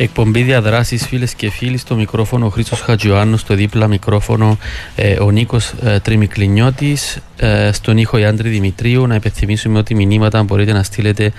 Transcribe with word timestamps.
Εκπομπή 0.00 0.42
διαδράσεις 0.42 1.06
φίλες 1.06 1.34
και 1.34 1.50
φίλοι 1.50 1.76
στο 1.76 1.94
μικρόφωνο 1.94 2.46
ο 2.46 2.48
Χρήστος 2.48 2.80
Χατζιωάννου, 2.80 3.36
στο 3.36 3.54
δίπλα 3.54 3.86
μικρόφωνο 3.86 4.58
ε, 4.94 5.20
ο 5.20 5.30
Νίκος 5.30 5.72
ε, 5.82 5.98
Τριμικλινιώτης, 6.00 7.18
ε, 7.36 7.72
στον 7.72 7.98
ήχο 7.98 8.18
Ιάντρη 8.18 8.48
Δημητρίου. 8.48 9.06
Να 9.06 9.14
υπενθυμίσουμε 9.14 9.78
ότι 9.78 9.94
μηνύματα 9.94 10.42
μπορείτε 10.42 10.72
να 10.72 10.82
στείλετε 10.82 11.32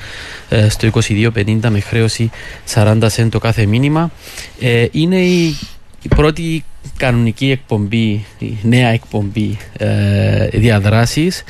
ε, 0.49 0.69
στο 0.69 0.89
2250 0.93 1.59
με 1.69 1.79
χρέωση 1.79 2.29
40 2.73 2.97
σέντ 3.05 3.31
το 3.31 3.39
κάθε 3.39 3.65
μήνυμα. 3.65 4.11
Ε, 4.59 4.85
είναι 4.91 5.19
η, 5.21 5.57
η 6.01 6.07
πρώτη 6.07 6.63
κανονική 6.97 7.51
εκπομπή, 7.51 8.25
η 8.39 8.57
νέα 8.61 8.89
εκπομπή 8.89 9.57
ε, 9.77 10.47
διαδράσεις. 10.47 11.43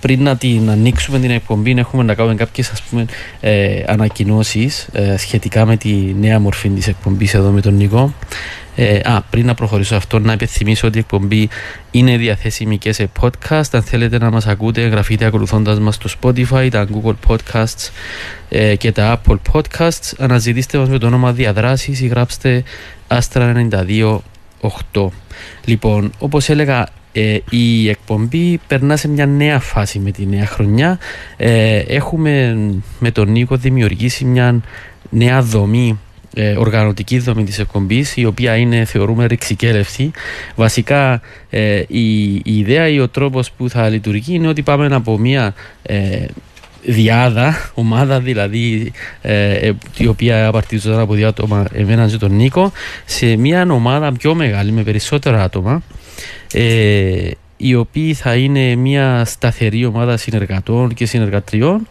Πριν 0.00 0.22
να 0.22 0.36
την 0.36 0.70
ανοίξουμε 0.70 1.18
την 1.18 1.30
εκπομπή 1.30 1.74
έχουμε 1.78 2.02
να 2.02 2.14
κάνουμε 2.14 2.34
κάποιες 2.34 2.70
ας 2.70 2.82
πούμε 2.82 3.04
ε, 3.40 3.82
ανακοινώσεις 3.86 4.88
ε, 4.92 5.16
σχετικά 5.16 5.66
με 5.66 5.76
τη 5.76 6.14
νέα 6.20 6.40
μορφή 6.40 6.68
της 6.68 6.86
εκπομπής 6.88 7.34
εδώ 7.34 7.50
με 7.50 7.60
τον 7.60 7.74
Νικό 7.74 8.14
ε, 8.78 9.00
α, 9.04 9.22
πριν 9.30 9.46
να 9.46 9.54
προχωρήσω 9.54 9.96
αυτό 9.96 10.18
να 10.18 10.32
επιθυμίσω 10.32 10.86
ότι 10.86 10.96
η 10.96 11.00
εκπομπή 11.00 11.48
είναι 11.90 12.16
διαθέσιμη 12.16 12.78
και 12.78 12.92
σε 12.92 13.10
podcast. 13.20 13.68
Αν 13.72 13.82
θέλετε 13.82 14.18
να 14.18 14.30
μας 14.30 14.46
ακούτε 14.46 14.80
γραφείτε 14.80 15.24
ακολουθώντας 15.24 15.78
μας 15.78 15.94
στο 15.94 16.08
Spotify, 16.20 16.68
τα 16.70 16.86
Google 16.92 17.14
Podcasts 17.28 17.90
ε, 18.48 18.76
και 18.76 18.92
τα 18.92 19.20
Apple 19.20 19.36
Podcasts. 19.52 20.12
Αναζητήστε 20.18 20.78
μας 20.78 20.88
με 20.88 20.98
το 20.98 21.06
όνομα 21.06 21.32
Διαδράσεις 21.32 22.00
ή 22.00 22.06
γράψτε 22.06 22.62
Astra 23.08 23.68
92.8 24.92 25.06
Λοιπόν, 25.64 26.10
όπως 26.18 26.48
έλεγα 26.48 26.88
ε, 27.12 27.38
η 27.50 27.88
εκπομπή 27.88 28.60
περνά 28.66 28.96
σε 28.96 29.08
μια 29.08 29.26
νέα 29.26 29.60
φάση 29.60 29.98
με 29.98 30.10
τη 30.10 30.26
νέα 30.26 30.46
χρονιά. 30.46 30.98
Ε, 31.36 31.78
έχουμε 31.78 32.56
με 32.98 33.10
τον 33.10 33.30
Νίκο 33.30 33.56
δημιουργήσει 33.56 34.24
μια 34.24 34.60
νέα 35.10 35.42
δομή 35.42 35.98
ε, 36.38 36.56
οργανωτική 36.56 37.18
δομή 37.18 37.44
της 37.44 37.58
εκπομπής 37.58 38.16
η 38.16 38.24
οποία 38.24 38.56
είναι 38.56 38.84
θεωρούμε 38.84 39.26
ρηξικέλευτη 39.26 40.10
βασικά 40.54 41.20
ε, 41.50 41.82
η, 41.88 42.34
η, 42.34 42.42
ιδέα 42.44 42.88
ή 42.88 43.00
ο 43.00 43.08
τρόπος 43.08 43.50
που 43.50 43.68
θα 43.68 43.88
λειτουργεί 43.88 44.34
είναι 44.34 44.48
ότι 44.48 44.62
πάμε 44.62 44.86
από 44.94 45.18
μια 45.18 45.54
ε, 45.82 46.24
διάδα, 46.86 47.70
ομάδα 47.74 48.20
δηλαδή 48.20 48.92
ε, 49.22 49.70
η 49.96 50.06
οποία 50.06 50.46
απαρτίζονταν 50.46 51.00
από 51.00 51.14
δύο 51.14 51.28
άτομα 51.28 51.66
εμένα 51.72 52.08
και 52.08 52.16
τον 52.16 52.36
Νίκο 52.36 52.72
σε 53.04 53.36
μια 53.36 53.66
ομάδα 53.70 54.12
πιο 54.12 54.34
μεγάλη 54.34 54.72
με 54.72 54.82
περισσότερα 54.82 55.42
άτομα 55.42 55.82
ε, 56.52 57.30
οι 57.56 57.74
οποίοι 57.74 58.14
θα 58.14 58.34
είναι 58.34 58.74
μια 58.74 59.24
σταθερή 59.24 59.84
ομάδα 59.84 60.16
συνεργατών 60.16 60.94
και 60.94 61.06
συνεργατριών 61.06 61.86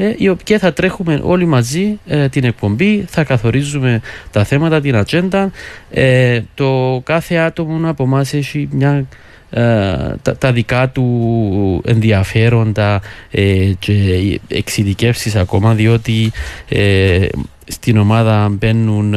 ε, 0.00 0.14
και 0.42 0.58
θα 0.58 0.72
τρέχουμε 0.72 1.20
όλοι 1.22 1.46
μαζί 1.46 1.98
ε, 2.06 2.28
την 2.28 2.44
εκπομπή, 2.44 3.04
θα 3.08 3.24
καθορίζουμε 3.24 4.00
τα 4.30 4.44
θέματα, 4.44 4.80
την 4.80 4.96
ατζέντα. 4.96 5.50
Ε, 5.90 6.40
το 6.54 7.00
κάθε 7.04 7.36
άτομο 7.36 7.88
από 7.88 8.02
εμάς 8.02 8.32
έχει 8.32 8.68
μια 8.72 9.06
τα, 10.38 10.52
δικά 10.52 10.88
του 10.88 11.82
ενδιαφέροντα 11.84 13.00
και 13.78 14.40
εξειδικεύσεις 14.48 15.36
ακόμα 15.36 15.74
διότι 15.74 16.32
στην 17.68 17.98
ομάδα 17.98 18.48
μπαίνουν 18.48 19.14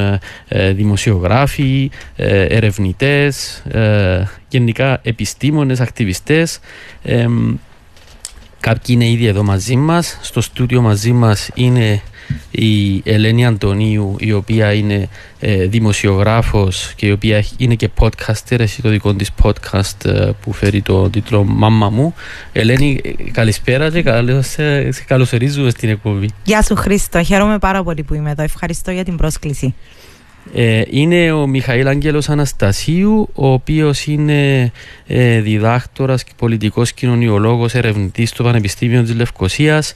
ε, 0.47 0.71
δημοσιογράφοι, 0.73 1.91
ε, 2.15 2.43
ερευνητές, 2.45 3.63
ε, 3.71 4.27
γενικά 4.49 4.99
επιστήμονες, 5.03 5.79
ακτιβιστές. 5.79 6.59
Κάποιοι 8.59 8.95
είναι 8.97 9.09
ήδη 9.09 9.25
εδώ 9.25 9.43
μαζί 9.43 9.75
μας. 9.75 10.19
Στο 10.21 10.41
στούντιο 10.41 10.81
μαζί 10.81 11.11
μας 11.11 11.49
είναι 11.53 12.01
η 12.51 13.01
Ελένη 13.05 13.45
Αντωνίου 13.45 14.15
η 14.19 14.31
οποία 14.31 14.73
είναι 14.73 15.09
ε, 15.39 15.65
δημοσιογράφος 15.65 16.93
και 16.95 17.05
η 17.05 17.11
οποία 17.11 17.43
είναι 17.57 17.75
και 17.75 17.89
podcaster 17.99 18.59
έχει 18.59 18.81
το 18.81 18.89
δικό 18.89 19.13
της 19.13 19.29
podcast 19.43 20.05
ε, 20.05 20.29
που 20.41 20.53
φέρει 20.53 20.81
το 20.81 21.09
τίτλο 21.09 21.43
«Μάμα 21.43 21.89
μου». 21.89 22.13
Ελένη 22.51 23.01
καλησπέρα 23.31 23.91
και 23.91 24.01
καλώς, 24.03 24.57
ε, 24.57 24.91
σε 24.91 25.03
καλωσορίζουμε 25.07 25.69
στην 25.69 25.89
εκπομπή. 25.89 26.29
Γεια 26.43 26.61
σου 26.61 26.75
Χρήστο, 26.75 27.23
χαίρομαι 27.23 27.57
πάρα 27.59 27.83
πολύ 27.83 28.03
που 28.03 28.13
είμαι 28.13 28.31
εδώ. 28.31 28.43
Ευχαριστώ 28.43 28.91
για 28.91 29.03
την 29.03 29.17
πρόσκληση. 29.17 29.75
Ε, 30.53 30.81
είναι 30.89 31.31
ο 31.31 31.47
Μιχαήλ 31.47 31.87
Άγγελος 31.87 32.29
Αναστασίου, 32.29 33.29
ο 33.33 33.47
οποίος 33.47 34.05
είναι 34.05 34.71
ε, 35.07 35.41
διδάκτορας 35.41 36.23
και 36.23 36.31
πολιτικός 36.37 36.93
κοινωνιολόγος 36.93 37.73
ερευνητής 37.73 38.29
στο 38.29 38.43
Πανεπιστήμιο 38.43 39.03
της 39.03 39.15
Λευκοσίας 39.15 39.93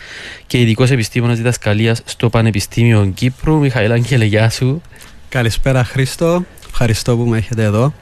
και 0.48 0.60
ειδικός 0.60 0.92
επιστήμονας 0.92 1.38
διδασκαλίας 1.38 2.02
στο 2.06 2.30
Πανεπιστήμιο 2.30 3.12
Κύπρου. 3.14 3.60
Μιχαήλ 3.60 3.92
Άγγελε, 3.92 4.26
γεια 4.26 4.50
σου. 4.50 4.82
Καλησπέρα 5.30 5.84
Χρήστο, 5.84 6.46
ευχαριστώ 6.68 7.18
που 7.18 7.24
με 7.24 7.38
έχετε 7.38 7.64
εδώ. 7.64 7.94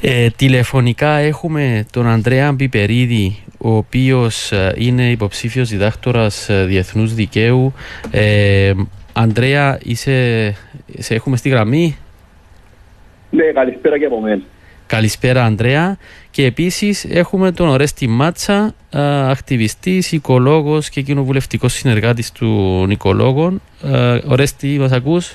Ε, 0.00 0.30
τηλεφωνικά 0.30 1.10
έχουμε 1.10 1.86
τον 1.90 2.06
Ανδρέα 2.06 2.52
Μπιπερίδη, 2.52 3.42
ο 3.58 3.76
οποίος 3.76 4.52
ε, 4.52 4.74
είναι 4.76 5.10
υποψήφιος 5.10 5.68
διδάκτορας 5.68 6.48
ε, 6.48 6.64
διεθνούς 6.64 7.14
δικαίου 7.14 7.72
ε, 8.10 8.72
Αντρέα, 9.12 9.78
είσαι, 9.82 10.46
σε 10.98 11.14
έχουμε 11.14 11.36
στη 11.36 11.48
γραμμή. 11.48 11.96
Ναι, 13.30 13.44
καλησπέρα 13.44 13.98
και 13.98 14.04
από 14.04 14.20
μένα. 14.20 14.42
Καλησπέρα 14.86 15.44
Ανδρέα 15.44 15.98
και 16.30 16.44
επίσης 16.44 17.04
έχουμε 17.04 17.52
τον 17.52 17.68
Ορέστη 17.68 18.06
Μάτσα, 18.06 18.74
ακτιβιστής, 19.30 20.12
οικολόγος 20.12 20.88
και 20.88 21.00
κοινοβουλευτικός 21.00 21.72
συνεργάτης 21.72 22.32
του 22.32 22.84
Νικολόγων. 22.86 23.62
Ορέστη, 24.26 24.78
μας 24.78 24.92
ακούς; 24.92 25.34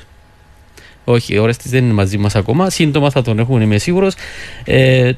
Όχι, 1.04 1.38
ο 1.38 1.42
Ορέστης 1.42 1.72
δεν 1.72 1.84
είναι 1.84 1.94
μαζί 1.94 2.18
μας 2.18 2.36
ακόμα. 2.36 2.70
Σύντομα 2.70 3.10
θα 3.10 3.22
τον 3.22 3.40
έχουμε, 3.40 3.64
είμαι 3.64 3.78
σίγουρος. 3.78 4.16
Ε, 4.64 5.12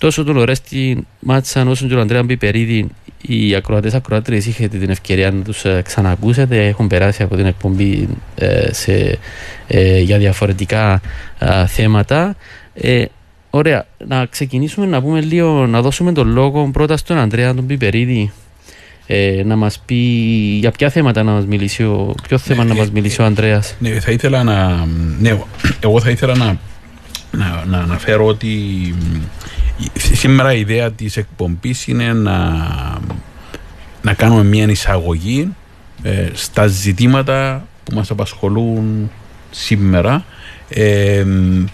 τόσο 0.00 0.24
τον 0.24 0.36
Ορέστη 0.36 1.06
Μάτσα 1.20 1.62
όσο 1.62 1.84
και 1.84 1.90
τον 1.90 2.00
Ανδρέας 2.00 2.24
Μπιπερίδη 2.24 2.88
οι 3.22 3.54
ακροατές 3.54 3.94
ακροάτρες 3.94 4.46
είχατε 4.46 4.78
την 4.78 4.90
ευκαιρία 4.90 5.30
να 5.30 5.42
τους 5.42 5.64
ε, 5.64 5.82
ξανακούσετε. 5.84 6.66
Έχουν 6.66 6.86
περάσει 6.86 7.22
από 7.22 7.36
την 7.36 7.46
εκπομπή 7.46 8.08
ε, 8.34 8.72
σε, 8.72 9.18
ε, 9.66 9.98
για 9.98 10.18
διαφορετικά 10.18 11.00
θέματα. 11.66 12.36
Ωραία, 13.50 13.86
να 14.06 14.26
ξεκινήσουμε 14.26 14.86
να 14.86 15.02
πούμε 15.02 15.20
λίγο, 15.20 15.66
να 15.66 15.82
δώσουμε 15.82 16.12
τον 16.12 16.28
λόγο 16.28 16.70
πρώτα 16.72 16.96
στον 16.96 17.16
Ανδρέα 17.16 17.54
τον 17.54 17.66
Πιπερίδη 17.66 18.32
να 19.44 19.56
μας 19.56 19.82
πει 19.86 19.94
για 20.60 20.70
ποια 20.70 20.90
θέματα 20.90 21.22
να 21.22 21.32
μας 21.32 21.46
μιλήσει 21.46 21.82
ο, 21.82 22.14
ποιο 22.28 22.38
θέμα 22.38 22.64
να 22.64 22.74
μας 22.74 22.90
μιλήσει 22.90 23.22
ο 23.22 23.24
Ανδρέας. 23.24 23.74
Ναι, 23.78 24.00
θα 24.00 24.10
ήθελα 24.10 24.42
να, 24.42 24.86
ναι, 25.20 25.38
εγώ 25.80 26.00
θα 26.00 26.10
ήθελα 26.10 26.36
να, 26.36 26.58
να, 27.30 27.64
να 27.66 27.78
αναφέρω 27.78 28.26
ότι 28.26 28.48
Σήμερα 29.94 30.54
η 30.54 30.60
ιδέα 30.60 30.90
της 30.90 31.16
εκπομπής 31.16 31.86
είναι 31.86 32.12
να, 32.12 32.56
να 34.02 34.14
κάνουμε 34.14 34.44
μια 34.44 34.66
εισαγωγή 34.66 35.54
ε, 36.02 36.28
στα 36.32 36.66
ζητήματα 36.66 37.66
που 37.84 37.94
μας 37.94 38.10
απασχολούν 38.10 39.10
σήμερα 39.50 40.24
ε, 40.68 41.24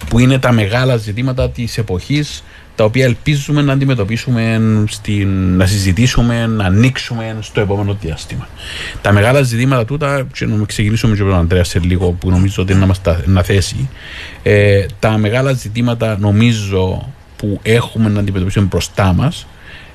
που 0.09 0.19
είναι 0.19 0.39
τα 0.39 0.51
μεγάλα 0.51 0.97
ζητήματα 0.97 1.49
της 1.49 1.77
εποχής 1.77 2.43
τα 2.75 2.83
οποία 2.83 3.05
ελπίζουμε 3.05 3.61
να 3.61 3.73
αντιμετωπίσουμε, 3.73 4.61
στην, 4.87 5.55
να 5.57 5.65
συζητήσουμε, 5.65 6.47
να 6.47 6.65
ανοίξουμε 6.65 7.37
στο 7.39 7.61
επόμενο 7.61 7.97
διάστημα. 8.01 8.47
Τα 9.01 9.11
μεγάλα 9.11 9.41
ζητήματα 9.41 9.85
τούτα, 9.85 10.27
και 10.33 10.45
να 10.45 10.65
ξεκινήσουμε 10.65 11.15
και 11.15 11.23
με 11.23 11.29
τον 11.29 11.39
Αντρέα 11.39 11.63
σε 11.63 11.79
λίγο 11.79 12.11
που 12.11 12.29
νομίζω 12.29 12.61
ότι 12.63 12.71
είναι 12.71 12.81
να 12.81 12.87
μας 12.87 13.01
να 13.25 13.43
θέσει, 13.43 13.89
ε, 14.43 14.85
τα 14.99 15.17
μεγάλα 15.17 15.53
ζητήματα 15.53 16.17
νομίζω 16.19 17.13
που 17.37 17.59
έχουμε 17.63 18.09
να 18.09 18.19
αντιμετωπίσουμε 18.19 18.65
μπροστά 18.65 19.13
μας 19.13 19.47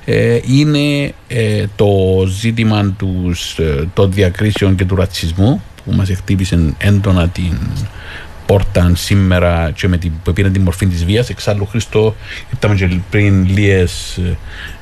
ε, 0.05 0.39
είναι 0.47 1.13
ε, 1.29 1.65
το 1.77 2.25
ζήτημα 2.29 2.95
τους, 2.99 3.59
ε, 3.59 3.89
των 3.95 4.13
διακρίσεων 4.13 4.75
και 4.75 4.85
του 4.85 4.95
ρατσισμού 4.95 5.63
που 5.85 5.93
μας 5.93 6.11
χτύπησε 6.11 6.75
έντονα 6.79 7.29
την 7.29 7.59
πόρτα 8.47 8.93
σήμερα 8.95 9.71
και 9.75 9.89
με 9.89 9.97
την, 9.97 10.13
που 10.23 10.33
πήρε 10.33 10.51
την 10.51 10.63
μορφή 10.63 10.87
της 10.87 11.05
βίας. 11.05 11.29
Εξάλλου, 11.29 11.67
Χρήστο, 11.67 12.15
είπαμε 12.53 12.75
και 12.75 12.89
πριν 13.11 13.47
λίγες 13.47 14.21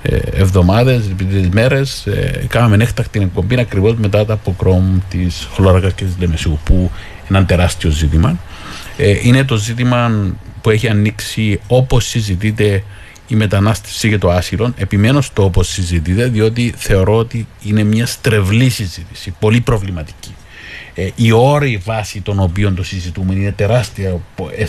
ε, 0.02 0.16
εβδομάδες, 0.16 1.10
τις 1.16 1.48
μέρες, 1.48 2.06
ε, 2.06 2.46
κάναμε 2.48 2.76
έκτακτη 2.80 3.20
εκπομπή 3.20 3.60
ακριβώς 3.60 3.94
μετά 3.94 4.24
τα 4.24 4.32
αποκρόμ 4.32 4.98
της 5.08 5.48
Χλώρακας 5.54 5.92
και 5.92 6.04
της 6.04 6.14
Λεμεσίου, 6.18 6.58
που 6.64 6.74
είναι 7.28 7.38
ένα 7.38 7.44
τεράστιο 7.44 7.90
ζήτημα. 7.90 8.38
Ε, 8.96 9.18
είναι 9.22 9.44
το 9.44 9.56
ζήτημα 9.56 10.10
που 10.60 10.70
έχει 10.70 10.88
ανοίξει 10.88 11.60
όπως 11.66 12.06
συζητείται 12.06 12.82
η 13.28 13.34
μετανάστευση 13.34 14.08
και 14.08 14.18
το 14.18 14.30
άσυλο. 14.30 14.72
Επιμένω 14.76 15.20
στο 15.20 15.44
όπως 15.44 15.68
συζητείτε, 15.68 16.26
διότι 16.26 16.74
θεωρώ 16.76 17.16
ότι 17.16 17.46
είναι 17.62 17.82
μια 17.82 18.06
στρεβλή 18.06 18.68
συζήτηση, 18.68 19.34
πολύ 19.38 19.60
προβληματική. 19.60 20.34
Ε, 20.94 21.08
οι 21.14 21.32
όροι 21.32 21.80
βάση 21.84 22.20
των 22.20 22.40
οποίων 22.40 22.74
το 22.74 22.82
συζητούμε 22.82 23.34
είναι 23.34 23.52
τεράστια, 23.52 24.20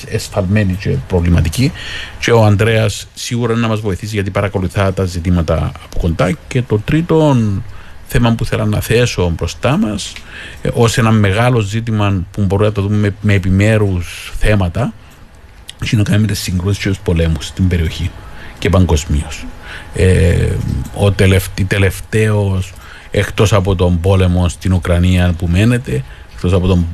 εσφαλμένη 0.10 0.74
και 0.74 0.90
προβληματική 1.08 1.72
και 2.20 2.32
ο 2.32 2.44
Ανδρέας 2.44 3.08
σίγουρα 3.14 3.56
να 3.56 3.68
μας 3.68 3.80
βοηθήσει 3.80 4.14
γιατί 4.14 4.30
παρακολουθά 4.30 4.94
τα 4.94 5.06
ζητήματα 5.06 5.72
από 5.86 6.00
κοντά 6.00 6.38
και 6.48 6.62
το 6.62 6.80
τρίτο 6.80 7.38
θέμα 8.08 8.34
που 8.34 8.46
θέλω 8.46 8.66
να 8.66 8.82
θέσω 8.82 9.34
μπροστά 9.38 9.78
μας 9.78 10.14
ε, 10.62 10.70
ως 10.74 10.98
ένα 10.98 11.12
μεγάλο 11.12 11.60
ζήτημα 11.60 12.24
που 12.32 12.46
μπορούμε 12.46 12.68
να 12.68 12.74
το 12.74 12.82
δούμε 12.82 12.98
με, 12.98 13.16
με 13.22 13.34
επιμέρους 13.34 14.34
θέματα 14.40 14.94
έχει 15.84 15.96
να 15.96 16.04
κάνει 16.04 16.22
με 16.22 16.28
τις 16.28 16.40
συγκρούσεις 16.40 16.84
και 16.84 16.90
τους 16.90 17.00
πολέμους 17.00 17.46
στην 17.46 17.68
περιοχή 17.68 18.12
και 18.60 18.70
παγκοσμίως. 18.70 19.46
Ε, 19.94 20.48
ο 20.94 21.12
τελευταίος 21.68 22.74
εκτός 23.12 23.54
από 23.54 23.76
τον 23.76 24.00
πόλεμο 24.00 24.50
στην 24.50 24.74
Ουκρανία 24.74 25.34
που 25.38 25.48
μένεται 25.48 26.04
εκτός 26.44 26.54
από 26.54 26.68
τον 26.68 26.88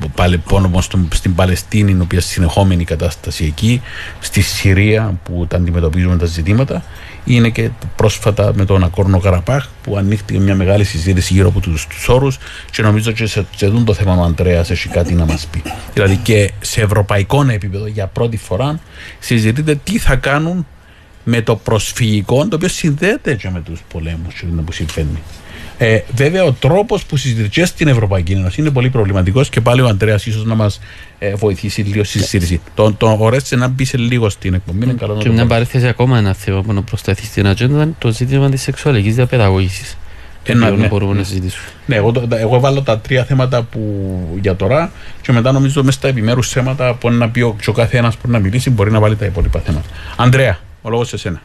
πόλεμο 0.48 0.80
στην 1.12 1.34
Παλαιστίνη, 1.34 1.92
η 1.92 2.00
οποία 2.00 2.20
συνεχόμενη 2.20 2.84
κατάσταση 2.84 3.44
εκεί, 3.44 3.82
στη 4.20 4.40
Συρία 4.40 5.18
που 5.22 5.46
τα 5.48 5.56
αντιμετωπίζουμε 5.56 6.16
τα 6.16 6.26
ζητήματα, 6.26 6.84
είναι 7.24 7.48
και 7.48 7.70
πρόσφατα 7.96 8.52
με 8.54 8.64
τον 8.64 8.84
Ακόρνο 8.84 9.18
Καραπάχ 9.18 9.66
που 9.82 9.96
ανοίχτηκε 9.96 10.38
μια 10.38 10.54
μεγάλη 10.54 10.84
συζήτηση 10.84 11.32
γύρω 11.32 11.48
από 11.48 11.60
τους 11.60 12.08
όρους 12.08 12.38
και 12.70 12.82
νομίζω 12.82 13.10
ότι 13.10 13.26
σε, 13.26 13.46
σε 13.56 13.70
το 13.84 13.94
θέμα 13.94 14.16
ο 14.16 14.22
Αντρέα 14.22 14.60
έχει 14.60 14.88
κάτι 14.88 15.14
να 15.14 15.24
μας 15.24 15.46
πει. 15.46 15.62
Δηλαδή 15.92 16.16
και 16.16 16.52
σε 16.60 16.80
ευρωπαϊκό 16.80 17.46
επίπεδο 17.50 17.86
για 17.86 18.06
πρώτη 18.06 18.36
φορά 18.36 18.80
συζητείται 19.18 19.74
τι 19.84 19.98
θα 19.98 20.16
κάνουν 20.16 20.66
με 21.30 21.42
το 21.42 21.56
προσφυγικό 21.56 22.48
το 22.48 22.56
οποίο 22.56 22.68
συνδέεται 22.68 23.34
και 23.34 23.50
με 23.50 23.60
τους 23.60 23.80
πολέμους 23.92 24.44
που 24.64 24.72
συμβαίνει. 24.72 25.18
Ε, 25.78 26.00
βέβαια, 26.14 26.44
ο 26.44 26.52
τρόπος 26.52 27.04
που 27.04 27.16
συζητείται 27.16 27.66
στην 27.66 27.88
Ευρωπαϊκή 27.88 28.32
Ένωση 28.32 28.60
είναι 28.60 28.70
πολύ 28.70 28.90
προβληματικός 28.90 29.48
και 29.48 29.60
πάλι 29.60 29.80
ο 29.80 29.88
Αντρέα 29.88 30.14
ίσως 30.14 30.44
να 30.44 30.54
μας 30.54 30.80
ε, 31.18 31.34
βοηθήσει 31.34 31.80
λίγο 31.82 32.04
στη 32.04 32.18
συζήτηση. 32.18 32.60
Το, 32.74 32.92
το 32.92 33.16
Ορέστησε 33.20 33.56
να 33.56 33.68
μπει 33.68 33.84
σε 33.84 33.96
λίγο 33.96 34.28
στην 34.28 34.54
εκπομπή. 34.54 34.84
Είναι 34.84 34.92
καλό 34.92 35.16
και 35.16 35.28
μια 35.28 35.46
παρέθεση 35.46 35.86
ακόμα 35.86 36.18
ένα 36.18 36.34
θέμα 36.34 36.62
που 36.62 36.72
να 36.72 36.82
προσθέσει 36.82 37.24
στην 37.24 37.46
ατζέντα 37.46 37.82
είναι 37.82 37.94
το 37.98 38.12
ζήτημα 38.12 38.50
της 38.50 38.62
σεξουαλικής 38.62 39.14
διαπαιδαγώγησης. 39.14 39.96
Ένα, 40.44 40.70
ναι, 40.70 40.86
μπορούμε 40.86 41.12
ναι. 41.12 41.18
να 41.18 41.24
συζητήσουμε. 41.24 41.68
Ναι, 41.86 41.96
εγώ, 41.96 42.12
εγώ 42.30 42.60
βάλω 42.60 42.82
τα 42.82 42.98
τρία 42.98 43.24
θέματα 43.24 43.62
που 43.62 43.80
για 44.40 44.56
τώρα 44.56 44.92
και 45.22 45.32
μετά 45.32 45.52
νομίζω 45.52 45.84
μέσα 45.84 45.98
στα 45.98 46.08
επιμέρους 46.08 46.48
θέματα 46.48 46.94
που 46.94 47.10
να 47.10 47.28
πει 47.28 47.40
ο, 47.40 47.56
ο 47.66 47.72
κάθε 47.72 47.96
ένας 47.98 48.16
που 48.16 48.30
να 48.30 48.38
μιλήσει 48.38 48.70
μπορεί 48.70 48.90
να 48.90 49.00
βάλει 49.00 49.16
τα 49.16 49.24
υπόλοιπα 49.24 49.60
θέματα. 49.60 49.86
Αντρέα, 50.16 50.58
ο 50.82 50.88
λόγος 50.90 51.08
σε 51.08 51.16
σένα. 51.16 51.42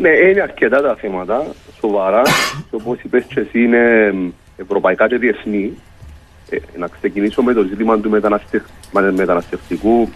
Ναι, 0.00 0.08
είναι 0.08 0.40
αρκετά 0.40 0.82
τα 0.82 0.94
θέματα, 0.94 1.46
σοβαρά. 1.80 2.22
και 2.70 2.76
όπως 2.76 2.98
είπες 3.02 3.24
και 3.24 3.40
εσύ 3.40 3.62
είναι 3.62 4.14
ευρωπαϊκά 4.56 5.08
και 5.08 5.16
διεθνή. 5.16 5.72
Ε, 6.50 6.56
να 6.78 6.86
ξεκινήσω 6.86 7.42
με 7.42 7.52
το 7.52 7.62
ζήτημα 7.62 7.98
του 7.98 8.10
μεταναστευτικού. 9.14 10.08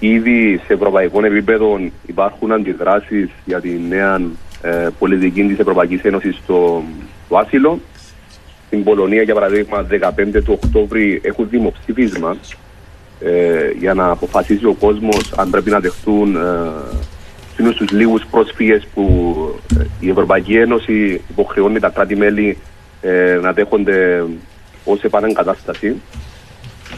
Ήδη 0.00 0.60
σε 0.66 0.72
ευρωπαϊκό 0.72 1.24
επίπεδο 1.24 1.80
υπάρχουν 2.06 2.52
αντιδράσεις 2.52 3.28
για 3.44 3.60
τη 3.60 3.78
νέα 3.88 4.20
ε, 4.62 4.88
πολιτική 4.98 5.42
της 5.42 5.58
Ευρωπαϊκής 5.58 6.02
Ένωσης 6.02 6.36
στο, 6.36 6.82
στο 7.26 7.36
άσυλο. 7.36 7.80
Στην 8.66 8.84
Πολωνία, 8.84 9.22
για 9.22 9.34
παράδειγμα, 9.34 9.86
15 9.90 10.42
του 10.44 10.58
Οκτώβρη 10.62 11.20
έχουν 11.24 11.48
δημοψήφισμα 11.50 12.36
ε, 13.20 13.70
για 13.78 13.94
να 13.94 14.10
αποφασίσει 14.10 14.66
ο 14.66 14.76
κόσμος 14.80 15.32
αν 15.36 15.50
πρέπει 15.50 15.70
να 15.70 15.80
δεχτούν 15.80 16.36
ε, 16.36 16.40
είναι 17.58 17.70
στους 17.72 17.90
λίγους 17.90 18.26
πρόσφυγες 18.30 18.86
που 18.94 19.34
ε, 19.80 19.84
η 20.00 20.10
Ευρωπαϊκή 20.10 20.56
Ένωση 20.56 21.20
υποχρεώνει 21.30 21.78
τα 21.78 21.88
κράτη-μέλη 21.88 22.58
ε, 23.00 23.38
να 23.42 23.52
δέχονται 23.52 24.24
ως 24.84 25.02
επαναγκατάσταση. 25.02 25.96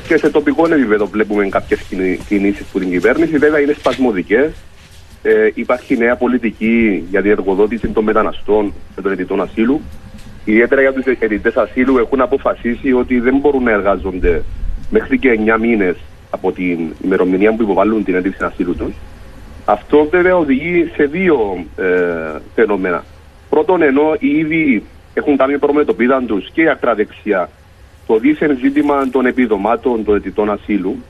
Και 0.09 0.17
σε 0.17 0.31
τοπικό 0.31 0.67
επίπεδο 0.67 1.07
βλέπουμε 1.07 1.49
κάποιες 1.49 1.81
κινήσεις 2.29 2.67
που 2.73 2.79
την 2.79 2.91
κυβέρνηση. 2.91 3.39
Βέβαια 3.39 3.61
είναι 3.61 3.73
σπασμωδικές. 3.73 4.53
Ε, 5.23 5.51
υπάρχει 5.55 5.97
νέα 5.97 6.17
πολιτική 6.17 7.07
για 7.11 7.23
την 7.23 7.31
εργοδότηση 7.31 7.89
των 7.89 8.05
μεταναστών 8.05 8.73
και 8.95 9.01
των 9.01 9.13
αιτητών 9.13 9.41
ασύλου. 9.41 9.81
Ιδιαίτερα 10.45 10.81
για 10.81 10.93
τους 10.93 11.05
αιτητές 11.05 11.57
ασύλου 11.57 11.99
έχουν 11.99 12.21
αποφασίσει 12.21 12.93
ότι 12.93 13.21
δεν 13.21 13.37
μπορούν 13.37 13.63
να 13.63 13.71
εργάζονται 13.71 14.43
μέχρι 14.91 15.19
και 15.19 15.41
9 15.57 15.61
μήνες 15.61 15.97
από 16.31 16.53
την 16.53 16.79
ημερομηνία 17.05 17.55
που 17.55 17.63
υποβάλλουν 17.63 18.05
την 18.05 18.15
αίτηση 18.15 18.45
ασύλου 18.45 18.77
τους. 18.77 18.95
Αυτό 19.65 20.09
βέβαια 20.11 20.37
οδηγεί 20.37 20.91
σε 20.95 21.05
δύο 21.05 21.65
ε, 21.77 21.85
φαινόμενα. 22.55 23.05
Πρώτον, 23.51 23.83
ενώ 23.83 24.17
ήδη 24.19 24.83
έχουν 25.15 25.37
κάνει 25.37 25.59
προμετωπίδαν 25.59 26.27
τους 26.27 26.51
και 26.51 26.63
η 26.63 26.69
ακραδεξιά 26.69 27.49
το 28.07 28.19
δίθεν 28.19 28.59
ζήτημα 28.63 29.09
των 29.09 29.27
επιδομάτων 29.27 30.05
των 30.05 30.17
αιτητών 30.17 30.51
ασύλου, 30.51 31.03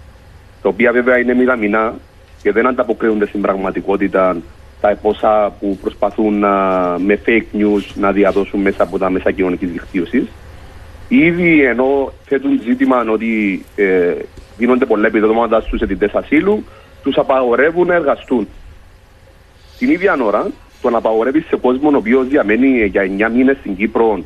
τα 0.62 0.68
οποία 0.68 0.92
βέβαια 0.92 1.18
είναι 1.18 1.34
μηδαμινά 1.34 1.94
και 2.42 2.52
δεν 2.52 2.66
ανταποκρίνονται 2.66 3.26
στην 3.26 3.40
πραγματικότητα 3.40 4.36
τα 4.80 4.96
ποσά 5.02 5.52
που 5.60 5.78
προσπαθούν 5.82 6.38
να, 6.38 6.54
με 6.98 7.20
fake 7.26 7.60
news 7.60 7.82
να 7.94 8.12
διαδώσουν 8.12 8.60
μέσα 8.60 8.82
από 8.82 8.98
τα 8.98 9.10
μέσα 9.10 9.30
κοινωνικής 9.30 9.70
δικτύωσης. 9.70 10.24
Ήδη 11.08 11.64
ενώ 11.64 12.12
θέτουν 12.24 12.60
ζήτημα 12.64 13.04
ότι 13.10 13.64
ε, 13.76 14.14
δίνονται 14.56 14.86
πολλά 14.86 15.06
επιδόματα 15.06 15.60
στους 15.60 15.80
αιτητές 15.80 16.12
ασύλου, 16.14 16.64
τους 17.02 17.16
απαγορεύουν 17.16 17.86
να 17.86 17.94
εργαστούν. 17.94 18.48
Την 19.78 19.90
ίδια 19.90 20.16
ώρα, 20.22 20.50
το 20.82 20.90
να 20.90 20.98
απαγορεύει 20.98 21.40
σε 21.40 21.56
κόσμο 21.56 21.90
ο 21.90 21.96
οποίος 21.96 22.28
διαμένει 22.28 22.84
για 22.84 23.28
9 23.28 23.32
μήνες 23.34 23.56
στην 23.56 23.76
Κύπρο 23.76 24.24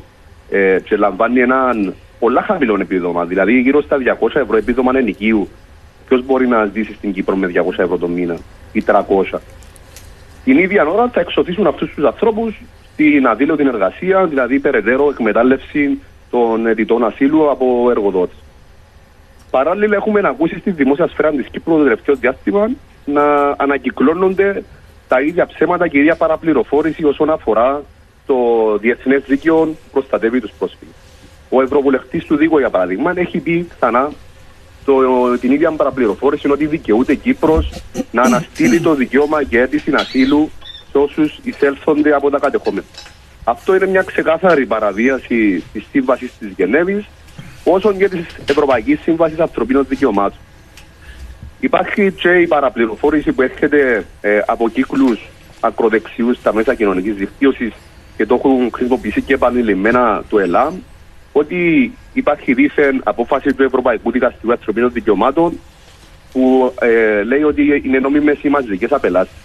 ε, 0.49 0.79
και 0.83 0.95
λαμβάνει 0.95 1.39
έναν 1.39 1.93
πολλά 2.19 2.41
χαμηλό 2.41 2.77
επίδομα, 2.81 3.25
δηλαδή 3.25 3.59
γύρω 3.59 3.81
στα 3.81 3.97
200 4.19 4.35
ευρώ 4.35 4.57
επίδομα 4.57 4.91
ενοικίου. 4.95 5.47
Ποιος 6.07 6.25
μπορεί 6.25 6.47
να 6.47 6.65
ζήσει 6.65 6.93
στην 6.93 7.13
Κύπρο 7.13 7.35
με 7.35 7.51
200 7.53 7.77
ευρώ 7.77 7.97
το 7.97 8.07
μήνα 8.07 8.37
ή 8.71 8.83
300. 8.87 9.39
Την 10.43 10.57
ίδια 10.57 10.85
ώρα 10.85 11.09
θα 11.09 11.19
εξωθήσουν 11.19 11.67
αυτούς 11.67 11.93
τους 11.93 12.03
ανθρώπους 12.03 12.61
στην 12.93 13.27
αδίλωτη 13.27 13.63
εργασία, 13.67 14.25
δηλαδή 14.25 14.59
περαιτέρω 14.59 15.09
εκμετάλλευση 15.09 15.99
των 16.31 16.67
αιτητών 16.67 17.05
ασύλου 17.05 17.49
από 17.49 17.89
εργοδότες. 17.89 18.35
Παράλληλα, 19.49 19.95
έχουμε 19.95 20.21
ακούσει 20.23 20.59
στη 20.59 20.71
δημόσια 20.71 21.07
σφαίρα 21.07 21.29
της 21.29 21.47
Κύπρου 21.51 21.77
το 21.77 21.83
τελευταίο 21.83 22.15
διάστημα 22.15 22.69
να 23.05 23.55
ανακυκλώνονται 23.57 24.63
τα 25.07 25.21
ίδια 25.21 25.45
ψέματα 25.45 25.87
και 25.87 25.97
η 25.97 25.99
ίδια 25.99 26.15
παραπληροφόρηση 26.15 27.03
όσον 27.03 27.29
αφορά 27.29 27.83
το 28.25 28.35
διεθνές 28.77 29.23
δίκαιο 29.27 29.75
προστατεύει 29.91 30.39
τους 30.41 30.51
πρόσφυγες. 30.57 30.95
Ο 31.49 31.61
Ευρωβουλευτής 31.61 32.25
του 32.25 32.35
Δίκο, 32.35 32.59
για 32.59 32.69
παράδειγμα, 32.69 33.13
έχει 33.15 33.39
πει 33.39 33.67
ξανά 33.75 34.11
το, 34.85 34.93
την 35.37 35.51
ίδια 35.51 35.71
παραπληροφόρηση 35.71 36.51
ότι 36.51 36.65
δικαιούται 36.65 37.15
Κύπρος 37.15 37.81
να 38.11 38.21
αναστείλει 38.21 38.81
το 38.81 38.93
δικαίωμα 38.93 39.43
και 39.43 39.59
αίτηση 39.59 39.91
ασύλου 39.95 40.49
σε 40.91 40.97
όσους 40.97 41.39
εισέλθονται 41.43 42.13
από 42.13 42.29
τα 42.29 42.39
κατεχόμενα. 42.39 42.85
Αυτό 43.43 43.75
είναι 43.75 43.87
μια 43.87 44.01
ξεκάθαρη 44.01 44.65
παραβίαση 44.65 45.63
της 45.73 45.85
σύμβασης 45.91 46.31
της 46.39 46.53
Γενέβης 46.57 47.05
όσο 47.63 47.93
και 47.93 48.09
της 48.09 48.25
Ευρωπαϊκής 48.45 48.99
Σύμβασης 49.01 49.39
Ανθρωπίνων 49.39 49.85
Δικαιωμάτων. 49.89 50.39
Υπάρχει 51.59 52.11
και 52.11 52.29
η 52.29 52.47
παραπληροφόρηση 52.47 53.31
που 53.31 53.41
έρχεται 53.41 54.05
ε, 54.21 54.39
από 54.45 54.69
κύκλους 54.69 55.19
ακροδεξιούς 55.59 56.37
στα 56.37 56.53
μέσα 56.53 56.75
κοινωνικής 56.75 57.15
δικτύωσης 57.15 57.73
και 58.17 58.25
το 58.25 58.35
έχουν 58.35 58.69
χρησιμοποιήσει 58.73 59.21
και 59.21 59.33
επανειλημμένα 59.33 60.23
το 60.29 60.39
ΕΛΑΜ, 60.39 60.75
ότι 61.31 61.91
υπάρχει 62.13 62.53
δίθεν 62.53 63.01
απόφαση 63.03 63.53
του 63.53 63.63
Ευρωπαϊκού 63.63 64.11
Δικαστηρίου 64.11 64.51
Ανθρωπίνων 64.51 64.91
Δικαιωμάτων 64.91 65.59
που 66.31 66.73
ε, 66.81 67.23
λέει 67.23 67.43
ότι 67.43 67.81
είναι 67.83 67.99
νόμιμες 67.99 68.37
οι 68.41 68.49
μαζικές 68.49 68.91
απελάσεις. 68.91 69.35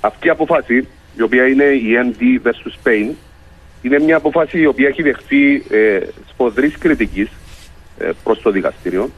Αυτή 0.00 0.26
η 0.26 0.30
απόφαση, 0.30 0.88
η 1.16 1.22
οποία 1.22 1.46
είναι 1.46 1.64
η 1.64 1.88
ND 2.04 2.46
vs 2.46 2.68
Spain, 2.82 3.10
είναι 3.82 3.98
μια 3.98 4.16
απόφαση 4.16 4.58
η 4.58 4.66
οποία 4.66 4.88
έχει 4.88 5.02
δεχθεί 5.02 5.54
ε, 5.70 6.00
σφοδρής 6.28 6.78
κριτικής 6.78 7.28
ε, 7.98 8.10
προς 8.24 8.42
το 8.42 8.50
δικαστήριο 8.50 9.10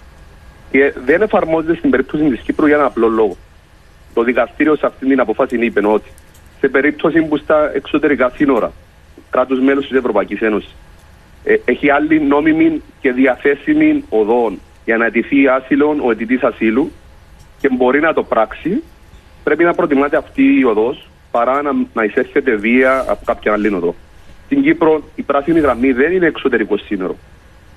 και 0.70 0.94
δεν 1.04 1.22
εφαρμόζεται 1.22 1.74
στην 1.74 1.90
περίπτωση 1.90 2.24
της 2.24 2.40
Κύπρου 2.40 2.66
για 2.66 2.76
ένα 2.76 2.84
απλό 2.84 3.08
λόγο. 3.08 3.36
Το 4.14 4.22
δικαστήριο 4.22 4.76
σε 4.76 4.86
αυτή 4.86 5.06
την 5.06 5.20
αποφάση 5.20 5.64
είπε 5.64 5.86
ότι 5.86 6.10
σε 6.60 6.68
περίπτωση 6.68 7.22
που 7.22 7.36
στα 7.36 7.74
εξωτερικά 7.74 8.32
σύνορα 8.36 8.72
κράτου 9.30 9.62
μέλου 9.62 9.80
της 9.80 9.90
Ευρωπαϊκής 9.90 10.40
Ένωσης 10.40 10.74
ε, 11.44 11.56
έχει 11.64 11.90
άλλη 11.90 12.20
νόμιμη 12.20 12.82
και 13.00 13.12
διαθέσιμη 13.12 14.04
οδόν 14.08 14.60
για 14.84 14.96
να 14.96 15.04
αιτηθεί 15.04 15.48
άσυλο 15.48 15.96
ο 16.04 16.10
αιτητής 16.10 16.42
ασύλου 16.42 16.92
και 17.60 17.68
μπορεί 17.68 18.00
να 18.00 18.12
το 18.12 18.22
πράξει, 18.22 18.82
πρέπει 19.44 19.64
να 19.64 19.74
προτιμάται 19.74 20.16
αυτή 20.16 20.42
η 20.58 20.64
οδός 20.64 21.08
παρά 21.32 21.62
να, 21.62 21.70
να 21.94 22.04
εισέρχεται 22.04 22.54
βία 22.54 23.04
από 23.08 23.22
κάποια 23.24 23.52
άλλη 23.52 23.74
οδό. 23.74 23.94
Στην 24.44 24.62
Κύπρο 24.62 25.02
η 25.14 25.22
πράσινη 25.22 25.60
γραμμή 25.60 25.92
δεν 25.92 26.12
είναι 26.12 26.26
εξωτερικό 26.26 26.76
σύνορο. 26.76 27.16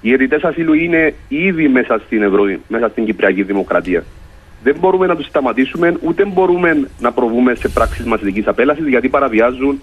Οι 0.02 0.14
αιτητέ 0.14 0.40
ασύλου 0.42 0.74
είναι 0.74 1.14
ήδη 1.28 1.68
μέσα 1.68 2.02
στην 2.06 2.22
Ευρώπη, 2.22 2.62
μέσα 2.68 2.90
στην 2.90 3.06
Κυπριακή 3.06 3.44
Δημοκρατία. 3.44 4.04
Δεν 4.64 4.76
μπορούμε 4.80 5.06
να 5.08 5.16
τους 5.16 5.26
σταματήσουμε, 5.26 5.98
ούτε 6.02 6.26
μπορούμε 6.26 6.88
να 7.00 7.12
προβούμε 7.12 7.56
σε 7.56 7.68
πράξεις 7.68 8.06
μαζική 8.06 8.44
απέλασης, 8.46 8.88
γιατί 8.88 9.10
παραβιάζουν 9.10 9.82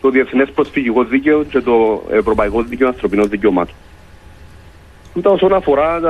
το 0.00 0.10
Διεθνές 0.10 0.50
Προσφυγικό 0.50 1.04
Δίκαιο 1.04 1.44
και 1.44 1.60
το 1.60 2.02
Ευρωπαϊκό 2.10 2.62
Δίκαιο 2.62 2.88
Ανθρωπινών 2.88 3.28
Δικαιωμάτων. 3.28 3.74
Τούτα 5.14 5.30
όσον 5.30 5.52
αφορά 5.54 6.00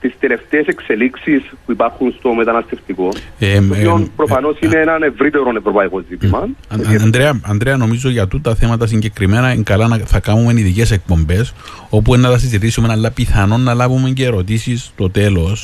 τι 0.00 0.10
τελευταίε 0.20 0.64
εξελίξει 0.66 1.42
που 1.66 1.72
υπάρχουν 1.72 2.14
στο 2.18 2.34
μεταναστευτικό, 2.34 3.08
Ε, 3.38 3.58
το 3.60 3.64
οποίο 3.70 3.98
ε, 4.02 4.06
προφανώ 4.16 4.48
ε, 4.48 4.66
είναι 4.66 4.76
ένα 4.76 4.98
ευρύτερο 5.06 5.44
ευρωπαϊκό 5.56 6.02
ζήτημα. 6.08 6.38
Αν- 6.38 6.56
αν- 6.68 7.00
Ανδρέα, 7.02 7.40
Ανδρέα, 7.42 7.76
νομίζω 7.76 8.08
για 8.10 8.26
τούτα 8.28 8.54
θέματα 8.54 8.86
συγκεκριμένα 8.86 9.52
είναι 9.52 9.62
καλά 9.62 9.88
να 9.88 9.96
θα 9.98 10.20
κάνουμε 10.20 10.52
ειδικέ 10.52 10.94
εκπομπέ 10.94 11.46
όπου 11.88 12.16
να 12.16 12.30
τα 12.30 12.38
συζητήσουμε, 12.38 12.88
αλλά 12.90 13.10
πιθανόν 13.10 13.60
να 13.60 13.74
λάβουμε 13.74 14.10
και 14.10 14.24
ερωτήσει 14.24 14.76
στο 14.76 15.10
τέλο, 15.10 15.56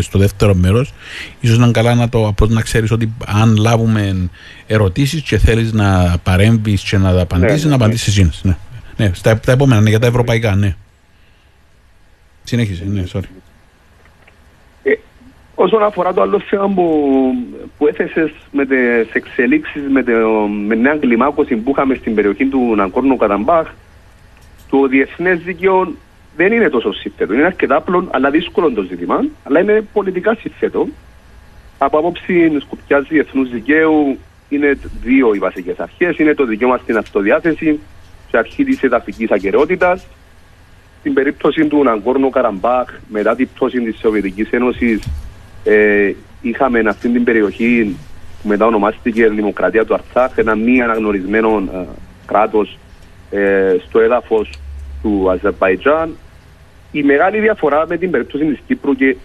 στο 0.00 0.18
δεύτερο 0.18 0.54
μέρο. 0.54 0.84
σω 1.42 1.56
να 1.56 1.62
είναι 1.62 1.70
καλά 1.72 1.94
να 1.94 2.08
το 2.08 2.26
απλώς 2.26 2.48
να 2.50 2.60
ξέρει 2.60 2.86
ότι 2.90 3.12
αν 3.26 3.56
λάβουμε 3.56 4.28
ερωτήσει 4.66 5.22
και 5.22 5.38
θέλει 5.38 5.70
να 5.72 6.16
παρέμβει 6.22 6.78
και 6.90 6.96
να 6.98 7.14
τα 7.14 7.20
απαντήσει, 7.20 7.52
ναι, 7.52 7.62
να 7.62 7.68
ναι. 7.68 7.74
απαντήσει 7.74 8.10
εσύ. 8.10 8.30
Ναι. 8.42 8.56
ναι, 8.96 9.10
στα 9.14 9.38
τα 9.40 9.52
επόμενα, 9.52 9.80
ναι, 9.80 9.88
για 9.88 9.98
τα 9.98 10.06
ευρωπαϊκά, 10.06 10.54
ναι. 10.54 10.74
Συνέχισε, 12.46 12.84
ναι, 12.84 13.04
sorry. 13.12 13.28
Ε, 14.82 14.92
όσον 15.54 15.82
αφορά 15.82 16.12
το 16.12 16.22
άλλο 16.22 16.40
θέμα 16.40 16.68
που, 16.68 17.10
που 17.78 17.86
έθεσες 17.86 18.30
με 18.52 18.66
τις 18.66 19.12
εξελίξεις, 19.12 19.82
με, 19.90 20.02
το- 20.02 20.48
με 20.66 20.74
νέα 20.74 20.96
κλιμάκωση 20.96 21.56
που 21.56 21.70
είχαμε 21.70 21.94
στην 21.94 22.14
περιοχή 22.14 22.46
του 22.46 22.74
Ναγκόρνου 22.76 23.16
Καραμπάχ, 23.16 23.68
το 24.70 24.86
διεθνές 24.86 25.38
δίκαιο 25.38 25.92
δεν 26.36 26.52
είναι 26.52 26.68
τόσο 26.68 26.92
σύνθετο. 26.92 27.34
Είναι 27.34 27.44
αρκετά 27.44 27.76
απλό, 27.76 28.08
αλλά 28.10 28.30
δύσκολο 28.30 28.70
το 28.72 28.82
ζήτημα, 28.82 29.24
αλλά 29.44 29.60
είναι 29.60 29.84
πολιτικά 29.92 30.34
σύνθετο. 30.40 30.88
Από 31.78 31.98
άποψη 31.98 32.58
σκοπιά 32.60 33.00
διεθνούς 33.00 33.50
δικαίου, 33.50 34.18
είναι 34.48 34.78
δύο 35.02 35.34
οι 35.34 35.38
βασικές 35.38 35.78
αρχές. 35.78 36.18
Είναι 36.18 36.34
το 36.34 36.44
δικαίωμα 36.44 36.76
στην 36.78 36.96
αυτοδιάθεση 36.96 37.80
και 38.30 38.36
αρχή 38.36 38.64
της 38.64 38.82
εδαφικής 38.82 39.30
ακαιρεότητας 39.30 40.06
στην 41.06 41.18
περίπτωση 41.18 41.66
του 41.66 41.82
Ναγκόρνου 41.82 42.30
Καραμπάχ, 42.30 42.88
μετά 43.08 43.34
την 43.34 43.48
πτώση 43.54 43.80
της 43.80 43.98
Σοβιετικής 43.98 44.50
Ένωσης, 44.50 45.02
ε, 45.64 46.12
είχαμε 46.40 46.82
αυτή 46.86 47.08
την 47.08 47.24
περιοχή 47.24 47.96
που 48.42 48.48
μετά 48.48 48.66
ονομάστηκε 48.66 49.28
Δημοκρατία 49.28 49.84
του 49.84 49.94
Αρτσάχ, 49.94 50.38
ένα 50.38 50.54
μη 50.54 50.82
αναγνωρισμένο 50.82 51.68
ε, 51.74 51.86
κράτος 52.26 52.78
ε, 53.30 53.76
στο 53.86 54.00
έδαφος 54.00 54.50
του 55.02 55.30
Αζερβαϊτζάν. 55.30 56.16
Η 56.92 57.02
μεγάλη 57.02 57.40
διαφορά 57.40 57.86
με 57.88 57.96
την 57.96 58.10
περίπτωση 58.10 58.44
της 58.44 58.58
Κύπρου 58.66 58.96
και 58.96 59.16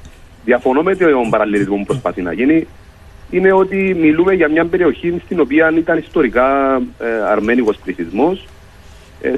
διαφωνώ 0.45 0.81
με 0.81 0.95
τον 0.95 1.29
παραλληλισμό 1.29 1.75
που 1.75 1.85
προσπαθεί 1.85 2.21
να 2.21 2.33
γίνει, 2.33 2.67
είναι 3.29 3.53
ότι 3.53 3.95
μιλούμε 3.99 4.33
για 4.33 4.49
μια 4.49 4.65
περιοχή 4.65 5.21
στην 5.25 5.39
οποία 5.39 5.73
ήταν 5.77 5.97
ιστορικά 5.97 6.75
ε, 6.99 7.21
αρμένικος 7.31 7.77
πληθυσμός 7.83 8.39
ε, 8.39 8.50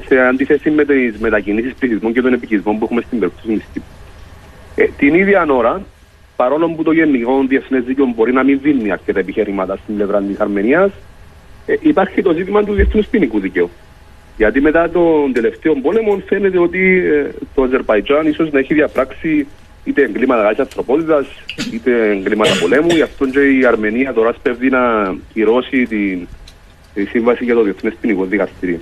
σε 0.06 0.18
αντίθεση 0.18 0.70
με 0.70 0.84
τις 0.84 1.18
μετακινήσεις 1.18 1.74
πληθυσμών 1.74 2.12
και 2.12 2.22
των 2.22 2.32
επικισμών 2.32 2.78
που 2.78 2.84
έχουμε 2.84 3.00
στην 3.06 3.18
περίπτωση 3.18 3.48
τη 3.48 3.64
Κύπρου. 3.72 3.88
Ε, 4.74 4.88
την 4.96 5.14
ίδια 5.14 5.46
ώρα, 5.48 5.82
παρόλο 6.36 6.68
που 6.68 6.82
το 6.82 6.92
γενικό 6.92 7.44
διεθνές 7.48 7.84
δίκαιο 7.84 8.12
μπορεί 8.16 8.32
να 8.32 8.42
μην 8.42 8.58
δίνει 8.62 8.92
αρκετά 8.92 9.18
επιχειρήματα 9.18 9.76
στην 9.76 9.94
πλευρά 9.96 10.22
της 10.22 10.40
Αρμενίας, 10.40 10.90
ε, 11.66 11.74
υπάρχει 11.80 12.22
το 12.22 12.32
ζήτημα 12.32 12.64
του 12.64 12.72
διεθνούς 12.72 13.06
ποινικού 13.06 13.40
δικαίου. 13.40 13.70
Γιατί 14.36 14.60
μετά 14.60 14.90
τον 14.90 15.32
τελευταίο 15.32 15.74
πόλεμο 15.74 16.22
φαίνεται 16.26 16.58
ότι 16.58 17.04
ε, 17.06 17.30
το 17.54 17.62
Αζερβαϊτζάν 17.62 18.26
ίσως 18.26 18.50
να 18.50 18.58
έχει 18.58 18.74
διαπράξει 18.74 19.46
είτε 19.84 20.02
εγκλήματα 20.02 20.42
γάσια 20.42 20.62
ανθρωπότητας, 20.62 21.26
είτε 21.72 22.10
εγκλήματα 22.10 22.50
πολέμου. 22.60 22.88
Γι' 22.88 23.02
αυτό 23.02 23.26
και 23.26 23.40
η 23.40 23.64
Αρμενία 23.64 24.12
τώρα 24.12 24.32
σπέβδει 24.32 24.70
να 24.70 25.14
κυρώσει 25.32 25.86
την, 25.86 26.26
τη 26.94 27.04
σύμβαση 27.04 27.44
για 27.44 27.54
το 27.54 27.62
Διεθνές 27.62 27.94
Ποινικό 28.00 28.24
Δικαστήριο. 28.24 28.78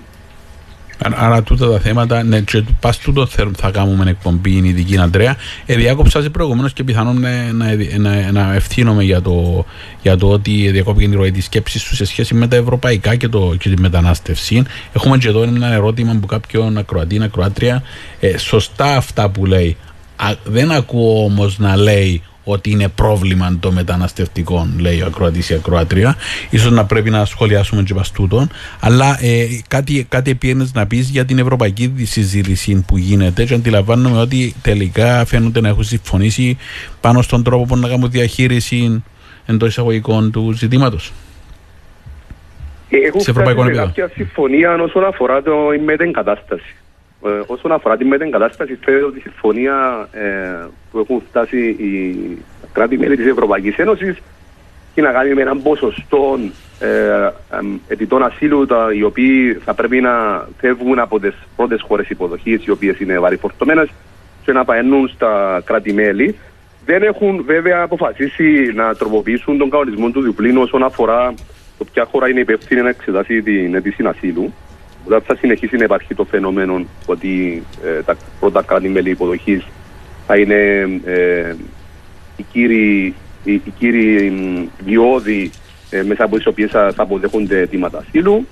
Άρα- 1.05 1.19
Άρα 1.19 1.43
τούτα 1.43 1.71
τα 1.71 1.79
θέματα, 1.79 2.23
ναι, 2.23 2.41
και 2.41 2.65
πας 2.81 2.99
τούτο 2.99 3.27
θέλ- 3.27 3.57
θα 3.59 3.71
κάνουμε 3.71 4.11
εκπομπή 4.11 4.57
είναι 4.57 4.69
ειδική, 4.69 4.99
Αντρέα. 4.99 5.37
Ε, 5.67 5.75
διάκοψα 5.77 6.23
σε 6.23 6.31
προηγουμένως 6.31 6.73
και 6.73 6.85
πιθανόν 6.85 7.21
να, 7.21 7.53
να, 7.53 7.67
να, 7.99 8.33
να 8.33 8.55
ευθύνομαι 8.55 9.03
για 9.05 9.23
το, 9.23 9.65
για 10.03 10.17
το 10.17 10.29
ότι 10.31 10.71
διακόπηκε 10.71 11.09
την 11.09 11.17
ροή 11.19 11.31
της 11.31 11.45
σκέψης 11.45 11.83
σου 11.83 11.95
σε 11.97 12.05
σχέση 12.05 12.35
με 12.35 12.47
τα 12.49 12.57
ευρωπαϊκά 12.57 13.15
και, 13.17 13.29
το, 13.29 13.55
και 13.59 13.69
τη 13.69 13.81
μετανάστευση. 13.81 14.63
Έχουμε 14.93 15.19
και 15.19 15.29
εδώ 15.29 15.43
ένα 15.43 15.73
ερώτημα 15.73 16.17
που 16.21 16.27
κάποιον 16.27 16.79
ακροατή, 16.79 17.23
ακροάτρια, 17.23 17.83
ε, 18.21 18.39
σωστά 18.39 18.97
αυτά 18.97 19.29
που 19.29 19.47
λέει. 19.47 19.77
Α, 20.17 20.35
δεν 20.45 20.71
ακούω 20.73 21.25
όμως 21.25 21.59
να 21.59 21.77
λέει 21.77 22.23
ότι 22.45 22.71
είναι 22.71 22.89
πρόβλημα 22.89 23.57
το 23.61 23.73
μεταναστευτικό, 23.73 24.69
λέει 24.79 25.03
ο 25.03 25.07
ακροατής 25.07 25.51
ή 25.51 25.55
η 25.55 25.57
ακροάτρια. 25.57 26.17
Ίσως 26.51 26.71
να 26.71 26.85
πρέπει 26.85 27.11
να 27.11 27.25
σχολιάσουμε 27.25 27.83
και 27.83 27.95
πας 27.95 28.11
τούτον. 28.13 28.51
Αλλά 28.81 29.19
ε, 29.21 29.47
κάτι, 29.69 30.07
κάτι 30.09 30.31
επίενες 30.31 30.73
να 30.75 30.87
πεις 30.87 31.09
για 31.09 31.25
την 31.25 31.39
ευρωπαϊκή 31.39 31.93
συζήτηση 32.03 32.85
που 32.87 32.97
γίνεται 32.97 33.45
και 33.45 33.55
αντιλαμβάνομαι 33.55 34.19
ότι 34.21 34.55
τελικά 34.63 35.25
φαίνονται 35.25 35.61
να 35.61 35.69
έχουν 35.69 35.85
συμφωνήσει 35.85 36.57
πάνω 37.01 37.23
στον 37.23 37.43
τρόπο 37.43 37.65
που 37.65 37.77
να 37.77 37.89
κάνουν 37.89 38.11
διαχείριση 38.11 39.03
εντός 39.47 39.69
εισαγωγικών 39.69 40.31
του 40.33 40.53
ζητήματος. 40.53 41.13
Έχουν 42.89 43.21
Σε 43.21 43.31
ευρωπαϊκό 43.31 43.63
φτάσει 43.63 43.75
σε 43.75 43.81
επίπεδο. 43.83 44.05
κάποια 44.05 44.11
συμφωνία 44.15 44.75
όσον 44.83 45.05
αφορά 45.05 45.43
το 45.43 45.73
η 45.73 45.79
μετεγκατάσταση. 45.79 46.75
Ε, 47.27 47.43
όσον 47.47 47.73
αφορά 47.73 47.97
τη 47.97 48.05
μετεγκατάσταση, 48.05 48.79
φαίνεται 48.85 49.05
ότι 49.05 49.19
η 49.19 49.21
συμφωνία 49.21 50.09
ε, 50.13 50.67
που 50.91 50.99
έχουν 50.99 51.23
φτάσει 51.29 51.59
οι 51.69 52.39
κράτη-μέλη 52.73 53.17
της 53.17 53.27
Ευρωπαϊκής 53.27 53.77
Ένωσης 53.77 54.17
έχει 54.95 55.07
να 55.07 55.13
κάνει 55.13 55.35
με 55.35 55.41
έναν 55.41 55.63
ποσοστό 55.63 56.39
ε, 56.79 57.31
εμ, 57.59 57.79
αιτητών 57.89 58.23
ασύλου 58.23 58.67
τα, 58.67 58.89
οι 58.93 59.03
οποίοι 59.03 59.53
θα 59.53 59.75
πρέπει 59.75 60.01
να 60.01 60.47
φεύγουν 60.61 60.99
από 60.99 61.21
τις 61.21 61.35
πρώτες 61.57 61.83
χώρες 61.83 62.09
υποδοχής, 62.09 62.65
οι 62.65 62.71
οποίες 62.71 63.01
είναι 63.01 63.19
βαρυφορτωμένε, 63.19 63.87
και 64.45 64.53
να 64.53 64.65
πααίνουν 64.65 65.09
στα 65.09 65.63
κράτη-μέλη. 65.65 66.37
Δεν 66.85 67.03
έχουν 67.03 67.45
βέβαια 67.45 67.83
αποφασίσει 67.83 68.73
να 68.75 68.95
τροποποιήσουν 68.95 69.59
τον 69.59 69.71
κανονισμό 69.71 70.11
του 70.11 70.23
Διπλίνου 70.23 70.63
όσον 70.63 70.83
αφορά 70.83 71.35
το 71.79 71.85
ποια 71.93 72.05
χώρα 72.05 72.29
είναι 72.29 72.41
υπεύθυνη 72.41 72.81
να 72.81 72.89
εξετάσει 72.89 73.43
την 73.43 73.75
αίτηση 73.75 74.05
ασύλου. 74.07 74.53
Δηλαδή 75.05 75.25
θα 75.27 75.37
συνεχίσει 75.37 75.77
να 75.77 75.85
υπάρχει 75.85 76.15
το 76.15 76.25
φαινόμενο 76.25 76.85
ότι 77.07 77.63
ε, 77.85 78.03
τα 78.03 78.17
πρώτα 78.41 78.63
κράτη-μέλη 78.63 79.11
υποδοχής 79.11 79.67
θα 80.27 80.37
είναι 80.37 80.55
ε, 81.05 81.55
οι 82.37 82.45
κύριοι, 82.53 83.15
οι, 83.45 83.53
οι 83.53 83.73
κύριοι 83.79 84.31
μ, 84.31 84.69
διόδοι 84.85 85.51
ε, 85.91 86.03
μέσα 86.03 86.25
από 86.25 86.37
τις 86.37 86.47
οποίες 86.47 86.71
θα, 86.71 86.93
θα 86.95 87.03
αποδέχονται 87.03 87.61
αιτήματα 87.61 87.99
ασύλου. 87.99 88.47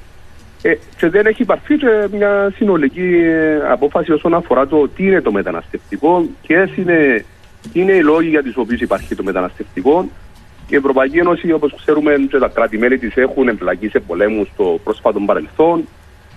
Ε, 0.63 0.75
και 0.97 1.09
δεν 1.09 1.27
έχει 1.27 1.43
υπαρθεί 1.43 1.77
και 1.77 2.09
μια 2.13 2.53
συνολική 2.57 3.21
ε, 3.25 3.61
απόφαση 3.71 4.13
όσον 4.13 4.35
αφορά 4.35 4.67
το 4.67 4.89
τι 4.89 5.07
είναι 5.07 5.21
το 5.21 5.33
μεταναστευτικό, 5.33 6.27
ποιες 6.47 6.77
είναι, 6.77 7.25
τι 7.73 7.81
είναι 7.81 7.93
οι 7.93 8.03
λόγοι 8.03 8.29
για 8.29 8.43
του 8.43 8.53
οποίου 8.57 8.77
υπάρχει 8.81 9.15
το 9.15 9.23
μεταναστευτικό. 9.23 10.09
Η 10.69 10.77
Ευρωπαϊκή 10.77 11.19
Ένωση, 11.19 11.53
όπως 11.53 11.75
ξέρουμε, 11.77 12.15
και 12.31 12.39
τα 12.39 12.49
κράτη-μέλη 12.49 12.99
της 12.99 13.17
έχουν 13.17 13.49
εμπλακεί 13.49 13.89
σε 13.89 14.01
πολέμους 14.01 14.49
στο 14.55 14.81
πρόσφατο 14.85 15.21
παρελθόν. 15.21 15.85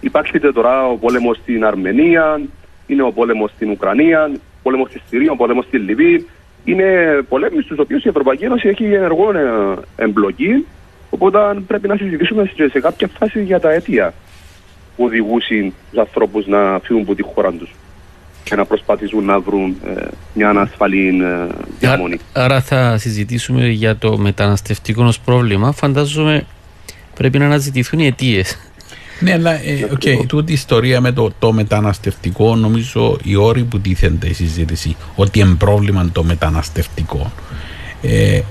Υπάρχει 0.03 0.31
και 0.31 0.39
τώρα 0.39 0.85
ο 0.87 0.95
πόλεμος 0.97 1.37
στην 1.37 1.65
Αρμενία, 1.65 2.41
είναι 2.87 3.03
ο 3.03 3.11
πόλεμος 3.11 3.51
στην 3.55 3.69
Ουκρανία, 3.69 4.31
ο 4.33 4.59
πόλεμος 4.63 4.89
στη 4.89 5.01
Συρία, 5.09 5.31
ο 5.31 5.35
πόλεμος 5.35 5.65
στη 5.65 5.77
Λιβύη. 5.77 6.27
Είναι 6.65 6.85
πολέμοι 7.29 7.61
στους 7.61 7.77
οποίους 7.77 8.03
η 8.03 8.09
Ευρωπαϊκή 8.09 8.43
Ένωση 8.43 8.67
έχει 8.67 8.83
ενεργό 8.83 9.31
ε, 9.37 10.03
εμπλοκή. 10.03 10.65
Οπότε 11.09 11.37
πρέπει 11.67 11.87
να 11.87 11.95
συζητήσουμε 11.95 12.51
σε- 12.55 12.69
σε 12.69 12.79
κάποια 12.79 13.09
φάση 13.19 13.43
για 13.43 13.59
τα 13.59 13.71
αίτια 13.71 14.13
που 14.95 15.03
οδηγούσαν 15.03 15.73
τους 15.89 15.99
ανθρώπους 15.99 16.47
να 16.47 16.79
φύγουν 16.83 17.01
από 17.01 17.15
τη 17.15 17.23
χώρα 17.23 17.51
τους 17.51 17.73
και 18.43 18.55
να 18.55 18.65
προσπαθήσουν 18.65 19.25
να 19.25 19.39
βρουν 19.39 19.75
ε, 19.85 20.01
μια 20.33 20.49
ανασφαλή 20.49 21.07
ε, 21.23 21.47
διαμονή. 21.79 22.17
Άρα 22.33 22.61
θα 22.61 22.97
συζητήσουμε 22.97 23.67
για 23.67 23.95
το 23.97 24.17
μεταναστευτικό 24.17 25.03
ως 25.03 25.19
πρόβλημα. 25.19 25.71
Φαντάζομαι 25.71 26.45
πρέπει 27.15 27.37
να 27.39 27.45
αναζητηθούν 27.45 27.99
οι 27.99 28.05
αιτίες. 28.05 28.71
Ναι, 29.23 29.33
αλλά 29.33 29.51
ε, 29.51 29.87
οκ, 29.91 30.25
τούτη 30.27 30.51
η 30.51 30.53
ιστορία 30.53 31.01
με 31.01 31.11
το, 31.11 31.31
το 31.39 31.51
μεταναστευτικό, 31.51 32.55
νομίζω 32.55 33.17
οι 33.23 33.35
όροι 33.35 33.63
που 33.63 33.79
τίθενται 33.79 34.27
η 34.27 34.33
συζήτηση, 34.33 34.95
ότι 35.15 35.39
είναι 35.39 35.55
πρόβλημα 35.55 36.09
το 36.11 36.23
μεταναστευτικό. 36.23 37.31
Ε, 38.01 38.41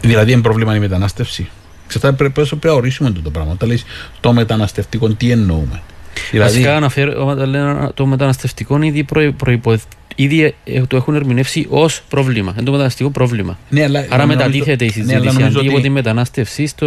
δηλαδή, 0.00 0.32
είναι 0.32 0.40
πρόβλημα 0.42 0.76
η 0.76 0.78
μετανάστευση. 0.78 1.48
Ξέρετε, 1.86 2.12
πρέπει, 2.12 2.46
πρέπει 2.48 2.66
να 2.66 2.72
ορίσουμε 2.72 3.10
το, 3.10 3.20
το 3.20 3.30
πράγμα. 3.30 3.52
Όταν 3.52 3.68
λες 3.68 3.84
το 4.20 4.32
μεταναστευτικό, 4.32 5.08
τι 5.08 5.30
εννοούμε; 5.30 5.82
Δηλαδή, 6.30 6.50
Βασικά 6.50 6.76
αναφέρω, 6.76 7.26
όταν 7.26 7.48
λένε 7.50 7.90
το 7.94 8.06
μεταναστευτικό 8.06 8.76
είναι 8.76 8.86
ήδη 8.86 9.04
προϋ- 9.04 9.34
προϋπο- 9.36 9.80
ήδη 10.16 10.54
ε, 10.64 10.80
το 10.80 10.96
έχουν 10.96 11.14
ερμηνεύσει 11.14 11.66
ως 11.70 12.02
πρόβλημα. 12.08 12.52
Είναι 12.56 12.64
το 12.64 12.70
μεταναστευτικό 12.70 13.10
πρόβλημα. 13.10 13.58
Ναι, 13.70 13.82
αλλά, 13.82 13.98
Άρα 13.98 14.16
νομίζω- 14.16 14.38
μετατίθεται 14.38 14.84
η 14.84 14.86
ναι, 14.86 14.92
συζήτηση. 14.92 15.16
αλλά 15.16 15.32
νομίζω 15.32 15.58
Αντί 15.58 15.66
ότι- 15.66 15.68
από 15.68 15.80
τη 15.80 15.88
μετανάστευση 15.90 16.66
στο. 16.66 16.86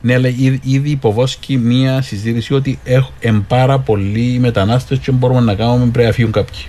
Ναι, 0.00 0.14
αλλά 0.14 0.28
ήδη, 0.28 0.60
ήδη 0.64 0.90
υποβόσκει 0.90 1.56
μία 1.56 2.02
συζήτηση 2.02 2.54
ότι 2.54 2.78
έχουν 2.84 3.46
πάρα 3.46 3.78
πολλοί 3.78 4.38
μετανάστες 4.40 4.98
και 4.98 5.10
μπορούμε 5.12 5.40
να 5.40 5.54
κάνουμε 5.54 5.86
πρέπει 5.90 6.08
να 6.08 6.14
φύγουν 6.14 6.32
κάποιοι. 6.32 6.60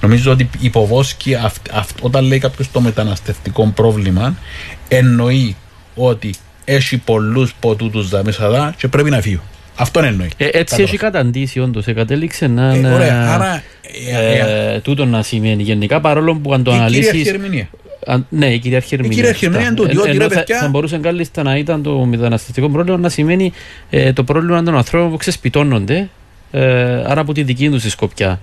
Νομίζω 0.00 0.32
ότι 0.32 0.50
υποβόσκει 0.60 1.34
αυτ, 1.34 1.66
αυτ, 1.72 1.98
όταν 2.00 2.24
λέει 2.24 2.38
κάποιος 2.38 2.70
το 2.70 2.80
μεταναστευτικό 2.80 3.72
πρόβλημα, 3.74 4.36
εννοεί 4.88 5.56
ότι 5.94 6.34
έχει 6.64 6.98
πολλούς 6.98 7.54
ποτούτου 7.60 8.02
δαμεσαδά 8.02 8.74
και 8.78 8.88
πρέπει 8.88 9.10
να 9.10 9.20
φύγουν. 9.20 9.42
Αυτό 9.76 10.00
εννοεί. 10.02 10.28
Ε, 10.36 10.44
έτσι 10.44 10.54
Κατάλαβα. 10.58 10.82
έχει 10.88 10.96
καταντήσει 10.96 11.60
όντως. 11.60 11.84
Κατέληξε 11.94 12.46
να. 12.46 12.72
Ε, 12.72 12.76
είναι, 12.78 12.94
ωραία, 12.94 13.34
άρα. 13.34 13.62
ε, 14.10 14.38
ε, 14.38 14.74
ε, 14.74 14.80
τούτο 14.80 15.04
να 15.04 15.22
σημαίνει 15.22 15.62
γενικά 15.62 16.00
παρόλο 16.00 16.34
που 16.34 16.52
αν 16.52 16.62
το 16.62 16.70
η 16.70 16.74
κυρίαρχη 16.74 17.08
αναλύσει. 17.08 17.28
ερμηνεία. 17.30 17.68
Ναι, 18.28 18.46
η 18.46 18.58
κυριαρχή 18.58 18.94
ερμηνεία. 18.94 19.16
κυριαρχή 19.16 19.44
ερμηνεία 19.44 19.66
είναι 19.66 19.76
τούτη, 19.76 19.96
Ε, 19.96 20.00
ότι, 20.00 20.08
ενώ 20.10 20.18
ρε 20.18 20.28
θα, 20.28 20.34
παιδιά- 20.38 20.58
θα 20.58 20.68
μπορούσε 20.68 20.98
κάλλιστα 20.98 21.42
να 21.42 21.56
ήταν 21.56 21.82
το 21.82 21.98
μεταναστευτικό 21.98 22.68
πρόβλημα 22.68 22.98
να 22.98 23.08
σημαίνει 23.08 23.52
ε, 23.90 24.12
το 24.12 24.24
πρόβλημα 24.24 24.62
των 24.62 24.76
ανθρώπων 24.76 25.10
που 25.10 25.16
ξεσπιτώνονται. 25.16 26.08
Ε, 26.50 27.02
άρα 27.06 27.20
από 27.20 27.32
τη 27.32 27.42
δική 27.42 27.70
τους 27.70 27.82
τη 27.82 27.90
σκοπιά. 27.90 28.40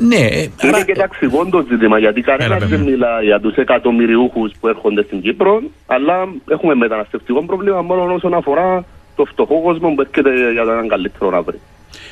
Ναι, 0.00 0.16
ε, 0.16 0.40
Είναι 0.42 0.52
άρα, 0.62 0.84
και 0.84 0.92
ταξιγόν 0.92 1.50
το 1.50 1.64
ζήτημα, 1.70 1.98
γιατί 1.98 2.20
κανένας 2.20 2.46
Έλα, 2.56 2.66
δεν 2.66 2.68
παιδί. 2.78 2.90
μιλά 2.90 3.22
για 3.22 3.40
τους 3.40 3.54
εκατομμυριούχους 3.56 4.52
που 4.60 4.68
έρχονται 4.68 5.02
στην 5.02 5.20
Κύπρο, 5.22 5.62
αλλά 5.86 6.14
έχουμε 6.50 6.74
μεταναστευτικό 6.74 7.42
πρόβλημα 7.44 7.82
μόνο 7.82 8.12
όσον 8.14 8.34
αφορά 8.34 8.84
το 9.18 9.24
φτωχό 9.24 9.60
κόσμο 9.62 9.88
που 9.94 10.00
έρχεται 10.00 10.52
για 10.52 10.62
έναν 10.62 10.88
καλύτερο 10.88 11.30
να 11.30 11.42
βρει. 11.42 11.58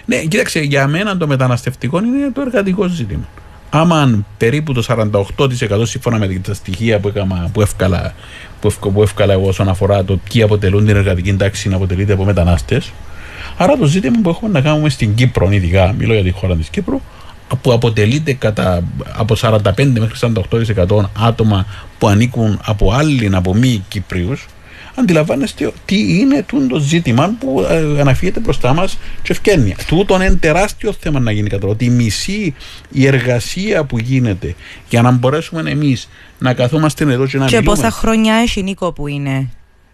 Ναι, 0.05 0.17
κοίταξε, 0.17 0.61
για 0.61 0.87
μένα 0.87 1.17
το 1.17 1.27
μεταναστευτικό 1.27 1.99
είναι 1.99 2.31
το 2.35 2.41
εργατικό 2.41 2.87
ζήτημα. 2.89 3.25
Άμα 3.71 4.25
περίπου 4.39 4.73
το 4.73 4.83
48% 5.69 5.87
σύμφωνα 5.87 6.19
με 6.19 6.27
τα 6.27 6.55
στοιχεία 6.55 6.99
που, 6.99 7.09
έκανα, 7.09 7.51
που, 7.53 7.61
εύκαλα, 7.61 8.15
που, 8.61 8.67
εύκα- 8.67 8.89
που 8.89 9.03
εύκαλα 9.03 9.33
εγώ 9.33 9.49
όσον 9.49 9.69
αφορά 9.69 10.05
το 10.05 10.19
ποιοι 10.29 10.43
αποτελούν 10.43 10.87
την 10.87 10.97
εργατική 10.97 11.35
τάξη 11.37 11.69
να 11.69 11.77
αποτελείται 11.77 12.13
από 12.13 12.25
μετανάστες. 12.25 12.93
Άρα 13.57 13.77
το 13.77 13.87
ζήτημα 13.87 14.19
που 14.23 14.29
έχουμε 14.29 14.51
να 14.51 14.61
κάνουμε 14.61 14.89
στην 14.89 15.15
Κύπρο, 15.15 15.49
ειδικά, 15.51 15.95
μιλώ 15.99 16.15
για 16.15 16.23
τη 16.23 16.31
χώρα 16.31 16.55
της 16.57 16.69
Κύπρου, 16.69 17.01
που 17.63 17.73
αποτελείται 17.73 18.33
κατά, 18.33 18.83
από 19.17 19.35
45 19.37 19.61
μέχρι 19.99 20.15
48% 20.17 21.11
άτομα 21.21 21.67
που 21.99 22.09
ανήκουν 22.09 22.61
από 22.65 22.93
άλλοι, 22.93 23.31
από 23.35 23.55
μη 23.55 23.85
Κύπριους, 23.89 24.47
αντιλαμβάνεστε 24.99 25.73
τι 25.85 26.19
είναι 26.19 26.43
τούτο 26.43 26.79
ζήτημα 26.79 27.35
που 27.41 27.67
ε, 27.71 28.01
αναφύγεται 28.01 28.41
μπροστά 28.41 28.75
μας 28.75 28.99
και 29.23 29.33
ευκαιρνεί. 29.33 29.75
Τούτο 29.87 30.15
είναι 30.15 30.35
τεράστιο 30.35 30.93
θέμα 31.01 31.21
να 31.21 31.31
γίνει 31.33 31.49
κατά 31.49 31.67
ότι 31.69 31.85
η 31.85 31.91
μισή 31.91 32.55
η 32.91 33.07
εργασία 33.07 33.85
που 33.85 33.99
γίνεται 33.99 34.55
για 34.89 35.03
να 35.03 35.11
μπορέσουμε 35.11 35.71
εμείς 35.71 36.09
να 36.39 36.55
καθόμαστε 36.55 37.05
εδώ 37.13 37.27
και 37.27 37.39
να 37.39 37.47
Και 37.47 37.57
μιλούμε. 37.57 37.75
πόσα 37.77 37.91
χρόνια 37.91 38.35
έχει 38.35 38.63
Νίκο 38.63 38.93
που 38.93 39.07
είναι 39.07 39.49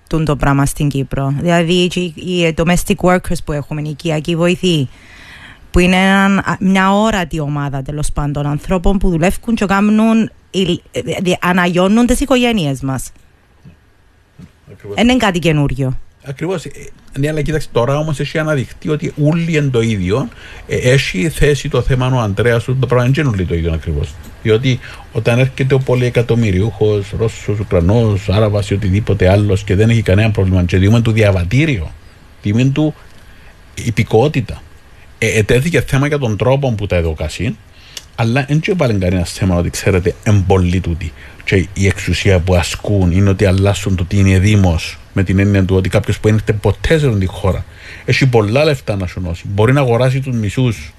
τούν 0.08 0.24
το 0.24 0.36
πράγμα 0.36 0.66
στην 0.66 0.88
Κύπρο; 0.88 1.34
Δηλαδή 1.40 1.86
και 1.86 2.00
οι 2.00 2.14
οι 2.16 2.54
domestic 2.56 2.94
workers 3.00 3.44
που 3.44 3.52
έχουμε, 3.52 3.80
οι 3.80 3.88
οικιακοί 3.90 4.36
βοηθοί, 4.36 4.88
που 5.70 5.78
είναι 5.78 5.96
έναν- 5.96 6.38
α- 6.38 6.56
μια 6.60 6.92
όρατη 6.94 7.40
ομάδα 7.40 7.82
τέλος 7.82 8.12
πάντων 8.12 8.46
ανθρώπων 8.46 8.98
που 8.98 9.10
δουλεύουν 9.10 9.54
και 9.54 9.64
κάνουν, 9.64 10.30
η- 10.50 10.82
ε, 10.92 11.00
δι- 11.22 11.38
αναγιώνουν 11.40 12.06
τις 12.06 12.20
οικογένειε 12.20 12.74
μας. 12.82 13.10
Ακριβώς. 14.70 14.96
Δεν 14.96 15.08
είναι 15.08 15.16
κάτι 15.16 15.38
καινούριο. 15.38 15.98
Ακριβώς. 16.24 16.66
Ναι, 17.18 17.28
αλλά 17.28 17.42
κοίταξε, 17.42 17.68
τώρα 17.72 17.98
όμως 17.98 18.20
έχει 18.20 18.38
αναδειχθεί 18.38 18.88
ότι 18.88 19.12
όλοι 19.22 19.56
είναι 19.56 19.70
το 19.70 19.80
ίδιο. 19.80 20.28
Ε, 20.66 20.76
έχει 20.76 21.28
θέσει 21.28 21.68
το 21.68 21.82
θέμα 21.82 22.06
ο 22.06 22.18
Αντρέα 22.18 22.54
ότι 22.54 22.74
το 22.74 22.86
πράγμα 22.86 23.10
δεν 23.10 23.24
είναι 23.24 23.34
όλοι 23.34 23.44
το 23.44 23.54
ίδιο 23.54 23.72
ακριβώς. 23.72 24.14
Διότι 24.42 24.78
όταν 25.12 25.38
έρχεται 25.38 25.74
ο 25.74 25.78
πολυεκατομμυριούχος, 25.78 27.12
Ρώσος, 27.18 27.58
Ουκρανός, 27.58 28.28
Άραβας 28.28 28.70
ή 28.70 28.74
οτιδήποτε 28.74 29.30
άλλος 29.30 29.64
και 29.64 29.74
δεν 29.74 29.90
έχει 29.90 30.02
κανένα 30.02 30.30
πρόβλημα, 30.30 30.64
και 30.64 30.76
διούμε 30.76 31.00
του 31.00 31.12
διαβατήριο, 31.12 31.90
διούμε 32.42 32.64
του 32.64 32.94
υπηκότητα. 33.74 34.62
Ε, 35.18 35.38
ετέθηκε 35.38 35.80
θέμα 35.80 36.06
για 36.06 36.18
τον 36.18 36.36
τρόπο 36.36 36.72
που 36.72 36.86
τα 36.86 36.96
εδωκασεί, 36.96 37.56
αλλά 38.14 38.44
δεν 38.48 38.60
και 38.60 38.74
πάλι 38.74 38.94
κανένα 38.98 39.24
θέμα 39.24 39.56
ότι 39.56 39.70
ξέρετε 39.70 40.14
εμπολί 40.24 40.80
τούτη. 40.80 41.12
Και 41.44 41.66
η 41.74 41.86
εξουσία 41.86 42.38
που 42.38 42.54
ασκούν 42.54 43.12
είναι 43.12 43.28
ότι 43.30 43.44
αλλάσουν 43.44 43.96
το 43.96 44.04
τι 44.04 44.16
είναι 44.18 44.38
Δήμος 44.38 44.98
με 45.12 45.22
την 45.22 45.38
έννοια 45.38 45.64
του 45.64 45.76
ότι 45.76 45.88
κάποιος 45.88 46.16
που 46.16 46.22
δεν 46.24 46.34
έρχεται 46.34 46.52
ποτέ 46.52 46.98
σε 46.98 47.06
αυτή 47.06 47.18
τη 47.18 47.26
χώρα 47.26 47.64
έχει 48.04 48.26
πολλά 48.26 48.64
λεφτά 48.64 48.96
να 48.96 49.06
σου 49.06 49.20
νώσει. 49.20 49.42
Μπορεί 49.48 49.72
να 49.72 49.80
αγοράσει 49.80 50.20
τους 50.20 50.36
μισούς 50.36 50.92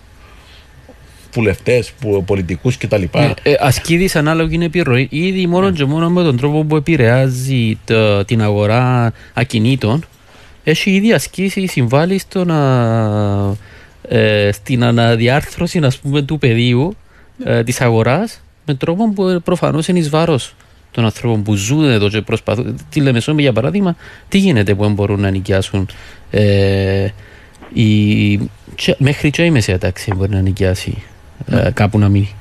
βουλευτές, 1.33 1.91
πολιτικούς 2.25 2.77
κτλ. 2.77 3.01
Ε, 3.11 3.31
ε, 3.43 3.53
ασκεί 3.59 3.97
δυσανάλογη 3.97 4.57
επιρροή 4.63 5.07
ήδη 5.11 5.47
μόνο 5.47 5.71
και 5.71 5.85
μόνο 5.85 6.09
με 6.09 6.23
τον 6.23 6.37
τρόπο 6.37 6.63
που 6.63 6.75
επηρεάζει 6.75 7.77
το- 7.85 8.25
την 8.25 8.41
αγορά 8.41 9.13
ακινήτων 9.33 10.05
έχει 10.63 10.91
ήδη 10.91 11.13
ασκήσει 11.13 11.67
συμβάλλει 11.67 12.17
στο 12.17 12.45
να, 12.45 13.55
ε, 14.07 14.51
στην 14.51 14.83
αναδιάρθρωση 14.83 15.79
ας 15.83 15.97
πούμε, 15.97 16.21
του 16.21 16.37
πεδίου 16.37 16.95
ε, 17.43 17.63
της 17.63 17.81
αγοράς 17.81 18.41
με 18.65 18.73
τρόπο 18.73 19.09
που 19.13 19.41
προφανώς 19.43 19.87
είναι 19.87 19.99
εις 19.99 20.09
βάρος 20.09 20.55
των 20.91 21.03
ανθρώπων 21.05 21.43
που 21.43 21.53
ζουν 21.55 21.83
εδώ 21.83 22.09
και 22.09 22.21
προσπαθούν. 22.21 22.79
Τη 22.89 23.01
Λεμεσό, 23.01 23.31
για 23.37 23.53
παράδειγμα, 23.53 23.95
τι 24.29 24.37
γίνεται 24.37 24.75
που 24.75 24.83
δεν 24.83 24.93
μπορούν 24.93 25.19
να 25.19 25.29
νοικιάσουν 25.29 25.87
ε, 26.31 27.07
η, 27.73 28.35
και- 28.75 28.95
μέχρι 28.97 29.29
και 29.29 29.43
η 29.43 29.51
μεσαία 29.51 29.77
τάξη 29.77 30.13
μπορεί 30.15 30.31
να 30.31 30.41
νοικιάσει 30.41 31.03
ε, 31.45 31.69
κάπου 31.73 31.99
να 31.99 32.09
μείνει. 32.09 32.35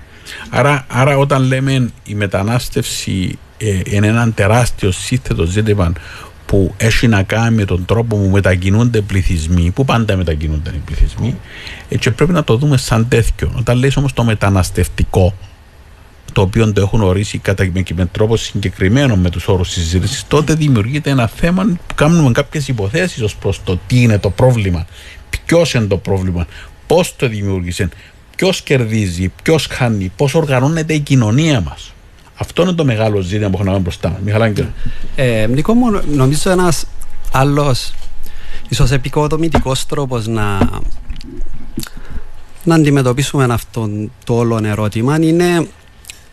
Άρα, 0.51 0.87
άρα 0.89 1.17
όταν 1.19 1.43
λέμε 1.43 1.91
η 2.07 2.15
μετανάστευση 2.15 3.39
ε, 3.59 3.81
είναι 3.85 4.07
ένα 4.07 4.33
τεράστιο 4.33 4.91
σύνθετο 4.91 5.45
ζήτημα 5.45 5.93
που 6.53 6.75
έχει 6.77 7.09
να 7.09 7.23
κάνει 7.23 7.57
με 7.57 7.65
τον 7.65 7.85
τρόπο 7.85 8.17
που 8.17 8.29
μετακινούνται 8.29 9.01
πληθυσμοί, 9.01 9.71
που 9.71 9.85
πάντα 9.85 10.17
μετακινούνται 10.17 10.71
οι 10.71 10.83
πληθυσμοί, 10.85 11.37
ε, 11.89 11.97
και 11.97 12.11
πρέπει 12.11 12.33
να 12.33 12.45
το 12.45 12.57
δούμε 12.57 12.77
σαν 12.77 13.09
τέτοιο. 13.09 13.53
Όταν 13.59 13.79
λες 13.79 13.97
όμως 13.97 14.13
το 14.13 14.25
μεταναστευτικό, 14.25 15.35
το 16.33 16.41
οποίο 16.41 16.73
το 16.73 16.81
έχουν 16.81 17.03
ορίσει 17.03 17.39
κατά 17.39 17.71
με, 17.73 17.83
με 17.95 18.07
τρόπο 18.07 18.37
συγκεκριμένο 18.37 19.17
με 19.17 19.31
τους 19.31 19.49
όρους 19.49 19.71
συζήτησης, 19.71 20.25
τότε 20.29 20.55
δημιουργείται 20.55 21.11
ένα 21.11 21.27
θέμα 21.27 21.65
που 21.87 21.95
κάνουμε 21.95 22.33
κάποιες 22.33 22.69
υποθέσεις 22.69 23.23
ως 23.23 23.37
προς 23.37 23.61
το 23.65 23.79
τι 23.87 24.03
είναι 24.03 24.19
το 24.19 24.31
πρόβλημα, 24.31 24.87
ποιος 25.47 25.75
είναι 25.75 25.87
το 25.87 25.97
πρόβλημα, 25.97 26.47
πώς 26.87 27.17
το 27.17 27.29
δημιούργησε, 27.29 27.89
ποιος 28.37 28.63
κερδίζει, 28.63 29.33
ποιος 29.43 29.67
χάνει, 29.67 30.13
πώς 30.17 30.35
οργανώνεται 30.35 30.95
η 30.95 31.01
κοινωνία 31.01 31.61
μας. 31.61 31.93
Αυτό 32.43 32.63
είναι 32.63 32.73
το 32.73 32.85
μεγάλο 32.85 33.21
ζήτημα 33.21 33.49
που 33.49 33.53
έχουμε 33.53 33.59
να 33.59 33.65
κάνουμε 33.65 33.83
μπροστά 33.83 34.09
μας. 34.09 34.19
Μιχαλάκη. 34.25 34.67
Ε, 35.17 35.47
Νίκο 35.47 35.75
μου, 35.75 36.01
νομίζω 36.13 36.51
ένας 36.51 36.87
άλλος 37.33 37.93
ίσως 38.69 38.91
επικοδομητικός 38.91 39.87
τρόπος 39.87 40.27
να, 40.27 40.59
να 42.65 42.75
αντιμετωπίσουμε 42.75 43.45
αυτό 43.51 43.91
το 44.25 44.35
όλο 44.35 44.61
ερώτημα 44.65 45.19
είναι 45.21 45.67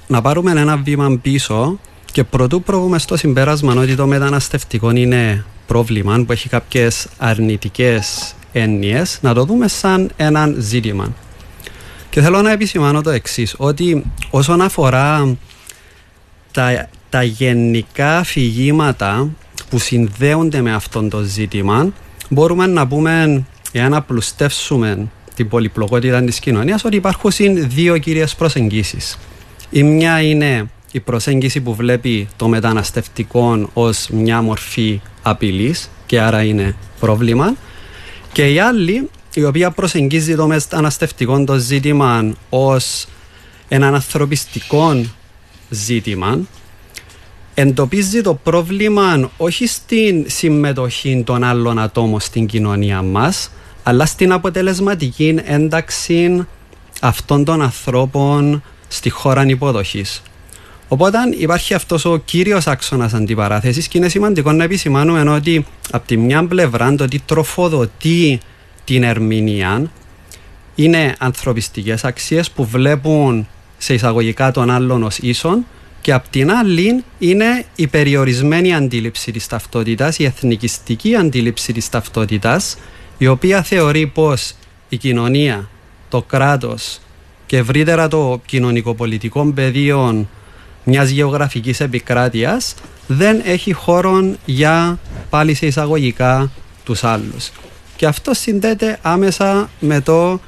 να 0.07 0.21
πάρουμε 0.21 0.51
ένα 0.51 0.77
βήμα 0.77 1.19
πίσω 1.21 1.79
και 2.11 2.23
πρωτού 2.23 2.61
προβούμε 2.61 2.99
στο 2.99 3.17
συμπέρασμα 3.17 3.73
ότι 3.73 3.95
το 3.95 4.07
μεταναστευτικό 4.07 4.91
είναι 4.91 5.45
πρόβλημα 5.67 6.23
που 6.25 6.31
έχει 6.31 6.49
κάποιες 6.49 7.07
αρνητικές 7.17 8.33
έννοιες 8.51 9.19
να 9.21 9.33
το 9.33 9.45
δούμε 9.45 9.67
σαν 9.67 10.11
ένα 10.17 10.53
ζήτημα. 10.57 11.13
Και 12.09 12.21
θέλω 12.21 12.41
να 12.41 12.51
επισημάνω 12.51 13.01
το 13.01 13.09
εξής 13.09 13.55
ότι 13.57 14.03
όσον 14.29 14.61
αφορά 14.61 15.37
τα, 16.51 16.89
τα 17.09 17.23
γενικά 17.23 18.17
αφηγήματα 18.17 19.29
που 19.69 19.79
συνδέονται 19.79 20.61
με 20.61 20.73
αυτό 20.73 21.07
το 21.07 21.21
ζήτημα 21.21 21.93
μπορούμε 22.29 22.67
να 22.67 22.87
πούμε 22.87 23.43
εάν 23.71 23.93
απλουστεύσουμε 23.93 25.07
την 25.35 25.49
πολυπλοκότητα 25.49 26.23
της 26.23 26.39
κοινωνίας 26.39 26.83
ότι 26.83 26.95
υπάρχουν 26.95 27.31
δύο 27.69 27.97
κύριες 27.97 28.35
προσεγγίσεις. 28.35 29.17
Η 29.69 29.83
μια 29.83 30.21
είναι 30.21 30.69
η 30.91 30.99
προσέγγιση 30.99 31.61
που 31.61 31.75
βλέπει 31.75 32.27
το 32.35 32.47
μεταναστευτικό 32.47 33.69
ως 33.73 34.07
μια 34.11 34.41
μορφή 34.41 35.01
απειλής 35.21 35.89
και 36.05 36.19
άρα 36.19 36.43
είναι 36.43 36.75
πρόβλημα 36.99 37.55
και 38.31 38.53
η 38.53 38.59
άλλη 38.59 39.09
η 39.33 39.43
οποία 39.43 39.71
προσεγγίζει 39.71 40.35
το 40.35 40.47
μεταναστευτικό 40.47 41.43
το 41.43 41.57
ζήτημα 41.57 42.33
ως 42.49 43.07
έναν 43.67 43.93
ανθρωπιστικό 43.93 45.05
ζήτημα 45.69 46.39
εντοπίζει 47.53 48.21
το 48.21 48.33
πρόβλημα 48.33 49.31
όχι 49.37 49.67
στην 49.67 50.25
συμμετοχή 50.27 51.23
των 51.25 51.43
άλλων 51.43 51.79
ατόμων 51.79 52.19
στην 52.19 52.45
κοινωνία 52.45 53.01
μας 53.01 53.51
αλλά 53.83 54.05
στην 54.05 54.31
αποτελεσματική 54.31 55.39
ένταξη 55.45 56.45
αυτών 57.01 57.43
των 57.45 57.61
ανθρώπων 57.61 58.63
στη 58.87 59.09
χώρα 59.09 59.45
υποδοχής. 59.45 60.21
Οπότε 60.87 61.17
υπάρχει 61.37 61.73
αυτός 61.73 62.05
ο 62.05 62.17
κύριος 62.17 62.67
άξονας 62.67 63.13
αντιπαράθεσης 63.13 63.87
και 63.87 63.97
είναι 63.97 64.09
σημαντικό 64.09 64.51
να 64.51 64.63
επισημάνουμε 64.63 65.29
ότι 65.29 65.65
από 65.91 66.07
τη 66.07 66.17
μια 66.17 66.47
πλευρά 66.47 66.95
το 66.95 67.03
ότι 67.03 67.19
τροφοδοτεί 67.25 68.39
την 68.83 69.03
ερμηνεία 69.03 69.91
είναι 70.75 71.15
ανθρωπιστικές 71.19 72.03
αξίες 72.03 72.51
που 72.51 72.65
βλέπουν 72.65 73.47
σε 73.81 73.93
εισαγωγικά 73.93 74.51
των 74.51 74.69
άλλων 74.69 75.03
ως 75.03 75.17
ίσων 75.17 75.65
και 76.01 76.13
απ' 76.13 76.27
την 76.27 76.51
άλλη 76.51 77.03
είναι 77.19 77.65
η 77.75 77.87
περιορισμένη 77.87 78.75
αντίληψη 78.75 79.31
της 79.31 79.47
ταυτότητας, 79.47 80.19
η 80.19 80.23
εθνικιστική 80.23 81.15
αντίληψη 81.15 81.73
της 81.73 81.89
ταυτότητας 81.89 82.77
η 83.17 83.27
οποία 83.27 83.63
θεωρεί 83.63 84.07
πως 84.07 84.53
η 84.89 84.97
κοινωνία, 84.97 85.69
το 86.09 86.21
κράτος 86.21 86.99
και 87.45 87.57
ευρύτερα 87.57 88.07
το 88.07 88.41
κοινωνικοπολιτικό 88.45 89.51
πεδίο 89.55 90.27
μιας 90.83 91.09
γεωγραφικής 91.09 91.79
επικράτειας 91.79 92.75
δεν 93.07 93.41
έχει 93.45 93.73
χώρο 93.73 94.35
για 94.45 94.99
πάλι 95.29 95.53
σε 95.53 95.65
εισαγωγικά 95.65 96.51
τους 96.83 97.03
άλλους. 97.03 97.51
Και 97.95 98.05
αυτό 98.05 98.33
συνδέεται 98.33 98.99
άμεσα 99.01 99.69
με 99.79 100.01
το 100.01 100.39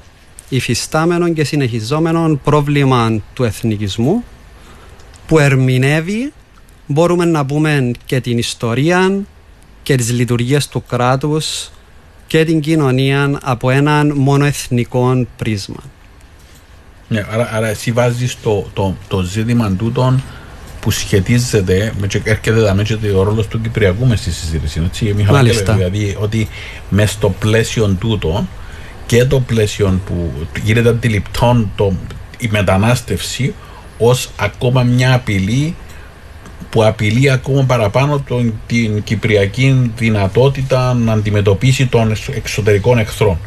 υφιστάμενο 0.55 1.33
και 1.33 1.43
συνεχιζόμενο 1.43 2.39
πρόβλημα 2.43 3.21
του 3.33 3.43
εθνικισμού 3.43 4.23
που 5.27 5.39
ερμηνεύει 5.39 6.33
μπορούμε 6.85 7.25
να 7.25 7.45
πούμε 7.45 7.91
και 8.05 8.21
την 8.21 8.37
ιστορία 8.37 9.19
και 9.83 9.95
τις 9.95 10.11
λειτουργίες 10.11 10.67
του 10.67 10.83
κράτους 10.87 11.71
και 12.27 12.45
την 12.45 12.59
κοινωνία 12.59 13.39
από 13.43 13.69
έναν 13.69 14.13
μονοεθνικό 14.15 15.27
πρίσμα. 15.37 15.83
Ναι, 17.07 17.25
άρα, 17.31 17.49
άρα 17.53 17.67
εσύ 17.67 17.91
βάζεις 17.91 18.37
το, 18.41 18.69
το, 18.73 18.95
το 19.07 19.21
ζήτημα 19.21 19.71
τούτον 19.71 20.23
που 20.79 20.91
σχετίζεται, 20.91 21.93
με 21.99 22.07
και 22.07 22.21
έρχεται 22.23 22.49
εδώ 22.49 22.83
και 22.83 23.11
ο 23.15 23.23
ρόλος 23.23 23.47
του 23.47 23.61
Κυπριακού 23.61 24.05
μες 24.05 24.19
στη 24.19 24.31
συζήτηση. 24.31 24.81
Έτσι, 24.85 25.25
Μάλιστα. 25.29 25.73
Δηλαδή 25.73 26.17
ότι 26.19 26.47
μες 26.89 27.11
στο 27.11 27.29
πλαίσιο 27.29 27.95
τούτο 27.99 28.47
και 29.11 29.25
το 29.25 29.39
πλαίσιο 29.39 29.99
που 30.05 30.31
γίνεται 30.63 30.89
αντιληπτόν 30.89 31.71
το, 31.75 31.93
η 32.39 32.47
μετανάστευση 32.51 33.53
ως 33.97 34.31
ακόμα 34.39 34.83
μια 34.83 35.13
απειλή 35.13 35.75
που 36.71 36.85
απειλεί 36.85 37.29
ακόμα 37.29 37.63
παραπάνω 37.63 38.23
τον, 38.27 38.53
την 38.67 39.03
κυπριακή 39.03 39.91
δυνατότητα 39.97 40.93
να 40.93 41.13
αντιμετωπίσει 41.13 41.85
των 41.87 42.13
εξωτερικών 42.35 42.97
εχθρών. 42.97 43.37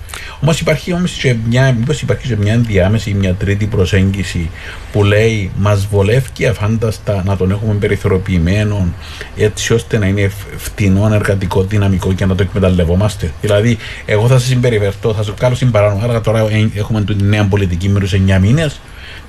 Όμως 0.40 0.60
υπάρχει 0.60 0.92
όμως 0.92 1.12
και 1.12 1.34
μια, 1.48 1.74
μήπως 1.78 2.02
υπάρχει 2.02 2.28
και 2.28 2.36
μια 2.36 2.52
ενδιάμεση 2.52 3.10
ή 3.10 3.14
μια 3.14 3.34
τρίτη 3.34 3.66
προσέγγιση 3.66 4.50
που 4.92 5.04
λέει 5.04 5.50
μας 5.56 5.86
βολεύει 5.86 6.46
αφάνταστα 6.46 7.22
να 7.26 7.36
τον 7.36 7.50
έχουμε 7.50 7.74
περιθωριοποιημένο 7.74 8.88
έτσι 9.36 9.72
ώστε 9.72 9.98
να 9.98 10.06
είναι 10.06 10.30
φτηνό 10.56 11.14
εργατικό 11.14 11.62
δυναμικό 11.62 12.12
και 12.12 12.26
να 12.26 12.34
το 12.34 12.42
εκμεταλλευόμαστε. 12.42 13.30
Δηλαδή, 13.40 13.76
εγώ 14.04 14.26
θα 14.26 14.38
σας 14.38 14.48
συμπεριφερθώ, 14.48 15.14
θα 15.14 15.22
σας 15.22 15.34
κάνω 15.38 15.54
συμπαράνω. 15.54 16.00
Άρα 16.02 16.20
τώρα 16.20 16.46
έχουμε 16.74 17.02
την 17.02 17.18
νέα 17.22 17.44
πολιτική 17.44 17.88
με 17.88 18.00
του 18.00 18.06
9 18.06 18.38
μήνες 18.40 18.80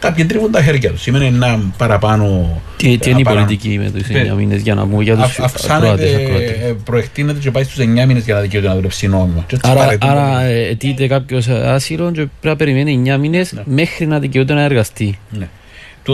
κάποιοι 0.05 0.25
τρίβουν 0.25 0.51
τα 0.51 0.61
χέρια 0.63 0.91
τους. 0.91 1.01
Σημαίνει 1.01 1.25
ένα 1.25 1.59
παραπάνω. 1.77 2.61
Τι, 2.77 2.97
τι 2.97 3.09
είναι 3.09 3.19
η 3.19 3.23
πολιτική 3.23 3.79
με 3.83 3.91
τους 3.91 4.07
9 4.31 4.35
μήνες 4.35 4.61
για 4.61 4.75
να 4.75 4.87
πούμε 4.87 5.03
για 5.03 5.15
τους 5.15 5.39
Αυξάνεται, 5.39 6.11
ε, 6.11 6.73
προεκτείνεται 6.83 7.39
και 7.39 7.51
πάει 7.51 7.63
στους 7.63 7.77
9 7.77 8.05
μήνες 8.05 8.23
για 8.25 8.33
να 8.33 8.41
δικαιούται 8.41 8.67
να 8.67 8.75
δουλέψει 8.75 9.07
νόμιμα. 9.07 9.45
Άρα, 9.61 9.97
άρα 9.99 10.41
αιτείται 10.41 11.07
κάποιος 11.07 11.47
άσυλο 11.47 12.11
και 12.11 12.13
πρέπει 12.13 12.47
να 12.47 12.55
περιμένει 12.55 13.01
9 13.05 13.17
μήνες 13.19 13.53
ναι. 13.53 13.61
μέχρι 13.65 14.05
να 14.05 14.19
δικαιούται 14.19 14.53
να 14.53 14.61
εργαστεί. 14.61 15.19
Ναι. 15.29 15.47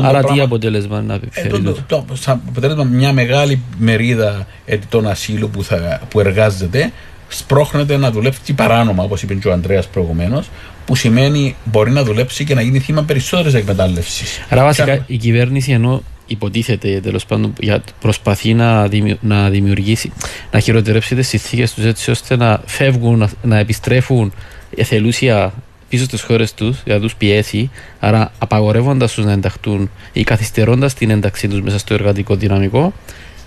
Άρα 0.04 0.23
τι 0.23 0.39
αποτέλεσμα 0.39 1.01
να 1.01 1.19
φέρει. 1.32 1.47
Ε, 1.47 1.49
το, 1.49 1.62
το, 1.62 1.77
το, 1.88 2.06
αποτέλεσμα 2.25 2.84
μια 2.84 3.13
μεγάλη 3.13 3.62
μερίδα 3.77 4.47
αιτητών 4.65 5.08
ασύλου 5.08 5.49
που, 5.49 5.63
θα, 5.63 6.01
που 6.10 6.19
εργάζεται 6.19 6.91
σπρώχνεται 7.34 7.98
να 7.98 8.12
δουλέψει 8.12 8.54
παράνομα, 8.54 9.04
όπως 9.04 9.22
είπε 9.22 9.34
και 9.34 9.48
ο 9.48 9.52
Αντρέα 9.52 9.84
προηγουμένως, 9.91 10.50
που 10.86 10.96
σημαίνει 10.96 11.56
μπορεί 11.63 11.91
να 11.91 12.04
δουλέψει 12.04 12.44
και 12.44 12.54
να 12.54 12.62
γίνει 12.62 12.80
θύμα 12.80 13.04
περισσότερης 13.04 13.54
εκμετάλλευσης. 13.54 14.46
Άρα, 14.50 14.63
βασικά 14.63 15.04
η 15.08 15.17
κυβέρνηση 15.17 15.72
ενώ 15.72 16.04
υποτίθεται 16.26 17.00
τέλος 17.00 17.26
πάντων 17.26 17.54
προσπαθεί 18.00 18.54
να, 18.54 18.89
να 19.22 19.50
δημιουργήσει, 19.50 20.12
να 20.52 20.60
χειροτερέψει 20.60 21.15
τις 21.15 21.28
συνθήκες 21.28 21.74
τους 21.74 21.86
έτσι 21.86 22.12
ώστε 22.12 22.36
να 22.36 22.62
φεύγουν, 22.65 23.17
να, 23.17 23.30
να 23.44 23.58
επιστρέφουν 23.58 24.34
εθελούσια 24.76 25.54
πίσω 25.89 26.04
στις 26.04 26.22
χώρες 26.22 26.54
τους, 26.54 26.78
για 26.86 26.94
να 26.94 27.00
τους 27.00 27.15
πιέσει, 27.15 27.70
άρα 28.00 28.32
απαγορεύοντας 28.39 29.13
τους 29.13 29.26
να 29.26 29.32
ενταχθούν 29.32 29.89
ή 30.13 30.24
καθυστερώντας 30.24 30.94
την 30.94 31.10
ένταξή 31.10 31.48
τους 31.48 31.62
μέσα 31.62 31.80
στο 31.80 31.94
εργατικό 31.94 32.36
δυναμικό, 32.36 32.94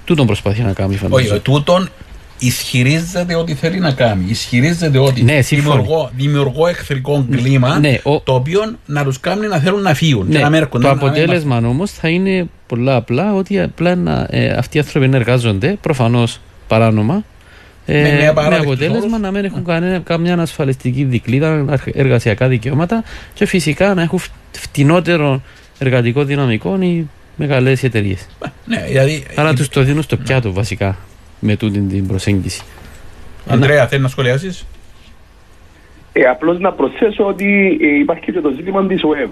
τούτον 0.04 0.26
προσπαθεί 0.26 0.62
να 0.62 0.72
κάνει 0.72 0.96
φαντάζομαι. 0.96 1.34
Όχι, 1.34 1.40
τούτον 1.40 1.88
ισχυρίζεται 2.46 3.34
ότι 3.34 3.54
θέλει 3.54 3.78
να 3.78 3.92
κάνει. 3.92 4.24
Ισχυρίζεται 4.28 4.98
ότι 4.98 5.22
ναι, 5.22 5.40
δημιουργώ, 5.40 6.10
δημιουργώ 6.16 6.66
εχθρικό 6.66 7.26
κλίμα 7.30 7.78
ναι, 7.78 7.98
ο... 8.02 8.20
το 8.20 8.34
οποίο 8.34 8.76
να 8.86 9.04
τους 9.04 9.20
κάνει 9.20 9.46
να 9.46 9.58
θέλουν 9.58 9.82
να 9.82 9.94
φύγουν. 9.94 10.26
Ναι, 10.28 10.38
να 10.38 10.50
μέρκουν, 10.50 10.80
το 10.80 10.86
να, 10.86 10.92
αποτέλεσμα 10.92 11.60
να... 11.60 11.68
όμως 11.68 11.90
θα 11.90 12.08
είναι 12.08 12.48
πολλά 12.66 12.96
απλά 12.96 13.34
ότι 13.34 13.60
απλά 13.60 13.94
να, 13.94 14.26
ε, 14.30 14.48
αυτοί 14.48 14.76
οι 14.76 14.80
άνθρωποι 14.80 15.08
να 15.08 15.16
εργάζονται 15.16 15.76
προφανώς 15.80 16.40
παράνομα. 16.68 17.24
Ε, 17.86 18.02
με, 18.02 18.32
με 18.48 18.56
αποτέλεσμα 18.56 19.18
να 19.18 19.30
μην 19.30 19.44
έχουν 19.44 19.64
κανένα, 19.64 19.98
καμιά 19.98 20.38
ασφαλιστική 20.38 21.04
δικλίδα, 21.04 21.80
εργασιακά 21.92 22.48
δικαιώματα 22.48 23.04
και 23.34 23.46
φυσικά 23.46 23.94
να 23.94 24.02
έχουν 24.02 24.20
φτηνότερο 24.50 25.42
εργατικό 25.78 26.24
δυναμικό 26.24 26.78
οι 26.80 27.08
μεγάλες 27.36 27.82
εταιρείες. 27.82 28.26
Ναι, 28.66 28.84
δηλαδή, 28.88 29.24
Άρα 29.34 29.54
τους 29.54 29.68
το 29.68 29.82
δίνουν 29.82 30.02
στο 30.02 30.16
πιάτο 30.16 30.52
βασικά 30.52 30.96
με 31.44 31.56
τούτη 31.56 31.80
την 31.80 32.06
προσέγγιση. 32.06 32.62
Αντρέα, 33.48 33.86
θέλεις 33.86 34.02
να 34.02 34.08
σχολιάσεις; 34.08 34.66
Ε, 36.12 36.24
Απλώς 36.24 36.58
να 36.58 36.72
προσθέσω 36.72 37.26
ότι 37.26 37.78
ε, 37.80 37.98
υπάρχει 37.98 38.32
και 38.32 38.40
το 38.40 38.50
ζήτημα 38.56 38.86
της 38.86 39.02
ΟΕΒ. 39.02 39.30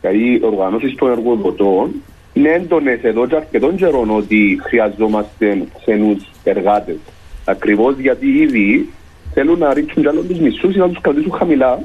Δηλαδή, 0.00 0.18
οι 0.18 0.40
οργανώσεις 0.42 0.94
των 0.94 1.10
εργοδοτών 1.10 1.90
είναι 2.32 2.48
έντονες 2.48 3.02
εδώ 3.02 3.26
και 3.26 3.36
αρκετών 3.36 3.76
καιρών 3.76 4.10
ότι 4.10 4.60
χρειαζόμαστε 4.62 5.62
ξένους 5.80 6.30
εργάτες. 6.44 6.96
Ακριβώς 7.44 7.98
γιατί 7.98 8.26
ήδη 8.26 8.88
θέλουν 9.34 9.58
να 9.58 9.74
ρίξουν 9.74 10.02
κι 10.02 10.08
άλλων 10.08 10.26
τους 10.28 10.38
μισθού 10.38 10.70
ή 10.70 10.76
να 10.76 10.88
τους 10.88 11.00
κρατήσουν 11.00 11.32
χαμηλά 11.32 11.80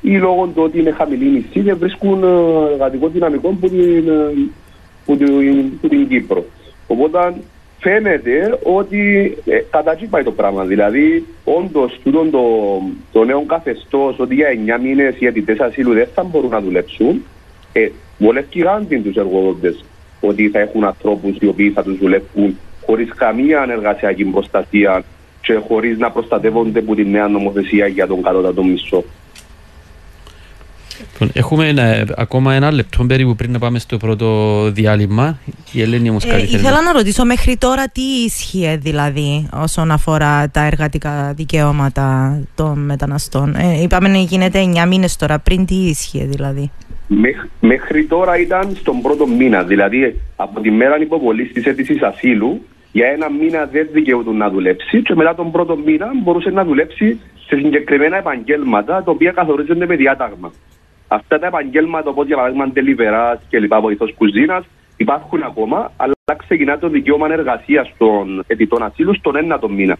ή 0.00 0.16
λόγω 0.18 0.46
του 0.46 0.62
ότι 0.62 0.78
είναι 0.78 0.90
χαμηλή 0.90 1.24
μισθή 1.24 1.60
και 1.60 1.74
βρίσκουν 1.74 2.22
ε, 2.22 2.72
εργατικό 2.72 3.08
δυναμικό 3.08 3.48
που 3.48 3.68
την, 3.68 4.08
ε, 4.08 4.32
που 5.04 5.16
την, 5.16 5.80
που 5.80 5.88
την 5.88 6.08
Κύπρο. 6.08 6.44
Οπότε 6.86 7.34
φαίνεται 7.78 8.58
ότι 8.62 9.32
ε, 9.44 9.58
κατά 9.70 9.98
πάει 10.10 10.22
το 10.22 10.32
πράγμα. 10.32 10.64
Δηλαδή, 10.64 11.26
όντως, 11.44 12.00
το, 12.04 12.22
το 13.12 13.24
νέο 13.24 13.44
καθεστώς 13.46 14.18
ότι 14.18 14.34
για 14.34 14.48
9 14.78 14.82
μήνες 14.82 15.14
οι 15.18 15.26
αιτητέ 15.26 15.56
ασύλου 15.58 15.92
δεν 15.92 16.08
θα 16.14 16.24
μπορούν 16.24 16.50
να 16.50 16.60
δουλέψουν, 16.60 17.24
ε, 17.72 17.88
βολεύει 18.18 18.58
γάντι 18.58 18.98
τους 18.98 19.16
εργοδότες 19.16 19.84
ότι 20.20 20.48
θα 20.48 20.58
έχουν 20.58 20.84
ανθρώπους 20.84 21.36
οι 21.40 21.46
οποίοι 21.46 21.70
θα 21.70 21.82
τους 21.82 21.98
δουλεύουν 21.98 22.58
χωρίς 22.86 23.08
καμία 23.14 23.66
εργασιακή 23.70 24.24
προστασία 24.24 25.04
και 25.42 25.54
χωρίς 25.68 25.98
να 25.98 26.10
προστατεύονται 26.10 26.78
από 26.78 26.94
τη 26.94 27.04
νέα 27.04 27.28
νομοθεσία 27.28 27.86
για 27.86 28.06
τον 28.06 28.22
κατώτατο 28.22 28.64
μισθό. 28.64 29.04
Λοιπόν, 31.12 31.30
έχουμε 31.34 31.68
ένα, 31.68 32.04
ακόμα 32.16 32.54
ένα 32.54 32.72
λεπτό 32.72 33.04
περίπου 33.04 33.34
πριν 33.34 33.52
να 33.52 33.58
πάμε 33.58 33.78
στο 33.78 33.96
πρώτο 33.96 34.60
διάλειμμα. 34.70 35.38
Η 35.72 35.82
Ελένη 35.82 36.08
όμως 36.10 36.24
ε, 36.24 36.42
Ήθελα 36.42 36.82
να 36.82 36.92
ρωτήσω 36.92 37.24
μέχρι 37.24 37.56
τώρα 37.56 37.88
τι 37.88 38.02
ίσχυε 38.02 38.76
δηλαδή 38.76 39.48
όσον 39.52 39.90
αφορά 39.90 40.48
τα 40.50 40.60
εργατικά 40.60 41.32
δικαιώματα 41.36 42.38
των 42.54 42.78
μεταναστών. 42.78 43.54
Ε, 43.54 43.82
είπαμε 43.82 44.08
να 44.08 44.18
γίνεται 44.18 44.70
9 44.84 44.88
μήνες 44.88 45.16
τώρα. 45.16 45.38
Πριν 45.38 45.66
τι 45.66 45.74
ίσχυε 45.74 46.24
δηλαδή. 46.24 46.70
μέχρι 47.60 48.04
τώρα 48.04 48.38
ήταν 48.38 48.76
στον 48.80 49.00
πρώτο 49.02 49.26
μήνα. 49.26 49.62
Δηλαδή 49.62 50.20
από 50.36 50.60
τη 50.60 50.70
μέρα 50.70 51.00
υποβολής 51.00 51.52
της 51.52 51.64
αίτησης 51.64 52.02
ασύλου 52.02 52.60
για 52.92 53.06
ένα 53.06 53.30
μήνα 53.30 53.64
δεν 53.72 53.88
δικαιούταν 53.92 54.36
να 54.36 54.50
δουλέψει 54.50 55.02
και 55.02 55.14
μετά 55.14 55.34
τον 55.34 55.50
πρώτο 55.50 55.76
μήνα 55.76 56.10
μπορούσε 56.22 56.50
να 56.50 56.64
δουλέψει 56.64 57.20
σε 57.46 57.56
συγκεκριμένα 57.56 58.16
επαγγέλματα 58.16 59.02
τα 59.02 59.10
οποία 59.10 59.32
καθορίζονται 59.32 59.86
με 59.86 59.96
διάταγμα. 59.96 60.52
Αυτά 61.08 61.38
τα 61.38 61.46
επαγγέλματα, 61.46 62.10
όπως 62.10 62.26
για 62.26 62.36
παράδειγμα 62.36 62.70
τελειβερά 62.70 63.40
και 63.48 63.58
λοιπά, 63.58 63.80
βοηθός 63.80 64.14
κουζίνας, 64.18 64.64
υπάρχουν 64.96 65.42
ακόμα, 65.42 65.92
αλλά 65.96 66.14
ξεκινά 66.36 66.78
το 66.78 66.88
δικαίωμα 66.88 67.32
εργασίας 67.32 67.92
των 67.98 68.44
αιτητών 68.46 68.82
ασύλου 68.82 69.14
στον 69.14 69.36
ένατο 69.36 69.68
μήνα. 69.68 69.96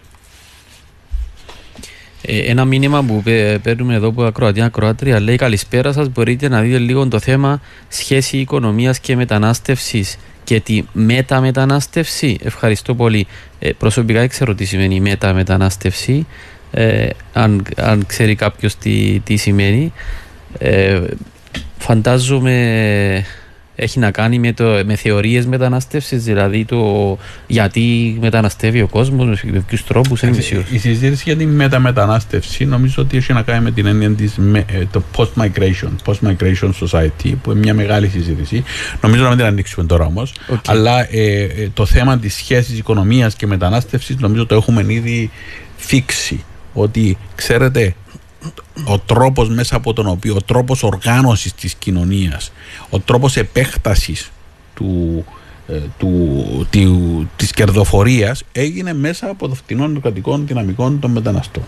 Ε, 2.22 2.50
ένα 2.50 2.64
μήνυμα 2.64 3.02
που 3.02 3.22
παίρνουμε 3.62 3.94
εδώ 3.94 4.08
από 4.08 4.24
Ακροατία 4.24 4.64
Ακροάτρια 4.64 5.20
λέει 5.20 5.36
καλησπέρα 5.36 5.92
σας 5.92 6.08
μπορείτε 6.08 6.48
να 6.48 6.60
δείτε 6.60 6.78
λίγο 6.78 7.08
το 7.08 7.18
θέμα 7.18 7.60
σχέση 7.88 8.36
οικονομίας 8.36 9.00
και 9.00 9.16
μετανάστευσης 9.16 10.18
και 10.44 10.60
τη 10.60 10.82
μεταμετανάστευση 10.92 12.38
ευχαριστώ 12.42 12.94
πολύ. 12.94 13.26
Ε, 13.58 13.72
προσωπικά 13.72 14.18
δεν 14.18 14.28
ξέρω 14.28 14.54
τι 14.54 14.64
σημαίνει 14.64 15.00
μεταμετανάστευση 15.00 16.26
ε, 16.70 17.08
αν, 17.32 17.62
αν 17.76 18.06
ξέρει 18.06 18.34
κάποιος 18.34 18.76
τι, 18.76 19.20
τι 19.24 19.36
σημαίνει 19.36 19.92
ε, 20.58 21.02
φαντάζομαι 21.78 23.24
έχει 23.76 23.98
να 23.98 24.10
κάνει 24.10 24.38
με, 24.38 24.52
το, 24.52 24.82
με 24.84 24.96
θεωρίες 24.96 25.46
μετανάστευσης, 25.46 26.24
δηλαδή 26.24 26.64
το 26.64 27.18
γιατί 27.46 28.16
μεταναστεύει 28.20 28.82
ο 28.82 28.88
κόσμος, 28.88 29.42
με 29.42 29.64
ποιους 29.66 29.84
τρόπους, 29.84 30.22
είναι 30.22 30.36
Η 30.70 30.78
συζήτηση 30.78 31.22
για 31.26 31.36
τη 31.36 31.46
μεταμετανάστευση 31.46 32.64
νομίζω 32.64 33.02
ότι 33.02 33.16
έχει 33.16 33.32
να 33.32 33.42
κάνει 33.42 33.64
με 33.64 33.70
την 33.70 33.86
έννοια 33.86 34.10
της 34.10 34.38
το 34.90 35.02
post-migration, 35.16 35.90
post-migration 36.04 36.70
society, 36.86 37.34
που 37.42 37.50
είναι 37.50 37.60
μια 37.60 37.74
μεγάλη 37.74 38.08
συζήτηση. 38.08 38.64
Νομίζω 39.00 39.22
να 39.22 39.28
μην 39.28 39.38
την 39.38 39.46
ανοίξουμε 39.46 39.86
τώρα 39.86 40.04
όμως, 40.04 40.34
αλλά 40.66 41.14
ε, 41.14 41.46
το 41.74 41.86
θέμα 41.86 42.18
της 42.18 42.34
σχέσης 42.34 42.78
οικονομίας 42.78 43.34
και 43.34 43.46
μετανάστευσης 43.46 44.16
νομίζω 44.16 44.46
το 44.46 44.54
έχουμε 44.54 44.84
ήδη 44.88 45.30
φίξει. 45.76 46.44
Ότι 46.72 47.18
ξέρετε, 47.34 47.94
ο 48.84 48.98
τρόπος 48.98 49.48
μέσα 49.48 49.76
από 49.76 49.92
τον 49.92 50.06
οποίο, 50.06 50.34
ο 50.34 50.42
τρόπος 50.42 50.82
οργάνωσης 50.82 51.54
της 51.54 51.74
κοινωνίας, 51.74 52.52
ο 52.90 53.00
τρόπος 53.00 53.36
επέκτασης 53.36 54.30
του, 54.74 55.24
ε, 55.68 55.80
του, 55.98 56.66
του, 56.70 57.28
της 57.36 57.50
κερδοφορίας 57.50 58.42
έγινε 58.52 58.94
μέσα 58.94 59.28
από 59.30 59.48
το 59.48 59.54
φτηνό 59.54 59.84
εργατικών 59.84 60.46
δυναμικών 60.46 61.00
των 61.00 61.10
μεταναστών. 61.10 61.62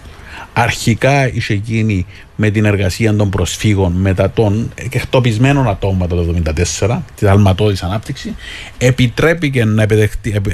Αρχικά 0.53 1.33
είχε 1.33 1.55
γίνει 1.55 2.07
με 2.37 2.51
την 2.51 2.65
εργασία 2.65 3.17
των 3.17 3.31
προσφύγων 3.31 3.93
μετά 3.93 4.31
των 4.31 4.73
εκτοπισμένων 4.75 5.69
ατόμων 5.69 6.09
το 6.09 6.43
1974, 6.79 6.99
τη 7.15 7.27
αλματώδης 7.27 7.83
ανάπτυξη, 7.83 8.35
επιτρέπηκε 8.79 9.65
να, 9.65 9.87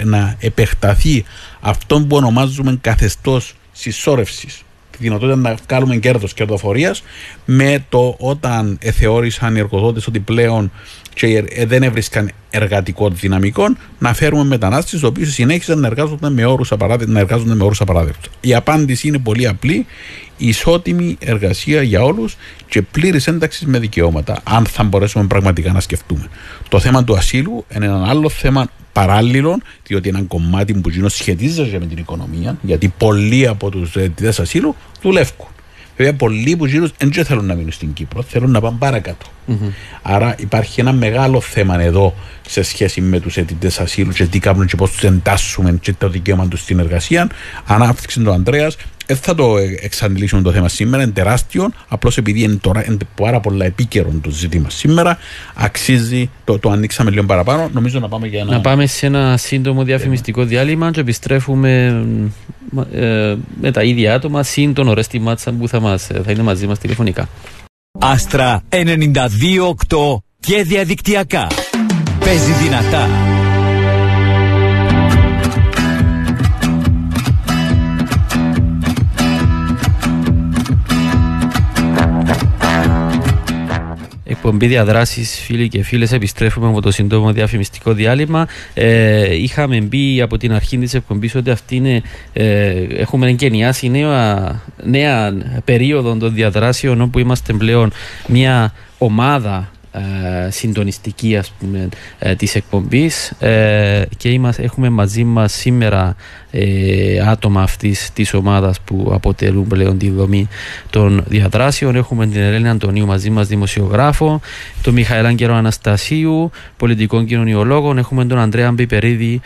να 0.05 0.37
επεκταθεί 0.38 1.24
αυτό 1.61 2.00
που 2.00 2.16
ονομάζουμε 2.16 2.79
καθεστώς 2.81 3.55
συσσόρευσης 3.72 4.63
τη 4.96 5.02
δυνατότητα 5.02 5.37
να 5.37 5.57
κάνουμε 5.66 5.96
κέρδος 5.96 6.35
κερδοφορίας 6.35 7.02
με 7.44 7.85
το 7.88 8.16
όταν 8.18 8.78
θεώρησαν 8.92 9.57
οι 9.57 9.59
εργοδότες 9.59 10.07
ότι 10.07 10.20
πλέον 10.20 10.70
και 11.14 11.44
ε, 11.48 11.66
δεν 11.66 11.83
έβρισκαν 11.83 12.31
εργατικό 12.50 13.09
δυναμικό 13.09 13.77
να 13.98 14.14
φέρουμε 14.14 14.44
μετανάστες 14.44 15.00
οι 15.00 15.05
οποίοι 15.05 15.24
συνέχισαν 15.24 15.79
να 15.79 15.87
εργάζονται 15.87 16.31
με 16.31 16.44
όρους 16.44 17.81
απαράδεκτου. 17.81 18.31
Η 18.40 18.55
απάντηση 18.55 19.09
είναι 19.09 19.18
πολύ 19.18 19.46
απλή. 19.46 19.87
Ισότιμη 20.37 21.16
εργασία 21.20 21.83
για 21.83 22.03
όλους 22.03 22.37
και 22.68 22.83
πλήρης 22.83 23.27
ένταξης 23.27 23.66
με 23.66 23.79
δικαιώματα. 23.79 24.40
Αν 24.44 24.66
θα 24.66 24.83
μπορέσουμε 24.83 25.27
πραγματικά 25.27 25.72
να 25.72 25.81
σκεφτούμε. 25.81 26.29
Το 26.68 26.81
θέμα 26.81 27.05
του 27.05 27.16
ασύλου 27.16 27.64
είναι 27.74 27.87
ένα 27.87 28.07
άλλο 28.09 28.29
θέμα 28.29 28.66
παράλληλο, 28.92 29.59
διότι 29.87 30.09
ένα 30.09 30.22
κομμάτι 30.22 30.74
που 30.74 30.88
γίνω 30.88 31.09
σχετίζεται 31.09 31.79
με 31.79 31.87
την 31.87 31.98
οικονομία, 31.98 32.59
γιατί 32.62 32.92
πολλοί 32.98 33.46
από 33.46 33.70
τους 33.70 33.96
αιτητέ 33.96 34.33
ασύλου 34.42 34.77
δουλεύουν. 35.03 35.46
Βέβαια, 35.96 36.14
πολλοί 36.14 36.57
που 36.57 36.66
γίνουν 36.66 36.92
δεν 36.98 37.24
θέλουν 37.24 37.44
να 37.46 37.54
μείνουν 37.54 37.72
στην 37.72 37.92
Κύπρο, 37.92 38.22
θέλουν 38.22 38.50
να 38.50 38.61
πάνε 38.61 38.76
παρακάτω. 38.78 39.26
Mm-hmm. 39.48 39.70
Άρα 40.02 40.35
υπάρχει 40.38 40.80
ένα 40.80 40.92
μεγάλο 40.92 41.40
θέμα 41.40 41.80
εδώ 41.80 42.14
σε 42.48 42.62
σχέση 42.62 43.00
με 43.00 43.20
τους 43.20 43.37
αιτητές 43.37 43.80
ασύλου 43.80 44.12
και 44.12 44.26
τι 44.26 44.38
κάνουν 44.38 44.66
και 44.66 44.76
πώς 44.76 44.90
τους 44.90 45.04
εντάσσουμε 45.04 45.78
και 45.80 45.92
το 45.92 46.09
δικαίωμα 46.09 46.48
τους 46.48 46.61
στην 46.61 46.78
εργασία. 46.78 47.30
Ανάπτυξη 47.66 48.20
του 48.20 48.33
Ανδρέας, 48.33 48.76
δεν 49.07 49.17
θα 49.17 49.35
το 49.35 49.57
εξαντλήσουμε 49.81 50.43
το 50.43 50.53
θέμα 50.53 50.69
σήμερα, 50.69 51.03
είναι 51.03 51.12
τεράστιο. 51.12 51.71
Απλώς 51.88 52.17
επειδή 52.17 52.43
είναι, 52.43 52.55
τώρα, 52.55 52.85
είναι 52.87 52.97
πάρα 53.14 53.40
πολλά 53.40 53.64
επίκαιρο 53.64 54.12
το 54.23 54.31
ζήτημα 54.31 54.71
σήμερα, 54.71 55.19
αξίζει, 55.55 56.31
το, 56.45 56.59
το 56.59 56.71
ανοίξαμε 56.71 57.11
λίγο 57.11 57.25
παραπάνω. 57.25 57.69
Νομίζω 57.73 57.99
να 58.01 58.09
πάμε 58.09 58.27
για 58.27 58.40
ένα. 58.40 58.51
Να 58.51 58.61
πάμε 58.61 58.87
σε 58.87 59.07
ένα 59.07 59.37
σύντομο 59.37 59.83
διαφημιστικό 59.83 60.45
διάλειμμα 60.45 60.90
και 60.90 61.01
επιστρέφουμε 61.01 62.03
ε, 62.93 63.35
με 63.61 63.71
τα 63.71 63.83
ίδια 63.83 64.14
άτομα 64.14 64.43
συν 64.43 64.75
τον 64.75 64.88
Ορέστη 64.88 65.19
Μάτσα 65.19 65.53
που 65.53 65.69
θα, 65.69 65.81
μας, 65.81 66.07
θα 66.25 66.33
είναι 66.33 66.43
μαζί 66.43 66.67
μας 66.67 66.79
τηλεφωνικά. 66.79 67.29
Άστρα 67.99 68.62
92-8 68.69 68.77
και 70.40 70.62
διαδικτυακά. 70.62 71.47
Παίζει 72.19 72.53
δυνατά. 72.53 73.34
Εκπομπή 84.44 84.66
διαδράσει, 84.66 85.24
φίλοι 85.24 85.68
και 85.68 85.83
φίλες. 85.83 86.12
Επιστρέφουμε 86.12 86.68
από 86.68 86.80
το 86.80 86.90
σύντομο 86.90 87.33
διαφημιστικό 87.33 87.92
διάλειμμα. 87.92 88.46
Ε, 88.74 89.35
είχαμε 89.35 89.80
μπει 89.80 90.20
από 90.20 90.37
την 90.37 90.52
αρχή 90.52 90.78
της 90.78 90.94
εκπομπής 90.94 91.35
ότι 91.35 91.50
αυτή 91.50 91.76
είναι, 91.76 92.02
ε, 92.33 92.70
έχουμε 92.96 93.28
εγκαινιάσει 93.28 93.88
νέα, 93.88 94.62
νέα 94.83 95.33
περίοδο 95.64 96.16
των 96.16 96.35
διαδράσεων 96.35 97.00
όπου 97.00 97.18
είμαστε 97.18 97.52
πλέον 97.52 97.92
μια 98.26 98.72
ομάδα 98.98 99.57
ε, 99.57 99.74
συντονιστική 100.48 101.37
ας 101.37 101.52
πούμε 101.59 101.88
ε, 102.18 102.35
της 102.35 102.54
εκπομπής. 102.54 103.30
Ε, 103.38 104.02
και 104.16 104.28
είμαστε, 104.28 104.62
έχουμε 104.62 104.88
μαζί 104.88 105.24
μας 105.24 105.52
σήμερα 105.52 106.16
άτομα 107.26 107.62
αυτής 107.62 108.11
της 108.12 108.35
ομάδας 108.35 108.80
που 108.80 109.11
αποτελούν 109.12 109.66
πλέον 109.66 109.98
τη 109.98 110.11
δομή 110.11 110.48
των 110.90 111.24
διαδράσεων. 111.26 111.96
Έχουμε 111.96 112.26
την 112.26 112.40
Ελένη 112.40 112.68
Αντωνίου 112.68 113.07
μαζί 113.07 113.30
μας 113.30 113.48
δημοσιογράφο 113.48 114.40
τον 114.83 114.94
Μιχαήλ 114.94 115.26
Άγγελο 115.26 115.54
Αναστασίου 115.54 116.50
πολιτικών 116.76 117.26
κοινωνιολόγων. 117.26 117.98
Έχουμε 117.98 118.24
τον 118.24 118.38
Ανδρέα 118.38 118.72
Μπιπερίδη 118.72 119.40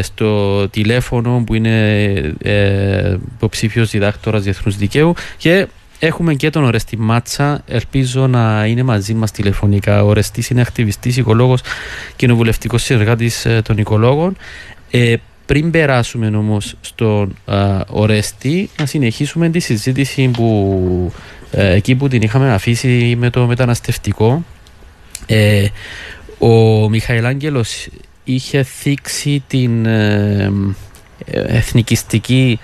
στο 0.00 0.68
τηλέφωνο 0.68 1.42
που 1.46 1.54
είναι 1.54 2.34
υποψήφιος 3.36 3.90
διδάκτορας 3.90 4.42
διεθνούς 4.42 4.76
δικαίου. 4.76 5.14
Και 5.36 5.66
Έχουμε 5.98 6.34
και 6.34 6.50
τον 6.50 6.64
Ορέστη 6.64 6.96
Μάτσα. 6.96 7.62
Ελπίζω 7.66 8.26
να 8.26 8.66
είναι 8.66 8.82
μαζί 8.82 9.14
μας 9.14 9.30
τηλεφωνικά. 9.30 10.02
Ο 10.04 10.06
Ορέστης 10.06 10.48
είναι 10.48 10.60
ακτιβιστής, 10.60 11.16
οικολόγος, 11.16 11.60
κοινοβουλευτικός 12.16 12.82
συνεργάτης 12.82 13.44
ε, 13.44 13.62
των 13.64 13.78
οικολόγων. 13.78 14.36
Ε, 14.90 15.14
πριν 15.46 15.70
περάσουμε 15.70 16.26
όμως 16.26 16.74
στον 16.80 17.36
ε, 17.46 17.80
Ορέστη, 17.86 18.70
να 18.78 18.86
συνεχίσουμε 18.86 19.48
τη 19.48 19.58
συζήτηση 19.58 20.28
που 20.28 21.12
ε, 21.50 21.72
εκεί 21.72 21.94
που 21.94 22.08
την 22.08 22.22
είχαμε 22.22 22.52
αφήσει 22.52 23.16
με 23.18 23.30
το 23.30 23.46
μεταναστευτικό. 23.46 24.44
Ε, 25.26 25.66
ο 26.38 26.48
Μιχαήλ 26.88 27.26
Άγγελος 27.26 27.88
είχε 28.24 28.62
θίξει 28.62 29.42
την 29.46 29.86
εθνικιστική 31.26 32.58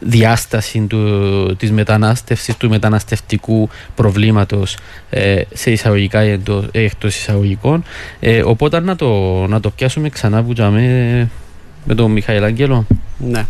διάσταση 0.00 0.80
του, 0.80 1.56
της 1.56 1.72
μετανάστευσης, 1.72 2.56
του 2.56 2.68
μεταναστευτικού 2.68 3.68
προβλήματος 3.94 4.76
ε, 5.10 5.42
σε 5.52 5.70
εισαγωγικά 5.70 6.24
ή 6.24 6.30
εντός, 6.30 6.64
εκτός 6.72 7.16
εισαγωγικών. 7.16 7.84
Ε, 8.20 8.42
οπότε 8.42 8.80
να 8.80 8.96
το, 8.96 9.10
να 9.46 9.60
το 9.60 9.70
πιάσουμε 9.70 10.08
ξανά 10.08 10.42
που 10.42 10.52
με, 10.56 11.30
με 11.84 11.94
τον 11.94 12.10
Μιχαήλ 12.10 12.44
Άγγελο. 12.44 12.86
Ναι. 13.18 13.46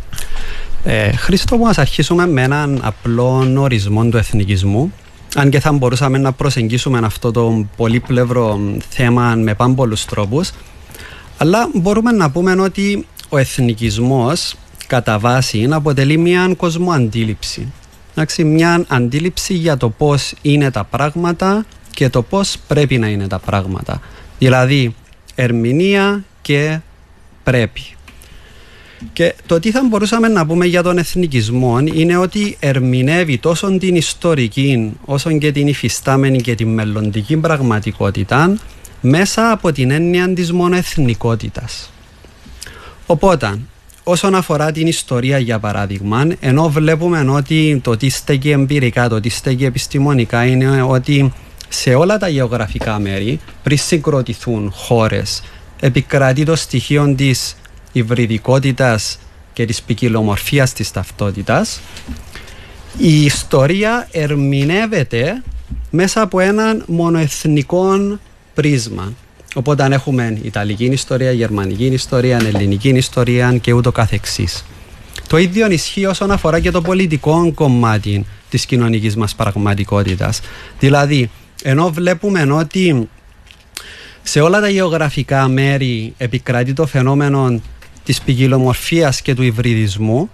Ε, 0.84 1.12
Χρήστο 1.12 1.56
μου, 1.56 1.68
ας 1.68 1.78
αρχίσουμε 1.78 2.26
με 2.26 2.42
έναν 2.42 2.80
απλό 2.82 3.54
ορισμό 3.56 4.04
του 4.04 4.16
εθνικισμού 4.16 4.92
αν 5.34 5.50
και 5.50 5.60
θα 5.60 5.72
μπορούσαμε 5.72 6.18
να 6.18 6.32
προσεγγίσουμε 6.32 7.00
αυτό 7.02 7.30
το 7.30 7.66
πολύπλευρο 7.76 8.60
θέμα 8.88 9.34
με 9.34 9.54
πάμπολους 9.54 10.04
τρόπους 10.04 10.50
αλλά 11.38 11.68
μπορούμε 11.74 12.12
να 12.12 12.30
πούμε 12.30 12.60
ότι 12.60 13.06
ο 13.28 13.38
εθνικισμός 13.38 14.54
κατά 14.92 15.18
βάση 15.18 15.68
αποτελεί 15.70 16.16
μια 16.16 16.54
κοσμοαντίληψη. 16.56 17.72
Εντάξει, 18.10 18.44
μια 18.44 18.84
αντίληψη 18.88 19.54
για 19.54 19.76
το 19.76 19.90
πώς 19.90 20.34
είναι 20.42 20.70
τα 20.70 20.84
πράγματα 20.84 21.64
και 21.90 22.08
το 22.08 22.22
πώς 22.22 22.56
πρέπει 22.66 22.98
να 22.98 23.08
είναι 23.08 23.26
τα 23.26 23.38
πράγματα. 23.38 24.00
Δηλαδή, 24.38 24.94
ερμηνεία 25.34 26.24
και 26.42 26.78
πρέπει. 27.42 27.82
Και 29.12 29.34
το 29.46 29.60
τι 29.60 29.70
θα 29.70 29.86
μπορούσαμε 29.88 30.28
να 30.28 30.46
πούμε 30.46 30.66
για 30.66 30.82
τον 30.82 30.98
εθνικισμό 30.98 31.78
είναι 31.78 32.16
ότι 32.16 32.56
ερμηνεύει 32.60 33.38
τόσο 33.38 33.78
την 33.78 33.96
ιστορική 33.96 34.92
όσο 35.04 35.38
και 35.38 35.52
την 35.52 35.66
υφιστάμενη 35.66 36.40
και 36.40 36.54
την 36.54 36.68
μελλοντική 36.68 37.36
πραγματικότητα 37.36 38.56
μέσα 39.00 39.50
από 39.50 39.72
την 39.72 39.90
έννοια 39.90 40.32
της 40.32 40.52
μονοεθνικότητας. 40.52 41.92
Οπότε, 43.06 43.58
όσον 44.04 44.34
αφορά 44.34 44.72
την 44.72 44.86
ιστορία 44.86 45.38
για 45.38 45.58
παράδειγμα, 45.58 46.26
ενώ 46.40 46.68
βλέπουμε 46.68 47.30
ότι 47.30 47.80
το 47.82 47.96
τι 47.96 48.08
στέκει 48.08 48.50
εμπειρικά, 48.50 49.08
το 49.08 49.20
τι 49.20 49.28
στέκει 49.28 49.64
επιστημονικά 49.64 50.46
είναι 50.46 50.82
ότι 50.82 51.32
σε 51.68 51.94
όλα 51.94 52.18
τα 52.18 52.28
γεωγραφικά 52.28 52.98
μέρη, 52.98 53.40
πριν 53.62 53.78
συγκροτηθούν 53.78 54.72
χώρες, 54.74 55.42
επικρατεί 55.80 56.44
το 56.44 56.56
στοιχείο 56.56 57.14
της 57.14 57.56
υβριδικότητας 57.92 59.18
και 59.52 59.64
της 59.64 59.82
ποικιλομορφίας 59.82 60.72
της 60.72 60.90
ταυτότητας, 60.90 61.80
η 62.98 63.24
ιστορία 63.24 64.08
ερμηνεύεται 64.12 65.42
μέσα 65.90 66.20
από 66.20 66.40
έναν 66.40 66.84
μονοεθνικό 66.86 68.18
πρίσμα. 68.54 69.12
Οπότε 69.54 69.82
αν 69.82 69.92
έχουμε 69.92 70.38
Ιταλική 70.42 70.84
ιστορία, 70.84 71.32
Γερμανική 71.32 71.86
ιστορία, 71.86 72.36
Ελληνική 72.36 72.88
ιστορία 72.88 73.56
και 73.56 73.72
ούτω 73.72 73.92
καθεξής. 73.92 74.64
Το 75.28 75.36
ίδιο 75.36 75.70
ισχύει 75.70 76.06
όσον 76.06 76.30
αφορά 76.30 76.60
και 76.60 76.70
το 76.70 76.80
πολιτικό 76.80 77.52
κομμάτι 77.54 78.26
της 78.50 78.66
κοινωνικής 78.66 79.16
μας 79.16 79.34
πραγματικότητας. 79.34 80.40
Δηλαδή, 80.78 81.30
ενώ 81.62 81.90
βλέπουμε 81.90 82.52
ότι 82.52 83.08
Σε 84.22 84.40
όλα 84.40 84.60
τα 84.60 84.68
γεωγραφικά 84.68 85.48
μέρη 85.48 86.14
επικρατεί 86.16 86.72
το 86.72 86.86
φαινόμενο 86.86 87.60
της 88.04 88.20
ποικιλομορφίας 88.20 89.22
και 89.22 89.34
του 89.34 89.42
υβριδισμού, 89.42 90.30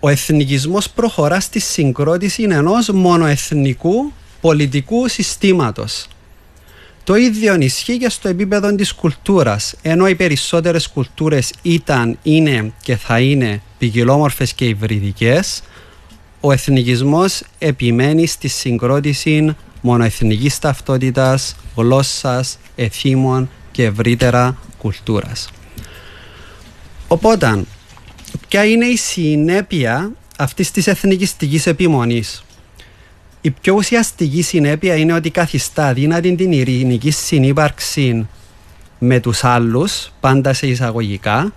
ο 0.00 0.08
εθνικισμός 0.08 0.90
προχωρά 0.90 1.40
στη 1.40 1.60
συγκρότηση 1.60 2.42
ενός 2.42 2.88
μονοεθνικού 2.88 4.12
πολιτικού 4.40 5.08
συστήματος. 5.08 6.08
Το 7.04 7.14
ίδιο 7.14 7.56
ισχύει 7.60 7.98
και 7.98 8.08
στο 8.08 8.28
επίπεδο 8.28 8.74
της 8.74 8.92
κουλτούρας, 8.92 9.74
ενώ 9.82 10.08
οι 10.08 10.14
περισσότερες 10.14 10.88
κουλτούρες 10.88 11.52
ήταν, 11.62 12.18
είναι 12.22 12.72
και 12.82 12.96
θα 12.96 13.20
είναι 13.20 13.62
ποικιλόμορφες 13.78 14.52
και 14.52 14.64
υβριδικές, 14.64 15.62
ο 16.40 16.52
εθνικισμός 16.52 17.42
επιμένει 17.58 18.26
στη 18.26 18.48
συγκρότηση 18.48 19.56
μονοεθνικής 19.80 20.58
ταυτότητας, 20.58 21.56
γλώσσας, 21.76 22.58
εθήμων 22.74 23.50
και 23.70 23.84
ευρύτερα 23.84 24.56
κουλτούρας. 24.78 25.50
Οπότε, 27.08 27.64
ποια 28.48 28.64
είναι 28.64 28.84
η 28.84 28.96
συνέπεια 28.96 30.12
αυτής 30.38 30.70
της 30.70 30.86
εθνικιστικής 30.86 31.66
επιμονής; 31.66 32.44
Η 33.44 33.50
πιο 33.50 33.74
ουσιαστική 33.74 34.42
συνέπεια 34.42 34.94
είναι 34.96 35.12
ότι 35.12 35.30
καθιστά 35.30 35.92
δύνατη 35.92 36.34
την 36.34 36.52
ειρηνική 36.52 37.10
συνύπαρξη 37.10 38.26
με 38.98 39.20
τους 39.20 39.44
άλλους, 39.44 40.12
πάντα 40.20 40.52
σε 40.52 40.66
εισαγωγικά, 40.66 41.52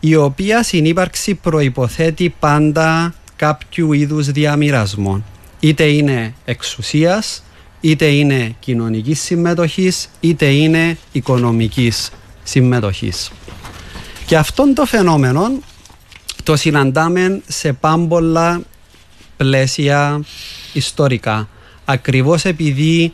η 0.00 0.16
οποία 0.16 0.62
συνύπαρξη 0.62 1.34
προϋποθέτει 1.34 2.34
πάντα 2.38 3.14
κάποιου 3.36 3.92
είδους 3.92 4.30
διαμοιρασμό. 4.30 5.24
Είτε 5.60 5.84
είναι 5.84 6.34
εξουσίας, 6.44 7.42
είτε 7.80 8.06
είναι 8.06 8.54
κοινωνικής 8.60 9.20
συμμετοχής, 9.20 10.08
είτε 10.20 10.46
είναι 10.46 10.98
οικονομικής 11.12 12.10
συμμετοχής. 12.42 13.32
Και 14.26 14.36
αυτόν 14.36 14.74
το 14.74 14.84
φαινόμενο 14.84 15.60
το 16.42 16.56
συναντάμε 16.56 17.40
σε 17.46 17.72
πάμπολα 17.72 18.60
πλαίσια 19.36 20.24
ιστορικά. 20.76 21.48
Ακριβώς 21.84 22.44
επειδή 22.44 23.12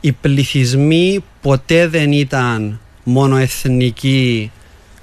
οι 0.00 0.12
πληθυσμοί 0.12 1.24
ποτέ 1.40 1.88
δεν 1.88 2.12
ήταν 2.12 2.80
μόνο 3.04 3.36
εθνικοί, 3.36 4.50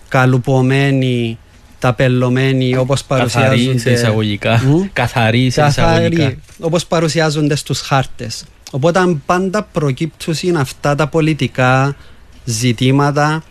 καλουπωμένοι, 0.08 1.38
ταπελωμένοι 1.80 2.78
όπως 2.78 3.04
παρουσιάζονται... 3.04 3.78
σε 3.78 3.92
εισαγωγικά. 3.92 4.62
Καθαροί 4.94 5.50
σε 5.50 5.66
εισαγωγικά. 5.66 6.36
Όπως 6.60 6.86
παρουσιάζονται 6.86 7.56
στους 7.56 7.82
χάρτες. 7.82 8.44
Οπότε 8.72 9.18
πάντα 9.26 9.64
προκύπτουν 9.64 10.56
αυτά 10.56 10.96
τα 10.96 11.08
πολιτικά 11.08 11.96
ζητήματα 12.46 13.44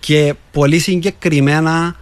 και 0.00 0.34
πολύ 0.52 0.78
συγκεκριμένα 0.78 1.96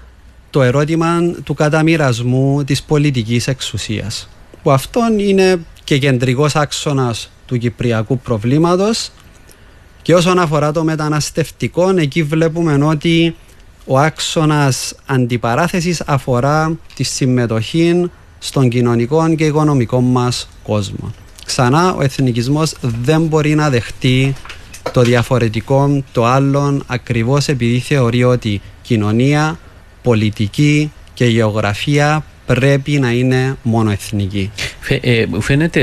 το 0.50 0.62
ερώτημα 0.62 1.20
του 1.44 1.54
καταμοιρασμού 1.54 2.64
της 2.64 2.82
πολιτικής 2.82 3.46
εξουσίας 3.46 4.28
που 4.62 4.70
αυτό 4.70 5.00
είναι 5.18 5.64
και 5.84 5.98
κεντρικός 5.98 6.56
άξονας 6.56 7.30
του 7.46 7.58
κυπριακού 7.58 8.18
προβλήματος 8.18 9.10
και 10.02 10.14
όσον 10.14 10.38
αφορά 10.38 10.72
το 10.72 10.84
μεταναστευτικό 10.84 11.88
εκεί 11.96 12.22
βλέπουμε 12.22 12.84
ότι 12.84 13.36
ο 13.86 13.98
άξονας 13.98 14.94
αντιπαράθεσης 15.06 16.00
αφορά 16.06 16.78
τη 16.94 17.02
συμμετοχή 17.02 18.10
στον 18.38 18.68
κοινωνικό 18.68 19.34
και 19.34 19.44
οικονομικό 19.44 20.00
μας 20.00 20.48
κόσμο. 20.62 21.12
Ξανά 21.44 21.94
ο 21.94 22.02
εθνικισμός 22.02 22.74
δεν 22.80 23.22
μπορεί 23.22 23.54
να 23.54 23.70
δεχτεί 23.70 24.34
το 24.92 25.02
διαφορετικό, 25.02 26.04
το 26.12 26.24
άλλον, 26.24 26.84
ακριβώς 26.86 27.48
επειδή 27.48 27.78
θεωρεί 27.78 28.24
ότι 28.24 28.60
κοινωνία, 28.82 29.58
πολιτική 30.02 30.92
και 31.14 31.24
γεωγραφία 31.24 32.24
πρέπει 32.54 32.92
να 32.98 33.10
είναι 33.10 33.56
μόνο 33.62 33.90
εθνική. 33.90 34.50
Ε, 35.00 35.24
φαίνεται, 35.40 35.80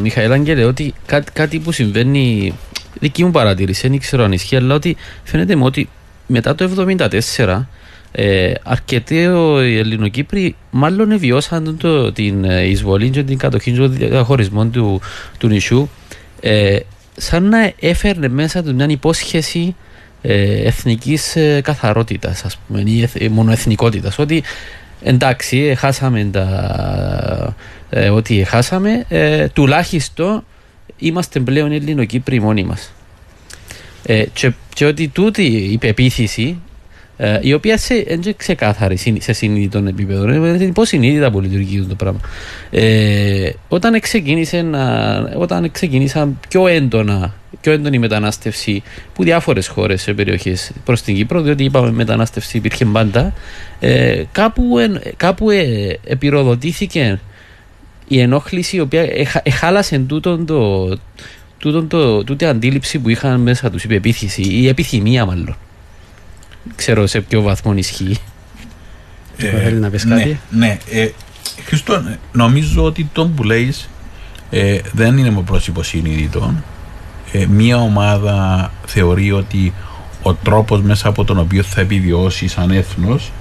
Μιχαήλ 0.00 0.32
Αγγέλε, 0.32 0.64
ότι 0.64 0.94
κάτι, 1.06 1.32
κάτι 1.32 1.58
που 1.58 1.72
συμβαίνει, 1.72 2.54
δική 3.00 3.24
μου 3.24 3.30
παρατήρηση, 3.30 3.88
δεν 3.88 3.98
ξέρω 3.98 4.24
αν 4.24 4.32
ισχύει, 4.32 4.56
αλλά 4.56 4.74
ότι 4.74 4.96
φαίνεται 5.24 5.56
μου 5.56 5.64
ότι 5.64 5.88
μετά 6.26 6.54
το 6.54 6.86
1974 7.36 7.64
ε, 8.12 8.52
αρκετοί 8.62 9.14
οι 9.64 9.78
Ελληνοκύπροι 9.78 10.56
μάλλον 10.70 11.18
βιώσαν 11.18 11.76
το, 11.78 12.12
την 12.12 12.44
εισβολή 12.44 13.10
και 13.10 13.22
την 13.22 13.38
κατοχή 13.38 13.72
και 13.72 13.78
τον 13.78 13.92
διαχωρισμό 13.92 14.64
του, 14.66 15.00
του 15.38 15.48
νησιού 15.48 15.88
ε, 16.40 16.78
σαν 17.16 17.48
να 17.48 17.72
έφερνε 17.80 18.28
μέσα 18.28 18.62
του 18.62 18.74
μια 18.74 18.86
υπόσχεση 18.88 19.74
ε, 20.22 20.66
εθνικής 20.66 21.36
ε, 21.36 21.60
καθαρότητας 21.60 22.44
ας 22.44 22.56
πούμε 22.56 22.80
ή 22.80 23.08
ε, 23.14 23.28
μονοεθνικότητας 23.28 24.18
ότι 24.18 24.42
εντάξει 25.02 25.74
χάσαμε 25.78 26.24
τα, 26.24 27.54
ε, 27.90 28.08
ότι 28.08 28.44
χάσαμε. 28.44 29.04
Ε, 29.08 29.48
τουλάχιστον 29.48 30.44
είμαστε 30.98 31.40
πλέον 31.40 31.72
Ελληνοκύπροι 31.72 32.40
μόνοι 32.40 32.64
μας. 32.64 32.92
Ε, 34.02 34.24
και, 34.32 34.52
και 34.74 34.84
ότι 34.84 35.08
τούτη 35.08 35.44
η 35.46 35.78
πεποίθηση 35.78 36.58
ε, 37.20 37.38
η 37.42 37.52
οποία 37.52 37.78
σε, 37.78 37.94
είναι 37.94 38.34
ξεκάθαρη 38.36 38.96
σε 39.18 39.32
συνείδητο 39.32 39.78
επίπεδο. 39.78 40.28
Είναι 40.28 40.64
υποσυνείδητα 40.64 41.30
που 41.30 41.40
λειτουργεί 41.40 41.82
το 41.82 41.94
πράγμα. 41.94 42.20
Ε, 42.70 43.50
όταν, 43.68 44.00
ξεκίνησε 44.00 44.62
να, 44.62 45.18
όταν 45.36 45.70
ξεκίνησαν 45.70 46.38
πιο 46.48 46.66
έντονα 46.66 47.34
πιο 47.60 47.72
έντονη 47.72 47.98
μετανάστευση 47.98 48.82
που 49.14 49.22
διάφορες 49.24 49.68
χώρες 49.68 50.02
σε 50.02 50.12
περιοχές 50.12 50.72
προς 50.84 51.02
την 51.02 51.14
Κύπρο, 51.14 51.40
διότι 51.40 51.64
είπαμε 51.64 51.90
μετανάστευση 51.90 52.56
υπήρχε 52.56 52.84
πάντα, 52.84 53.32
ε, 53.80 54.22
κάπου, 54.32 54.78
εν, 54.78 55.00
κάπου 55.16 55.50
ε, 55.50 55.98
επιρροδοτήθηκε 56.04 57.20
η 58.08 58.20
ενόχληση 58.20 58.76
η 58.76 58.80
οποία 58.80 59.06
εχάλασε 59.42 59.98
τούτον 59.98 60.46
το, 60.46 60.88
τούτον 61.58 61.88
το, 61.88 62.24
τούτη 62.24 62.44
αντίληψη 62.44 62.98
που 62.98 63.08
είχαν 63.08 63.40
μέσα 63.40 63.70
τους, 63.70 63.84
η 63.84 63.88
πεποίθηση, 63.88 64.42
η 64.42 64.68
επιθυμία 64.68 65.24
μάλλον 65.26 65.56
ξέρω 66.76 67.06
σε 67.06 67.20
ποιο 67.20 67.42
βαθμό 67.42 67.72
ισχύει. 67.74 68.18
Ε, 69.36 69.60
Θέλει 69.60 69.78
να 69.78 69.90
πεις 69.90 70.04
ναι, 70.04 70.16
κάτι; 70.16 70.40
Ναι, 70.50 70.78
ε, 70.90 71.08
Χριστό, 71.64 72.02
νομίζω 72.32 72.84
ότι 72.84 73.08
το 73.12 73.26
που 73.26 73.42
λέει 73.42 73.74
ε, 74.50 74.78
δεν 74.92 75.18
είναι 75.18 75.30
με 75.30 75.42
πρόσωπο 75.42 75.82
συνείδητο. 75.82 76.54
Ε, 77.32 77.46
μία 77.46 77.76
ομάδα 77.76 78.70
θεωρεί 78.86 79.32
ότι 79.32 79.74
ο 80.22 80.34
τρόπος 80.34 80.82
μέσα 80.82 81.08
από 81.08 81.24
τον 81.24 81.38
οποίο 81.38 81.62
θα 81.62 81.80
επιβιώσει 81.80 82.48
σαν 82.48 82.70
έθνος 82.70 83.32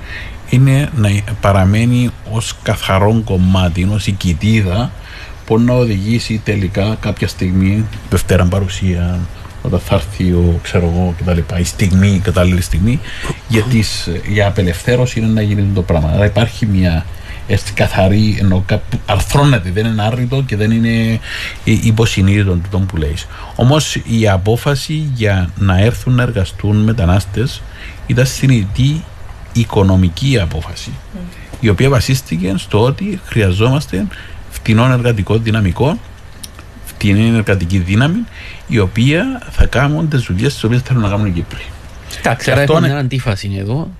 είναι 0.49 0.89
να 0.95 1.09
παραμένει 1.41 2.09
ως 2.31 2.55
καθαρό 2.63 3.21
κομμάτι, 3.25 3.89
ως 3.91 4.07
η 4.07 4.11
κοιτίδα 4.11 4.91
που 5.45 5.59
να 5.59 5.73
οδηγήσει 5.73 6.41
τελικά 6.43 6.97
κάποια 6.99 7.27
στιγμή, 7.27 7.85
Δευτέρα 8.09 8.45
παρουσία, 8.45 9.19
όταν 9.67 9.79
θα 9.79 9.95
έρθει 9.95 10.31
ο, 10.31 10.59
ξέρω 10.63 10.85
εγώ, 10.93 11.15
κτλ. 11.17 11.59
Η 11.59 11.63
στιγμή, 11.63 12.07
η 12.07 12.19
κατάλληλη 12.19 12.61
στιγμή 12.61 12.99
για, 13.47 13.61
τις, 13.61 14.09
για 14.27 14.47
απελευθέρωση 14.47 15.19
είναι 15.19 15.27
να 15.27 15.41
γίνει 15.41 15.71
το 15.73 15.81
πράγμα. 15.81 16.11
Άρα 16.13 16.25
υπάρχει 16.25 16.65
μια 16.65 17.05
έτσι 17.47 17.73
καθαρή, 17.73 18.37
ενώ 18.39 18.65
αρθρώνεται, 19.05 19.71
δεν 19.71 19.85
είναι 19.85 20.03
άρρητο 20.03 20.41
και 20.41 20.55
δεν 20.55 20.71
είναι 20.71 21.19
υποσυνείδητο 21.63 22.59
τον 22.71 22.85
που 22.85 22.97
λέει. 22.97 23.15
Όμως 23.55 23.95
η 23.95 24.29
απόφαση 24.29 25.09
για 25.13 25.49
να 25.57 25.79
έρθουν 25.79 26.13
να 26.15 26.23
εργαστούν 26.23 26.77
μετανάστες 26.77 27.61
ήταν 28.07 28.25
συνειδητή 28.25 29.03
οικονομική 29.53 30.39
απόφαση, 30.39 30.91
η 31.59 31.69
οποία 31.69 31.89
βασίστηκε 31.89 32.53
στο 32.57 32.83
ότι 32.83 33.19
χρειαζόμαστε 33.25 34.05
φτηνό 34.49 34.91
εργατικό 34.91 35.37
δυναμικό, 35.37 35.99
φτηνή 36.97 37.35
εργατική 37.35 37.77
δύναμη, 37.77 38.23
η 38.67 38.79
οποία 38.79 39.41
θα 39.51 39.65
κάνουν 39.65 40.09
τις 40.09 40.21
δουλειές 40.21 40.53
τις 40.53 40.63
οποίες 40.63 40.81
θέλουν 40.81 41.01
να 41.01 41.09
κάνουν 41.09 41.25
οι 41.25 41.31
Κύπροι. 41.31 41.65
Εντάξει, 42.19 42.51
άρα 42.51 42.61
έχουμε 42.61 42.79
μια 42.79 42.97
αντίφαση 42.97 43.55
εδώ 43.59 43.91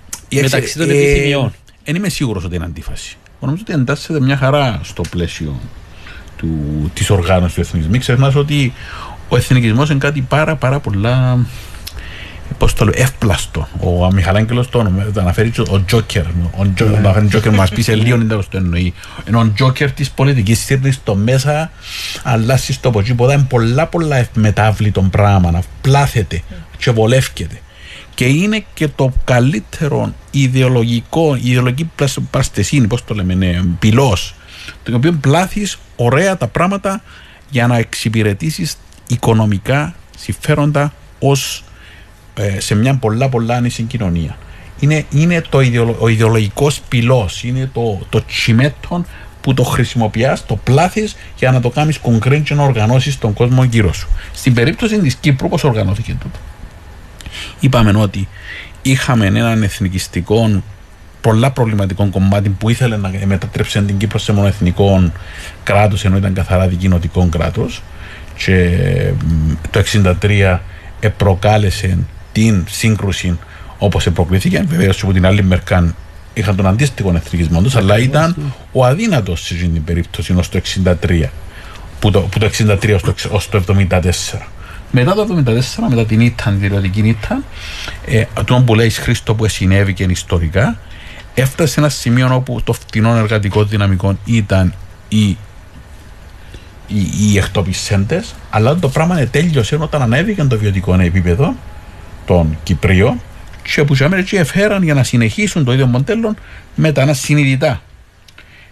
μεταξύ 0.42 0.78
των 0.78 0.90
ε, 0.90 0.94
επιθυμιών. 0.94 1.54
Δεν 1.84 1.96
είμαι 1.96 2.10
σίγουρος 2.10 2.44
ότι 2.44 2.56
είναι 2.56 2.66
αντίφαση. 2.66 3.18
Νομίζω 3.40 3.64
ότι 3.68 3.74
εντάσσεται 3.74 4.20
μια 4.20 4.38
χαρά 4.38 4.80
στο 4.84 5.02
πλαίσιο 5.10 5.60
της 6.94 7.10
οργάνωσης 7.10 7.56
του 7.56 7.62
εθνισμού. 7.62 7.92
Μην 7.92 8.00
ξεχνάς 8.00 8.36
ότι 8.36 8.74
ο 9.30 9.36
εθνικισμός 9.36 9.90
είναι 9.90 10.00
κάτι 10.00 10.22
πάρα, 10.22 10.56
πάρα 10.56 10.80
πολλά 10.80 11.38
πώς 12.58 12.74
το 12.74 12.86
λέω, 12.86 12.94
εύπλαστο. 12.98 13.68
Ο 13.80 14.12
Μιχαλάγγελο 14.12 14.66
το 14.66 14.80
αναφέρει 15.16 15.52
ο 15.70 15.84
Τζόκερ. 15.86 16.24
Ο 16.58 16.68
Τζόκερ 17.28 17.54
μας 17.54 17.70
πει 17.70 17.82
σε 17.82 17.96
λίγο 18.04 18.18
δεν 18.18 18.28
το 18.28 18.44
εννοεί. 18.52 18.94
Ενώ 19.26 19.40
ο 19.40 19.52
Τζόκερ 19.52 19.92
της 19.92 20.12
πολιτικής 20.12 20.60
σύρνη 20.60 20.92
στο 20.92 21.16
μέσα, 21.16 21.72
αλλάζει 22.24 22.74
στο 22.74 22.90
από 22.90 23.00
εκεί. 23.00 23.12
είναι 23.20 23.46
πολλά 23.50 23.88
πολλά 23.88 24.16
ευμετάβλητο 24.16 25.02
πράγμα. 25.02 25.64
Πλάθεται 25.82 26.42
και 26.78 26.92
βολεύκεται. 26.92 27.62
Και 28.14 28.26
είναι 28.26 28.66
και 28.74 28.88
το 28.88 29.14
καλύτερο 29.24 30.14
ιδεολογικό, 30.32 31.38
ιδεολογική 31.42 31.92
πλαστεσίνη, 32.32 32.88
πώς 32.88 33.04
το 33.04 33.14
λέμε, 33.14 33.34
ναι, 33.34 33.62
πυλός, 33.80 34.36
το 34.84 34.96
οποίο 34.96 35.12
πλάθεις 35.12 35.78
ωραία 35.96 36.38
τα 36.38 36.48
πράγματα 36.48 37.02
για 37.50 37.68
να 37.68 37.78
εξυπηρετήσεις 37.78 38.78
οικονομικά 39.08 39.96
συμφέροντα 40.18 40.94
ως 41.20 41.58
ε, 41.60 41.67
σε 42.58 42.76
μια 42.76 42.96
πολλά 42.96 43.30
πολλά 43.30 43.56
άνηση 43.56 43.84
κοινωνία. 43.84 44.38
Είναι, 44.80 45.06
είναι 45.12 45.42
το 45.50 45.62
ιδεολο, 45.62 45.96
ο 46.00 46.08
ιδεολογικός 46.08 46.82
πυλός, 46.88 47.44
είναι 47.44 47.70
το, 47.74 48.00
το 48.10 48.26
τσιμέτον 48.26 49.06
που 49.42 49.54
το 49.54 49.64
χρησιμοποιεί, 49.64 50.26
το 50.46 50.56
πλάθεις 50.56 51.16
για 51.38 51.52
να 51.52 51.60
το 51.60 51.70
κάνεις 51.70 52.00
concrete 52.04 52.42
και 52.44 52.54
να 52.54 52.64
οργανώσεις 52.64 53.18
τον 53.18 53.34
κόσμο 53.34 53.64
γύρω 53.64 53.94
σου. 53.94 54.08
Στην 54.34 54.54
περίπτωση 54.54 55.00
της 55.00 55.16
Κύπρου, 55.16 55.50
πώς 55.50 55.64
οργανώθηκε 55.64 56.12
τούτο; 56.12 56.38
Είπαμε 57.60 58.00
ότι 58.00 58.28
είχαμε 58.82 59.26
έναν 59.26 59.64
εθνικιστικό 59.64 60.62
πολλά 61.22 61.52
προβληματικό 61.52 62.10
κομμάτι 62.10 62.50
που 62.50 62.70
ήθελε 62.70 62.98
να 62.98 63.12
μετατρέψει 63.26 63.82
την 63.82 63.98
Κύπρο 63.98 64.20
σε 64.20 64.34
μονοεθνικό 64.34 65.12
κράτος 65.64 66.06
ενώ 66.06 66.18
ήταν 66.18 66.34
καθαρά 66.34 66.68
δικοινοτικό 66.68 67.28
κράτος. 67.32 67.82
Και 68.38 68.78
το 69.72 69.84
1963 70.22 70.60
προκάλεσε 71.18 71.98
την 72.38 72.64
σύγκρουση 72.70 73.40
όπως 73.78 74.08
προκλήθηκε. 74.14 74.64
Βεβαίως 74.68 75.04
από 75.04 75.14
την 75.14 75.26
άλλη 75.26 75.44
μερικά 75.44 75.96
είχαν 76.34 76.56
τον 76.56 76.68
αντίστοιχο 76.68 77.14
εθνικισμό 77.16 77.62
τους, 77.62 77.76
αλλά 77.76 78.00
ήταν 78.00 78.54
ο 78.72 78.86
αδύνατος 78.86 79.42
σε 79.46 79.54
αυτή 79.54 79.68
την 79.68 79.84
περίπτωση 79.84 80.34
ως 80.34 80.50
το 80.50 80.60
1963. 81.02 81.24
Που 82.00 82.12
το, 82.12 82.22
που 82.22 82.40
το 82.40 82.50
63 82.58 82.98
ως 83.32 83.50
το, 83.50 83.64
1974. 83.90 84.02
Μετά 84.92 85.14
το 85.14 85.44
1974, 85.46 85.90
μετά 85.90 86.06
την 86.06 86.20
ήττα, 86.20 86.44
την 86.44 86.60
δηλωτική 86.60 87.00
ήττα, 87.00 87.44
ε, 88.06 88.26
το 88.46 88.64
που 88.66 88.76
λέει 88.76 88.90
Χρήστο 88.90 89.36
που 89.36 89.48
συνέβη 89.48 89.94
και 89.94 90.04
ιστορικά, 90.04 90.80
έφτασε 91.34 91.74
σε 91.74 91.80
ένα 91.80 91.90
σημείο 91.90 92.36
όπου 92.36 92.62
το 92.64 92.74
φτηνό 92.74 93.16
εργατικό 93.16 93.64
δυναμικό 93.64 94.18
ήταν 94.26 94.74
οι, 95.08 95.26
οι, 95.26 95.38
οι 97.20 97.38
εκτοπισέντες, 97.38 98.36
αλλά 98.50 98.76
το 98.76 98.90
πράγμα 98.90 99.16
τέλειωσε 99.16 99.78
όταν 99.80 100.02
ανέβηκε 100.02 100.44
το 100.44 100.58
βιωτικό 100.58 100.94
επίπεδο 100.94 101.56
των 102.28 102.58
Κυπρίων 102.64 103.22
και 103.64 103.84
που 103.84 103.96
και 104.26 104.40
εφέραν 104.40 104.84
για 104.84 104.94
να 104.94 105.04
συνεχίσουν 105.04 105.66
το 105.66 105.74
ίδιο 105.74 105.86
μοντέλο 105.86 106.36
μετανάστε 106.76 107.26
συνειδητά. 107.26 107.82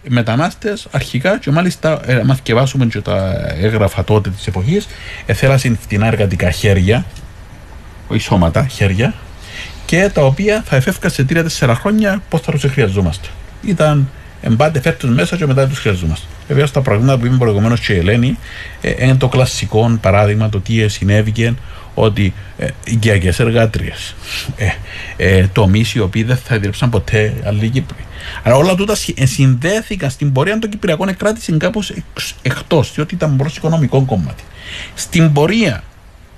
Μετανάστες 0.07 0.87
αρχικά 0.91 1.39
και 1.39 1.51
μάλιστα 1.51 2.01
ε, 2.05 2.21
μαθηκευάσουμε 2.23 2.85
και 2.85 3.01
τα 3.01 3.35
έγγραφα 3.61 4.03
τότε 4.03 4.29
της 4.29 4.47
εποχής, 4.47 4.87
εθέλασαν 5.25 5.77
φτηνά 5.81 6.07
εργατικά 6.07 6.51
χέρια, 6.51 7.05
όχι 8.07 8.21
σώματα, 8.21 8.67
χέρια, 8.67 9.13
και 9.85 10.09
τα 10.13 10.21
οποία 10.25 10.63
θα 10.65 10.75
εφεύκαν 10.75 11.11
σε 11.11 11.25
3-4 11.29 11.73
χρόνια 11.79 12.21
πώς 12.29 12.41
θα 12.41 12.51
τους 12.51 12.63
χρειαζόμαστε. 12.63 13.27
Ήταν 13.65 14.09
εμπάτε 14.41 14.81
φέτο 14.81 15.07
μέσα 15.07 15.35
και 15.37 15.45
μετά 15.45 15.67
τους 15.67 15.79
χρειαζόμαστε. 15.79 16.25
Βεβαίω 16.47 16.69
τα 16.69 16.81
πράγματα 16.81 17.17
που 17.17 17.25
είπε 17.25 17.35
προηγουμένως 17.35 17.79
και 17.79 17.93
η 17.93 17.97
Ελένη 17.97 18.37
ε, 18.81 19.05
είναι 19.05 19.15
το 19.15 19.27
κλασικό 19.27 19.97
παράδειγμα 20.01 20.49
το 20.49 20.59
τι 20.59 20.87
συνέβηκε 20.87 21.53
ότι 21.95 22.33
ε, 22.57 22.67
οικιακέ 22.85 23.33
εργάτριες, 23.37 24.15
ε, 24.55 24.67
ε, 25.17 25.47
τομείς 25.47 25.93
οι 25.93 25.99
οποίοι 25.99 26.23
δεν 26.23 26.37
θα 26.37 26.55
ιδρύψαν 26.55 26.89
ποτέ 26.89 27.33
άλλοι 27.45 27.69
Κύπροι. 27.69 28.05
Αλλά 28.43 28.55
όλα 28.55 28.75
τούτα 28.75 28.95
συνδέθηκαν 29.23 30.09
στην 30.09 30.31
πορεία 30.31 30.59
των 30.59 30.69
Κυπριακών 30.69 31.17
κράτηση 31.17 31.57
κάπως 31.57 31.93
εκτός, 32.41 32.93
διότι 32.93 33.15
ήταν 33.15 33.35
προ 33.35 33.49
οικονομικό 33.55 34.01
κομμάτι. 34.05 34.43
Στην 34.93 35.33
πορεία, 35.33 35.83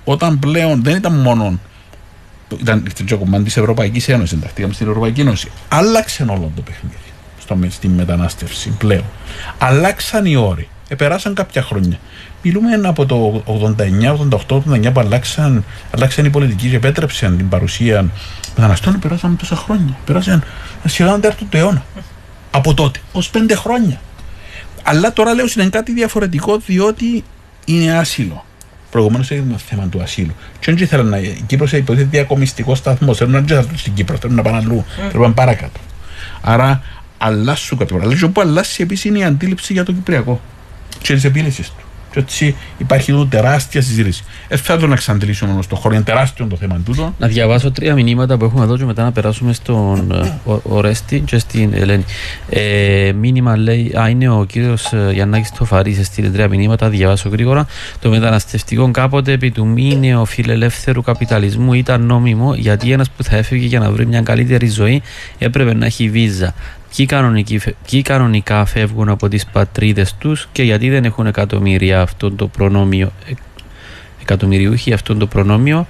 όταν 0.03 0.39
πλέον 0.39 0.83
δεν 0.83 0.95
ήταν 0.95 1.13
μόνο 1.13 1.59
ήταν 2.61 2.83
το 3.07 3.17
κομμάτι 3.17 3.43
της 3.43 3.57
Ευρωπαϊκής 3.57 4.09
Ένωσης, 4.09 4.37
ενταχθήκαμε 4.37 4.73
στην 4.73 4.87
Ευρωπαϊκή 4.87 5.21
Ένωση. 5.21 5.51
Άλλαξε 5.67 6.23
όλο 6.23 6.51
το 6.55 6.61
παιχνίδι 6.61 6.95
στο, 7.39 7.57
στη 7.69 7.87
μετανάστευση 7.87 8.69
πλέον. 8.69 9.03
Αλλάξαν 9.57 10.25
οι 10.25 10.35
όροι. 10.35 10.69
Επεράσαν 10.87 11.33
κάποια 11.33 11.61
χρόνια. 11.61 11.99
Μιλούμε 12.41 12.87
από 12.87 13.05
το 13.05 13.43
89, 13.77 14.15
88, 14.47 14.55
89 14.55 14.93
που 14.93 14.99
αλλάξαν, 14.99 15.63
αλλάξαν 15.91 16.25
οι 16.25 16.29
πολιτικοί 16.29 16.69
και 16.69 16.75
επέτρεψαν 16.75 17.37
την 17.37 17.49
παρουσία 17.49 18.09
μεταναστών. 18.55 18.99
Περάσαμε 18.99 19.35
τόσα 19.35 19.55
χρόνια. 19.55 19.97
Περάσαν 20.05 20.43
σχεδόν 20.85 21.21
τέταρτο 21.21 21.45
του 21.45 21.57
αιώνα. 21.57 21.85
Από 22.51 22.73
τότε, 22.73 22.99
ως 23.11 23.29
πέντε 23.29 23.55
χρόνια. 23.55 24.01
Αλλά 24.83 25.13
τώρα 25.13 25.33
λέω 25.33 25.45
είναι 25.57 25.69
κάτι 25.69 25.91
διαφορετικό 25.93 26.57
διότι 26.57 27.23
είναι 27.65 27.97
άσυλο. 27.97 28.45
Προηγουμένως 28.91 29.31
έγινε 29.31 29.51
το 29.51 29.57
θέμα 29.57 29.87
του 29.87 30.01
ασύλου. 30.01 30.33
Και 30.59 30.71
όχι 30.71 30.83
ήθελα 30.83 31.03
να. 31.03 31.17
Η 31.17 31.43
Κύπρος 31.45 31.71
υποτίθεται 31.71 32.09
διακομιστικό 32.11 32.75
σταθμό. 32.75 33.13
Θέλουν 33.13 33.31
να 33.31 33.55
έρθουν 33.55 33.77
στην 33.77 33.93
Κύπρο, 33.93 34.17
θέλουν 34.17 34.35
να 34.35 34.41
πάνε 34.41 34.57
αλλού, 34.57 34.85
mm. 34.87 34.91
θέλουν 34.95 35.11
να 35.11 35.19
πάνε 35.19 35.33
παρακάτω. 35.33 35.79
Άρα 36.41 36.81
αλλάσουν 37.17 37.77
κάποιο. 37.77 37.99
Αλλά 38.01 38.29
που 38.29 38.41
αλλάσει 38.41 38.81
επίσης 38.81 39.05
είναι 39.05 39.19
η 39.19 39.23
αντίληψη 39.23 39.73
για 39.73 39.83
το 39.83 39.91
Κυπριακό 39.91 40.41
και 41.01 41.15
τη 41.15 41.27
επίλυση 41.27 41.61
του. 41.61 41.86
Και 42.17 42.23
έτσι 42.23 42.55
υπάρχει 42.77 43.11
εδώ 43.11 43.25
τεράστια 43.25 43.81
συζήτηση. 43.81 44.23
Ε, 44.47 44.57
θα 44.57 44.77
το 44.77 44.87
να 44.87 44.93
εξαντλήσουμε 44.93 45.51
όμως 45.51 45.67
το 45.67 45.75
χώρο, 45.75 45.95
είναι 45.95 46.03
τεράστιο 46.03 46.45
το 46.45 46.55
θέμα 46.55 46.81
τούτο. 46.85 47.13
Να 47.19 47.27
διαβάσω 47.27 47.71
τρία 47.71 47.93
μηνύματα 47.93 48.37
που 48.37 48.45
έχουμε 48.45 48.63
εδώ 48.63 48.77
και 48.77 48.85
μετά 48.85 49.03
να 49.03 49.11
περάσουμε 49.11 49.53
στον 49.53 50.11
ε, 50.11 50.51
Ορέστη 50.63 51.19
και 51.19 51.37
στην 51.37 51.73
Ελένη. 51.73 52.05
Ε, 52.49 53.11
μήνυμα 53.15 53.57
λέει, 53.57 53.93
Α, 53.99 54.09
είναι 54.09 54.29
ο 54.29 54.43
κύριος 54.43 54.93
ε, 54.93 55.11
Γιαννάκης 55.13 55.51
Τοφαρής, 55.51 56.05
στείλει 56.05 56.29
τρία 56.29 56.47
μηνύματα, 56.47 56.89
διαβάσω 56.89 57.29
γρήγορα. 57.29 57.65
Το 58.01 58.09
μεταναστευτικό 58.09 58.91
κάποτε 58.91 59.31
επί 59.31 59.51
του 59.51 59.67
μήνυου 59.67 60.25
φιλελεύθερου 60.25 61.01
καπιταλισμού 61.01 61.73
ήταν 61.73 62.05
νόμιμο 62.05 62.53
γιατί 62.55 62.91
ένας 62.91 63.09
που 63.09 63.23
θα 63.23 63.35
έφευγε 63.35 63.65
για 63.65 63.79
να 63.79 63.91
βρει 63.91 64.05
μια 64.05 64.21
καλύτερη 64.21 64.67
ζωή 64.67 65.01
έπρεπε 65.37 65.73
να 65.73 65.85
έχει 65.85 66.09
βίζα 66.09 66.53
ποιοι, 67.89 68.01
κανονικά 68.01 68.65
φεύγουν 68.65 69.09
από 69.09 69.27
τις 69.27 69.45
πατρίδες 69.45 70.15
τους 70.15 70.49
και 70.51 70.63
γιατί 70.63 70.89
δεν 70.89 71.05
έχουν 71.05 71.27
εκατομμύρια 71.27 72.01
αυτό 72.01 72.31
το 72.31 72.47
προνόμιο 72.47 73.11
ε, 73.29 73.31
εκατομμυριούχοι 74.21 74.93
αυτό 74.93 75.15
το 75.15 75.27
προνόμιο 75.27 75.87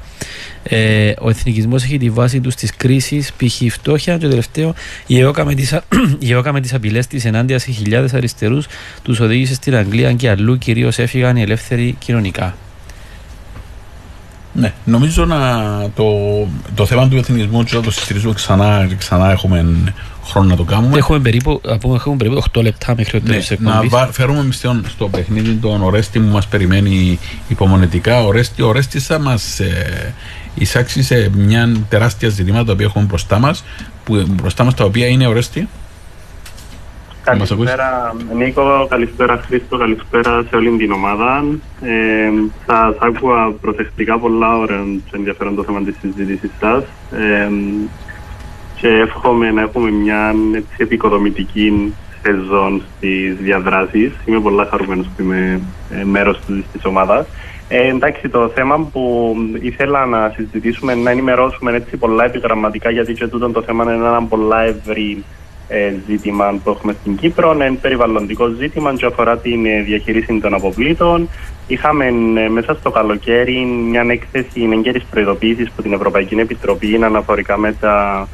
ε, 0.63 1.13
ο 1.19 1.29
εθνικισμός 1.29 1.83
έχει 1.83 1.97
τη 1.97 2.09
βάση 2.09 2.41
τους 2.41 2.53
στις 2.53 2.75
κρίσεις 2.75 3.31
π.χ. 3.37 3.73
φτώχεια 3.73 4.13
και 4.13 4.23
το 4.23 4.29
τελευταίο 4.29 4.73
η 5.07 5.19
ΕΟΚΑ 5.19 5.45
με 5.45 5.53
τις, 5.53 5.79
η 6.19 6.31
ΕΟΚΑ 6.31 6.51
με 6.51 6.61
τις 6.61 6.73
απειλές 6.73 7.07
της 7.07 7.25
ενάντια 7.25 7.59
σε 7.59 7.71
χιλιάδες 7.71 8.13
αριστερούς 8.13 8.67
τους 9.03 9.19
οδήγησε 9.19 9.53
στην 9.53 9.75
Αγγλία 9.75 10.13
και 10.13 10.29
αλλού 10.29 10.57
κυρίως 10.57 10.99
έφυγαν 10.99 11.35
οι 11.35 11.41
ελεύθεροι 11.41 11.95
κοινωνικά 11.99 12.55
ναι, 14.53 14.73
νομίζω 14.85 15.25
να 15.25 15.39
το, 15.95 16.05
το 16.75 16.85
θέμα 16.85 17.07
του 17.07 17.17
εθνισμού 17.17 17.63
και 17.63 17.75
να 17.75 17.81
το 17.81 17.91
συστηρίζουμε 17.91 18.33
ξανά, 18.33 18.89
ξανά 18.97 19.31
έχουμε 19.31 19.65
χρόνο 20.27 20.47
να 20.47 20.55
το 20.55 20.63
κάνουμε. 20.63 20.97
Έχουμε 20.97 21.19
περίπου, 21.19 21.61
έχουμε 21.95 22.15
περίπου 22.17 22.43
8 22.53 22.61
λεπτά 22.61 22.93
μέχρι 22.97 23.21
το 23.21 23.31
ναι, 23.31 23.71
Να 23.89 24.07
φέρουμε 24.11 24.43
μισθόν 24.43 24.85
στο 24.87 25.07
παιχνίδι 25.07 25.53
τον 25.53 25.83
Ορέστη 25.83 26.19
που 26.19 26.31
μας 26.31 26.47
περιμένει 26.47 27.19
υπομονετικά. 27.47 28.23
Ο 28.23 28.27
Ορέστη, 28.27 28.61
ο 28.61 28.67
Ορέστης 28.67 29.05
θα 29.05 29.19
μας 29.19 29.59
ε, 29.59 30.13
εισάξει 30.55 31.03
σε 31.03 31.29
μια 31.35 31.71
τεράστια 31.89 32.29
ζητήματα 32.29 32.75
που 32.75 32.81
έχουμε 32.81 33.05
μπροστά 33.05 33.39
μας, 33.39 33.63
που, 34.03 34.25
μπροστά 34.29 34.63
μας 34.63 34.73
τα 34.73 34.83
οποία 34.83 35.07
είναι 35.07 35.27
Ορέστη. 35.27 35.67
Καλησπέρα 37.23 38.15
Νίκο, 38.35 38.87
καλησπέρα 38.89 39.43
Χρήστο, 39.45 39.77
καλησπέρα 39.77 40.43
σε 40.49 40.55
όλη 40.55 40.77
την 40.77 40.91
ομάδα. 40.91 41.45
Ε, 41.81 42.29
θα 42.65 42.95
άκουγα 42.99 43.51
προσεκτικά 43.61 44.19
πολλά 44.19 44.57
ώρα 44.57 44.85
και 45.05 45.15
ενδιαφέρον 45.15 45.55
το 45.55 45.63
θέμα 45.63 45.83
της 45.83 45.95
συζήτησης 46.01 46.51
σας 46.59 46.83
ε, 47.11 47.49
και 48.79 48.87
εύχομαι 48.87 49.51
να 49.51 49.61
έχουμε 49.61 49.91
μια 49.91 50.35
έτσι, 50.55 50.75
επικοδομητική 50.77 51.93
σεζόν 52.21 52.81
στις 52.97 53.35
διαδράσεις. 53.35 54.11
Είμαι 54.25 54.39
πολλά 54.39 54.65
χαρούμενος 54.65 55.05
που 55.05 55.21
είμαι 55.21 55.61
ε, 55.91 56.03
μέρος 56.03 56.39
της 56.45 56.85
ομάδας. 56.85 57.27
Ε, 57.67 57.87
εντάξει, 57.87 58.29
το 58.29 58.49
θέμα 58.49 58.89
που 58.91 59.35
ήθελα 59.61 60.05
να 60.05 60.33
συζητήσουμε, 60.35 60.95
να 60.95 61.11
ενημερώσουμε 61.11 61.71
έτσι 61.71 61.97
πολλά 61.97 62.25
επιγραμματικά, 62.25 62.89
γιατί 62.89 63.13
και 63.13 63.27
τούτο 63.27 63.49
το 63.49 63.61
θέμα 63.61 63.83
είναι 63.83 63.93
ένα 63.93 64.23
πολλά 64.23 64.61
ευρύ 64.61 65.23
ε, 65.67 65.93
ζήτημα 66.07 66.59
που 66.63 66.69
έχουμε 66.69 66.95
στην 67.01 67.15
Κύπρο, 67.15 67.53
είναι 67.53 67.77
περιβαλλοντικό 67.81 68.47
ζήτημα 68.47 68.93
και 68.93 69.05
αφορά 69.05 69.37
την 69.37 69.65
ε, 69.65 69.81
διαχείριση 69.81 70.39
των 70.41 70.53
αποβλήτων. 70.53 71.29
Είχαμε 71.67 72.05
ε, 72.05 72.49
μέσα 72.49 72.75
στο 72.75 72.91
καλοκαίρι 72.91 73.65
μια 73.65 74.05
έκθεση 74.09 74.69
εγκαίρης 74.73 75.03
προειδοποίησης 75.03 75.67
από 75.67 75.81
την 75.81 75.93
Ευρωπαϊκή 75.93 76.35
Επιτροπή 76.35 76.99
αναφορικά 77.03 77.57
με, 77.57 77.73
τα, 77.79 78.27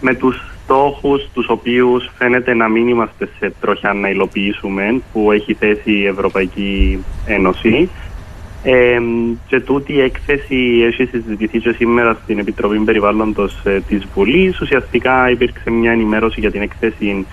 με 0.00 0.14
τους 0.14 0.50
στόχους 0.64 1.28
τους 1.32 1.48
οποίους 1.48 2.10
φαίνεται 2.16 2.54
να 2.54 2.68
μην 2.68 2.88
είμαστε 2.88 3.28
σε 3.38 3.52
τροχιά 3.60 3.92
να 3.92 4.08
υλοποιήσουμε 4.08 5.00
που 5.12 5.32
έχει 5.32 5.54
θέσει 5.54 5.92
η 5.92 6.06
Ευρωπαϊκή 6.06 7.04
Ένωση. 7.26 7.90
Ε, 8.62 8.98
και 9.46 9.60
τούτη 9.60 9.92
η 9.92 10.00
έκθεση 10.00 10.84
έχει 10.86 11.04
συζητηθεί 11.04 11.58
και 11.58 11.72
σήμερα 11.72 12.18
στην 12.22 12.38
Επιτροπή 12.38 12.78
Περιβάλλοντος 12.78 13.60
ε, 13.64 13.80
της 13.88 14.06
Βουλής. 14.14 14.60
Ουσιαστικά 14.60 15.30
υπήρξε 15.30 15.70
μια 15.70 15.92
ενημέρωση 15.92 16.40
για 16.40 16.50
την 16.50 16.62
έκθεση 16.62 17.26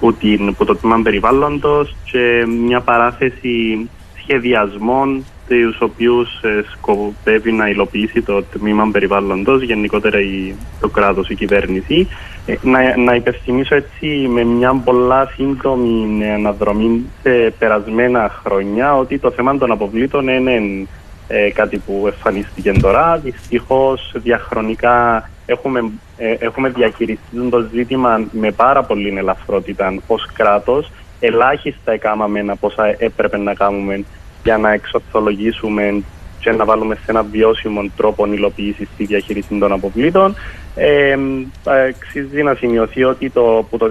που, 0.00 0.12
την, 0.12 0.54
που 0.54 0.64
το 0.64 0.76
τμήμα 0.76 1.00
περιβάλλοντος 1.02 1.96
και 2.10 2.46
μια 2.66 2.80
παράθεση 2.80 3.88
σχεδιασμών 4.22 5.24
τους 5.60 5.80
οποίους 5.80 6.42
ε, 6.42 6.64
σκοπεύει 6.72 7.52
να 7.52 7.68
υλοποιήσει 7.68 8.22
το 8.22 8.42
τμήμα 8.42 8.88
περιβάλλοντος, 8.92 9.62
γενικότερα 9.62 10.20
η, 10.20 10.54
το 10.80 10.88
κράτος, 10.88 11.28
η 11.28 11.34
κυβέρνηση. 11.34 12.08
Ε, 12.46 12.54
να, 12.62 12.96
να 12.96 13.14
υπενθυμίσω 13.14 13.74
έτσι 13.74 14.06
με 14.06 14.44
μια 14.44 14.74
πολλά 14.84 15.32
σύντομη 15.34 16.30
αναδρομή 16.34 17.06
σε 17.22 17.54
περασμένα 17.58 18.40
χρόνια 18.44 18.96
ότι 18.96 19.18
το 19.18 19.30
θέμα 19.30 19.58
των 19.58 19.70
αποβλήτων 19.70 20.28
είναι 20.28 20.86
ε, 21.28 21.50
κάτι 21.50 21.78
που 21.78 22.02
εμφανίστηκε 22.06 22.72
τώρα. 22.72 23.18
Δυστυχώς 23.18 24.12
διαχρονικά 24.14 25.28
έχουμε, 25.46 25.90
ε, 26.16 26.34
έχουμε 26.38 26.68
διαχειριστεί 26.68 27.48
το 27.50 27.68
ζήτημα 27.72 28.20
με 28.32 28.50
πάρα 28.50 28.82
πολύ 28.82 29.14
ελαφρότητα 29.16 29.94
ως 30.06 30.26
κράτος. 30.32 30.90
Ελάχιστα 31.20 31.92
έκαναμε 31.92 32.40
από 32.40 32.66
όσα 32.66 32.94
έπρεπε 32.98 33.38
να 33.38 33.54
κάνουμε 33.54 34.04
για 34.42 34.58
να 34.58 34.72
εξορθολογήσουμε 34.72 36.02
και 36.40 36.50
να 36.50 36.64
βάλουμε 36.64 36.94
σε 36.94 37.04
ένα 37.06 37.22
βιώσιμο 37.22 37.90
τρόπο 37.96 38.26
υλοποίησης 38.26 38.88
στη 38.94 39.04
διαχείριση 39.04 39.58
των 39.58 39.72
αποβλήτων. 39.72 40.34
Ε, 40.74 41.16
αξίζει 41.64 42.42
να 42.42 42.54
σημειωθεί 42.54 43.04
ότι 43.04 43.30
το, 43.30 43.58
από 43.58 43.78
το 43.78 43.86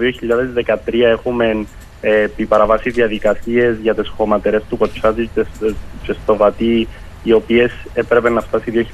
2013 0.64 0.76
έχουμε 1.02 1.66
ε, 2.00 2.22
επί 2.22 2.46
παραβάσει 2.46 2.90
διαδικασίες 2.90 3.76
για 3.82 3.94
τις 3.94 4.08
χωματερές 4.08 4.62
του 4.68 4.76
Κοτσάζη 4.76 5.30
και 6.02 6.12
στο 6.22 6.36
Βατί 6.36 6.88
οι 7.22 7.32
οποίες 7.32 7.72
έπρεπε 7.94 8.30
να 8.30 8.40
φτάσει 8.40 8.86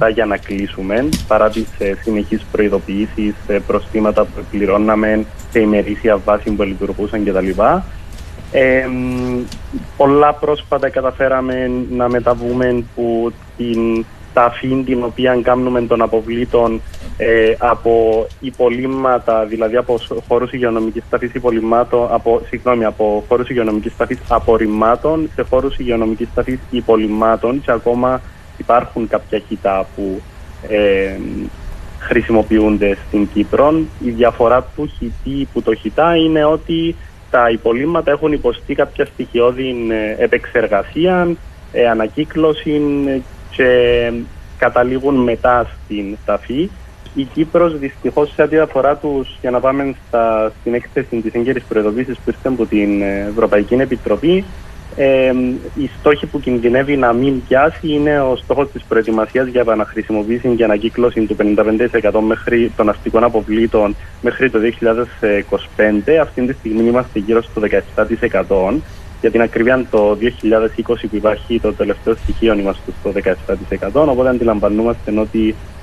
2017 0.00 0.12
για 0.12 0.24
να 0.24 0.36
κλείσουμε 0.36 1.08
παρά 1.26 1.50
τις 1.50 1.66
ε, 1.78 1.94
συνεχείς 2.02 2.42
προειδοποιήσεις, 2.52 3.34
ε, 3.46 3.58
προστήματα 3.66 4.24
που 4.24 4.44
πληρώναμε 4.50 5.24
σε 5.50 5.60
ημερήσια 5.60 6.16
βάση 6.16 6.50
που 6.50 6.62
λειτουργούσαν 6.62 7.24
κτλ. 7.24 7.50
Ε, 8.52 8.88
πολλά 9.96 10.34
πρόσφατα 10.34 10.88
καταφέραμε 10.88 11.70
να 11.90 12.08
μεταβούμε 12.08 12.84
που 12.94 13.32
την 13.56 14.04
ταφή 14.32 14.82
την 14.86 15.02
οποία 15.04 15.40
κάνουμε 15.42 15.82
των 15.82 16.02
αποβλήτων 16.02 16.80
ε, 17.16 17.54
από 17.58 18.26
υπολείμματα, 18.40 19.44
δηλαδή 19.44 19.76
από 19.76 19.98
χώρους 20.28 20.52
υγειονομικής 20.52 21.02
ταφής 21.10 21.34
υπολείμματων, 21.34 22.08
από, 22.10 22.42
συγγνώμη, 22.48 22.84
από 22.84 23.24
χώρους 23.28 23.48
υγειονομικής 23.48 23.96
ταφής 23.96 24.18
απορριμμάτων 24.28 25.30
σε 25.34 25.42
χώρους 25.42 25.78
υγειονομικής 25.78 26.28
ταφής 26.34 26.58
υπολείμματων 26.70 27.62
και 27.62 27.70
ακόμα 27.70 28.20
υπάρχουν 28.56 29.08
κάποια 29.08 29.42
χιτά 29.48 29.86
που 29.96 30.20
ε, 30.68 31.16
χρησιμοποιούνται 31.98 32.96
στην 33.06 33.28
Κύπρο. 33.32 33.74
Η 34.04 34.10
διαφορά 34.10 34.66
του 34.76 34.90
χιτή 34.98 35.48
που 35.52 35.62
το 35.62 35.74
χιτά 35.74 36.16
είναι 36.16 36.44
ότι 36.44 36.96
τα 37.30 37.50
υπολείμματα 37.50 38.10
έχουν 38.10 38.32
υποστεί 38.32 38.74
κάποια 38.74 39.04
στοιχειώδη 39.04 39.74
ε, 39.90 40.24
επεξεργασία, 40.24 41.36
ε, 41.72 41.88
ανακύκλωση 41.88 42.80
και 43.50 44.12
καταλήγουν 44.58 45.14
μετά 45.14 45.66
στην 45.84 46.16
ταφή. 46.24 46.70
Η 47.14 47.22
Κύπρος 47.22 47.78
δυστυχώς 47.78 48.32
σε 48.34 48.42
ό,τι 48.42 48.58
αφορά 48.58 48.96
τους, 48.96 49.38
για 49.40 49.50
να 49.50 49.60
πάμε 49.60 49.94
στα, 50.06 50.52
στην 50.60 50.74
έκθεση 50.74 51.20
της 51.20 51.32
έγκαιρης 51.32 51.64
προειδοποίησης 51.68 52.16
που 52.16 52.22
ήρθε 52.26 52.48
από 52.48 52.66
την 52.66 53.02
Ευρωπαϊκή 53.02 53.74
Επιτροπή, 53.74 54.44
ε, 54.96 55.32
η 55.74 55.90
στόχη 55.98 56.26
που 56.26 56.40
κινδυνεύει 56.40 56.96
να 56.96 57.12
μην 57.12 57.42
πιάσει 57.48 57.88
είναι 57.88 58.20
ο 58.20 58.36
στόχος 58.36 58.70
της 58.72 58.82
προετοιμασίας 58.82 59.46
για 59.46 59.60
επαναχρησιμοποίηση 59.60 60.48
και 60.48 60.64
ανακύκλωση 60.64 61.20
του 61.26 61.36
55% 61.38 62.20
μέχρι 62.26 62.72
των 62.76 62.88
αστικών 62.88 63.24
αποβλήτων 63.24 63.96
μέχρι 64.20 64.50
το 64.50 64.58
2025. 64.58 66.10
Αυτή 66.20 66.46
τη 66.46 66.52
στιγμή 66.52 66.82
είμαστε 66.82 67.18
γύρω 67.18 67.42
στο 67.42 67.62
17%. 68.70 68.80
Για 69.20 69.30
την 69.30 69.42
ακρίβεια 69.42 69.86
το 69.90 70.18
2020 70.20 70.82
που 70.84 71.16
υπάρχει 71.16 71.60
το 71.60 71.72
τελευταίο 71.72 72.14
στοιχείο 72.14 72.54
είμαστε 72.54 72.92
στο 73.00 73.12
17%. 73.92 74.08
Οπότε 74.08 74.28
αντιλαμβανόμαστε 74.28 75.18
ότι 75.18 75.48
ε, 75.48 75.79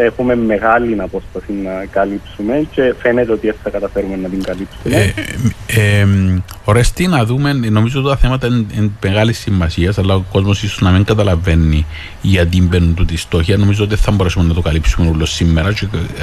έχουμε 0.00 0.36
μεγάλη 0.36 1.00
απόσταση 1.00 1.52
να 1.52 1.84
καλύψουμε 1.90 2.66
και 2.70 2.94
φαίνεται 2.98 3.32
ότι 3.32 3.54
θα 3.62 3.70
καταφέρουμε 3.70 4.16
να 4.16 4.28
την 4.28 4.42
καλύψουμε. 4.42 5.12
Ε, 5.66 6.00
ε, 6.00 6.06
Ορέστη 6.64 7.06
να 7.06 7.24
δούμε, 7.24 7.52
νομίζω 7.52 8.00
ότι 8.00 8.08
τα 8.08 8.16
θέματα 8.16 8.46
είναι 8.46 8.90
μεγάλη 9.02 9.32
σημασία, 9.32 9.92
αλλά 9.98 10.14
ο 10.14 10.24
κόσμος 10.32 10.62
ίσως 10.62 10.80
να 10.80 10.90
μην 10.90 11.04
καταλαβαίνει 11.04 11.86
γιατί 12.20 12.62
μπαίνουν 12.62 12.94
τούτη 12.94 13.16
στόχοι. 13.16 13.56
Νομίζω 13.56 13.84
ότι 13.84 13.96
θα 13.96 14.10
μπορέσουμε 14.12 14.44
να 14.44 14.54
το 14.54 14.60
καλύψουμε 14.60 15.08
όλο 15.08 15.24
σήμερα, 15.24 15.72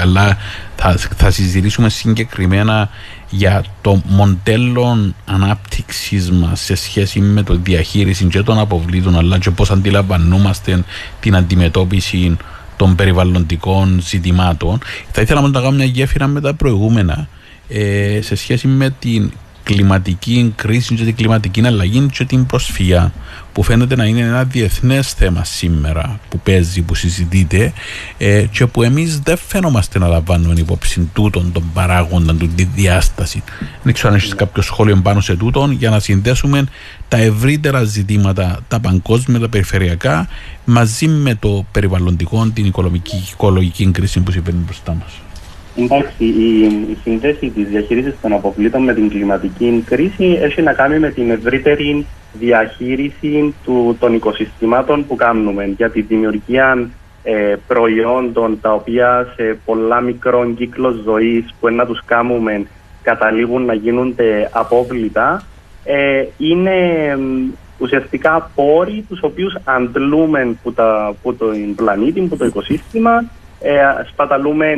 αλλά 0.01 0.37
θα, 0.75 0.97
θα 1.15 1.31
συζητήσουμε 1.31 1.89
συγκεκριμένα 1.89 2.89
για 3.29 3.63
το 3.81 4.01
μοντέλο 4.07 5.13
ανάπτυξης 5.25 6.31
μας 6.31 6.61
σε 6.61 6.75
σχέση 6.75 7.19
με 7.19 7.43
το 7.43 7.55
διαχείριση 7.55 8.25
και 8.25 8.41
των 8.41 8.59
αποβλήτων, 8.59 9.17
αλλά 9.17 9.37
και 9.37 9.51
πώς 9.51 9.71
αντιλαμβανόμαστε 9.71 10.83
την 11.19 11.35
αντιμετώπιση 11.35 12.37
των 12.83 12.95
περιβαλλοντικών 12.95 14.01
ζητημάτων. 14.01 14.79
Θα 15.11 15.21
ήθελα 15.21 15.41
να 15.41 15.61
κάνω 15.61 15.71
μια 15.71 15.85
γέφυρα 15.85 16.27
με 16.27 16.41
τα 16.41 16.53
προηγούμενα 16.53 17.27
ε, 17.67 18.19
σε 18.21 18.35
σχέση 18.35 18.67
με 18.67 18.95
την 18.99 19.31
κλιματική 19.63 20.53
κρίση 20.55 20.95
και 20.95 21.03
την 21.03 21.15
κλιματική 21.15 21.65
αλλαγή 21.65 22.05
και 22.11 22.25
την 22.25 22.45
προσφυγιά 22.45 23.13
που 23.53 23.63
φαίνεται 23.63 23.95
να 23.95 24.05
είναι 24.05 24.19
ένα 24.19 24.43
διεθνές 24.43 25.11
θέμα 25.11 25.43
σήμερα 25.43 26.19
που 26.29 26.39
παίζει, 26.39 26.81
που 26.81 26.95
συζητείται 26.95 27.73
ε, 28.17 28.45
και 28.51 28.65
που 28.65 28.83
εμείς 28.83 29.19
δεν 29.19 29.37
φαίνομαστε 29.37 29.99
να 29.99 30.07
λαμβάνουμε 30.07 30.53
υπόψη 30.57 31.09
τούτων 31.13 31.51
των 31.51 31.63
παράγοντα, 31.73 32.35
του 32.35 32.49
τη 32.55 32.63
διάσταση. 32.63 33.43
Δεν 33.83 33.93
ξέρω 33.93 34.09
αν 34.09 34.15
έχεις 34.15 34.35
κάποιο 34.35 34.61
σχόλιο 34.61 34.95
πάνω 34.95 35.21
σε 35.21 35.35
τούτον 35.35 35.71
για 35.71 35.89
να 35.89 35.99
συνδέσουμε 35.99 36.63
τα 37.07 37.17
ευρύτερα 37.17 37.83
ζητήματα, 37.83 38.59
τα 38.67 38.79
παγκόσμια, 38.79 39.39
τα 39.39 39.49
περιφερειακά, 39.49 40.27
μαζί 40.65 41.07
με 41.07 41.35
το 41.35 41.65
περιβαλλοντικό, 41.71 42.49
την 42.53 42.65
οικολογική, 42.65 43.23
οικολογική 43.31 43.91
κρίση 43.91 44.19
που 44.19 44.31
συμβαίνει 44.31 44.63
μπροστά 44.65 44.93
μας. 44.93 45.11
Εντάξει, 45.75 46.23
η, 46.23 46.63
η 46.63 46.97
σύνδεση 47.03 47.49
της 47.49 47.67
διαχείρισης 47.67 48.15
των 48.21 48.33
αποβλήτων 48.33 48.83
με 48.83 48.93
την 48.93 49.09
κλιματική 49.09 49.83
κρίση 49.85 50.37
έχει 50.41 50.61
να 50.61 50.73
κάνει 50.73 50.99
με 50.99 51.09
την 51.09 51.29
ευρύτερη 51.29 52.05
διαχείριση 52.33 53.53
του, 53.63 53.97
των 53.99 54.13
οικοσυστημάτων 54.13 55.07
που 55.07 55.15
κάνουμε. 55.15 55.65
Για 55.65 55.89
τη 55.89 56.01
δημιουργία 56.01 56.89
ε, 57.23 57.55
προϊόντων 57.67 58.59
τα 58.61 58.73
οποία 58.73 59.33
σε 59.35 59.57
πολλά 59.65 60.01
μικρό 60.01 60.53
κύκλος 60.55 60.95
ζωής 61.03 61.53
που 61.59 61.69
να 61.69 61.85
τους 61.85 62.01
κάνουμε 62.05 62.65
καταλήγουν 63.01 63.65
να 63.65 63.73
γίνονται 63.73 64.49
απόβλητα 64.53 65.43
ε, 65.83 66.25
είναι 66.37 66.73
ουσιαστικά 67.77 68.51
πόροι 68.55 69.05
τους 69.09 69.19
οποίους 69.21 69.55
αντλούμε 69.63 70.55
που, 70.63 70.73
τα, 70.73 71.15
που 71.21 71.35
το 71.35 71.45
πλανήτη, 71.75 72.21
που 72.21 72.37
το 72.37 72.45
οικοσύστημα 72.45 73.23
ε, 73.61 73.79
σπαταλούμε 74.11 74.75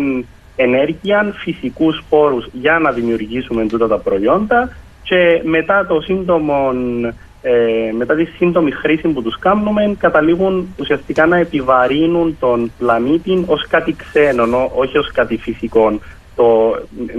ενέργεια, 0.55 1.33
φυσικούς 1.37 2.03
πόρους 2.09 2.47
για 2.51 2.79
να 2.79 2.91
δημιουργήσουμε 2.91 3.65
τούτα 3.65 3.87
τα 3.87 3.97
προϊόντα 3.97 4.69
και 5.03 5.41
μετά 5.43 5.85
το 5.85 6.01
σύντομο 6.01 6.71
ε, 7.41 7.91
μετά 7.91 8.15
τη 8.15 8.25
σύντομη 8.25 8.71
χρήση 8.71 9.07
που 9.07 9.21
τους 9.21 9.39
κάνουμε 9.39 9.95
καταλήγουν 9.97 10.67
ουσιαστικά 10.79 11.25
να 11.25 11.37
επιβαρύνουν 11.37 12.37
τον 12.39 12.71
πλανήτη 12.77 13.43
ως 13.47 13.67
κάτι 13.67 13.95
ξένο, 13.95 14.71
όχι 14.75 14.97
ως 14.97 15.11
κάτι 15.11 15.37
φυσικό 15.37 15.99
το, 16.35 16.75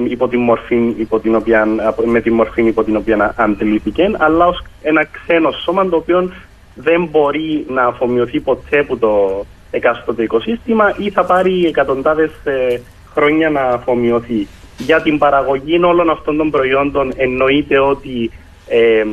υπό 0.08 0.28
τη 0.28 0.36
μορφή, 0.36 0.94
υπό 0.96 1.20
την 1.20 1.34
οποία, 1.34 1.66
με 2.04 2.20
τη 2.20 2.30
μορφή 2.30 2.66
υπό 2.66 2.84
την 2.84 2.96
οποία 2.96 3.34
αντιλήφθηκε, 3.36 4.10
αλλά 4.18 4.46
ως 4.46 4.62
ένα 4.82 5.04
ξένο 5.04 5.50
σώμα 5.50 5.88
το 5.88 5.96
οποίο 5.96 6.32
δεν 6.74 7.08
μπορεί 7.10 7.66
να 7.68 7.84
αφομοιωθεί 7.84 8.40
ποτέ 8.40 8.78
από 8.78 8.96
το 8.96 9.44
εκάστοτε 9.70 10.22
οικοσύστημα 10.22 10.94
ή 10.98 11.10
θα 11.10 11.24
πάρει 11.24 11.66
εκατοντάδες 11.66 12.30
ε, 12.44 12.80
χρόνια 13.16 13.50
να 13.50 13.60
αφομοιωθεί. 13.60 14.46
Για 14.78 15.02
την 15.02 15.18
παραγωγή 15.18 15.84
όλων 15.84 16.10
αυτών 16.10 16.36
των 16.36 16.50
προϊόντων 16.50 17.12
εννοείται 17.16 17.78
ότι 17.78 18.30
ε, 18.68 19.04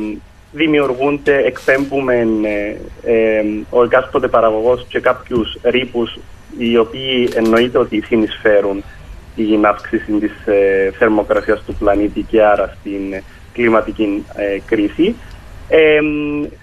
δημιουργούνται, 0.54 1.36
εκπέμπουμε 1.36 2.26
ε, 2.42 2.76
ε, 3.12 3.44
ο 3.70 3.82
εκάστοτε 3.82 4.28
παραγωγός 4.28 4.86
και 4.88 5.00
κάποιους 5.00 5.58
ρήπους 5.62 6.18
οι 6.58 6.76
οποίοι 6.76 7.28
εννοείται 7.34 7.78
ότι 7.78 8.00
συνεισφέρουν 8.00 8.84
στην 9.32 9.66
αύξηση 9.66 10.12
της 10.12 10.46
ε, 10.46 10.90
θερμοκρασίας 10.98 11.62
του 11.66 11.74
πλανήτη 11.74 12.22
και 12.22 12.42
άρα 12.42 12.76
στην 12.80 13.22
κλιματική 13.52 14.24
ε, 14.34 14.58
κρίση. 14.66 15.14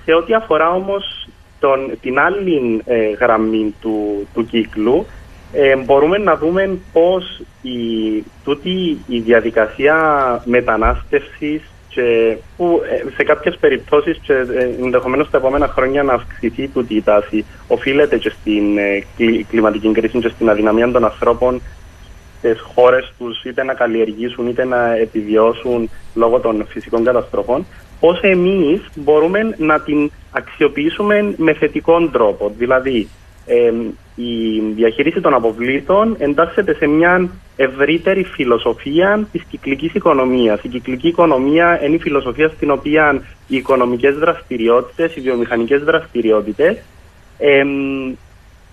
σε 0.06 0.14
ό,τι 0.14 0.34
αφορά 0.34 0.70
όμως 0.70 1.28
τον, 1.60 1.92
την 2.02 2.20
άλλη 2.20 2.82
γραμμή 3.20 3.76
του, 3.82 4.28
του 4.34 4.46
κύκλου, 4.46 5.06
μπορούμε 5.86 6.18
να 6.18 6.36
δούμε 6.38 6.78
πώς 6.94 7.42
η, 7.62 7.80
τούτη 8.44 8.98
η 9.08 9.20
διαδικασία 9.20 9.96
μετανάστευσης 10.46 11.62
και 11.94 12.38
που 12.58 12.82
ε, 12.90 13.12
σε 13.16 13.24
κάποιες 13.24 13.58
περιπτώσεις 13.60 14.20
και 14.22 14.34
ε, 14.34 14.84
ενδεχομένως 14.84 15.30
τα 15.30 15.38
επόμενα 15.38 15.68
χρόνια 15.68 16.04
να 16.04 16.14
αυξηθεί 16.14 16.68
τούτη 16.68 16.96
η 16.96 17.02
τάση 17.02 17.46
οφείλεται 17.68 18.18
και 18.18 18.30
στην 18.30 18.78
ε, 18.78 19.04
κλιματική 19.50 19.92
κρίση 19.92 20.20
και 20.20 20.30
στην 20.30 20.50
αδυναμία 20.50 20.92
των 20.92 21.04
ανθρώπων 21.04 21.62
στις 22.38 22.62
χώρες 22.74 23.14
τους 23.18 23.44
είτε 23.44 23.64
να 23.64 23.74
καλλιεργήσουν 23.74 24.48
είτε 24.48 24.66
να 24.66 24.96
επιβιώσουν 24.96 25.90
λόγω 26.14 26.40
των 26.40 26.66
φυσικών 26.70 27.04
καταστροφών 27.04 27.66
πώς 28.00 28.22
εμείς 28.22 28.90
μπορούμε 28.96 29.56
να 29.58 29.80
την 29.80 30.12
αξιοποιήσουμε 30.32 31.34
με 31.38 31.54
θετικό 31.54 32.08
τρόπο. 32.08 32.52
Δηλαδή 32.58 33.08
η 34.16 34.60
διαχείριση 34.76 35.22
των 35.22 35.34
αποβλήτων 35.34 36.16
εντάσσεται 36.20 36.74
σε 36.74 36.88
μια 36.88 37.30
ευρύτερη 37.56 38.24
φιλοσοφία 38.24 39.28
της 39.32 39.44
κυκλικής 39.50 39.94
οικονομίας. 39.94 40.60
Η 40.64 40.68
κυκλική 40.68 41.08
οικονομία 41.08 41.84
είναι 41.86 41.96
η 41.96 42.00
φιλοσοφία 42.00 42.48
στην 42.56 42.72
οποία 42.72 43.22
οι 43.48 43.56
οικονομικές 43.56 44.16
δραστηριότητες, 44.16 45.16
οι 45.16 45.22
βιομηχανικές 45.22 45.84
δραστηριότητες 45.84 46.78
εμ, 47.38 48.14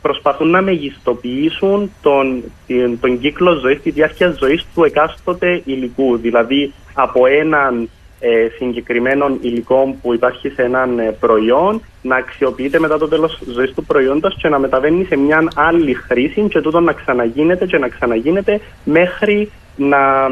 προσπαθούν 0.03 0.51
να 0.51 0.62
μεγιστοποιήσουν 0.62 1.91
τον, 2.03 2.43
την- 2.66 3.01
τον 3.01 3.21
κύκλο 3.21 3.53
ζωής, 3.55 3.81
τη 3.83 3.91
διάρκεια 3.91 4.31
ζωής 4.39 4.66
του 4.75 4.85
εκάστοτε 4.85 5.62
υλικού. 5.64 6.16
Δηλαδή 6.16 6.73
από 6.95 7.27
έναν 7.27 7.89
ε, 8.21 8.49
συγκεκριμένο 8.57 9.39
υλικό 9.41 9.97
που 10.03 10.14
υπάρχει 10.14 10.49
σε 10.49 10.62
έναν 10.62 10.99
ε, 10.99 11.16
προϊόν 11.21 11.83
να 12.03 12.16
αξιοποιείται 12.16 12.79
μετά 12.79 12.99
το 12.99 13.09
τέλος 13.09 13.41
ζωής 13.55 13.75
του 13.75 13.85
προϊόντος 13.85 14.37
και 14.41 14.49
να 14.49 14.59
μεταβαίνει 14.59 15.05
σε 15.05 15.16
μια 15.16 15.49
άλλη 15.55 15.95
χρήση 15.95 16.41
και 16.41 16.61
τούτο 16.61 16.81
να 16.81 16.93
ξαναγίνεται 16.93 17.66
και 17.66 17.79
να 17.79 17.89
ξαναγίνεται 17.89 18.61
μέχρι 18.85 19.51
να 19.77 20.27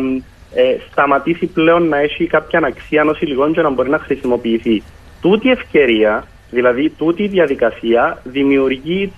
ε, 0.54 0.76
σταματήσει 0.90 1.46
πλέον 1.46 1.88
να 1.88 1.98
έχει 1.98 2.26
κάποια 2.26 2.60
αξία 2.64 3.00
ενός 3.00 3.20
υλικών 3.20 3.52
και 3.52 3.60
να 3.60 3.70
μπορεί 3.70 3.90
να 3.90 3.98
χρησιμοποιηθεί. 3.98 4.82
Τούτη 5.20 5.50
ευκαιρία, 5.50 6.24
δηλαδή 6.50 6.90
τούτη 6.90 7.22
η 7.22 7.28
διαδικασία 7.28 8.18
δημιουργεί 8.24 9.12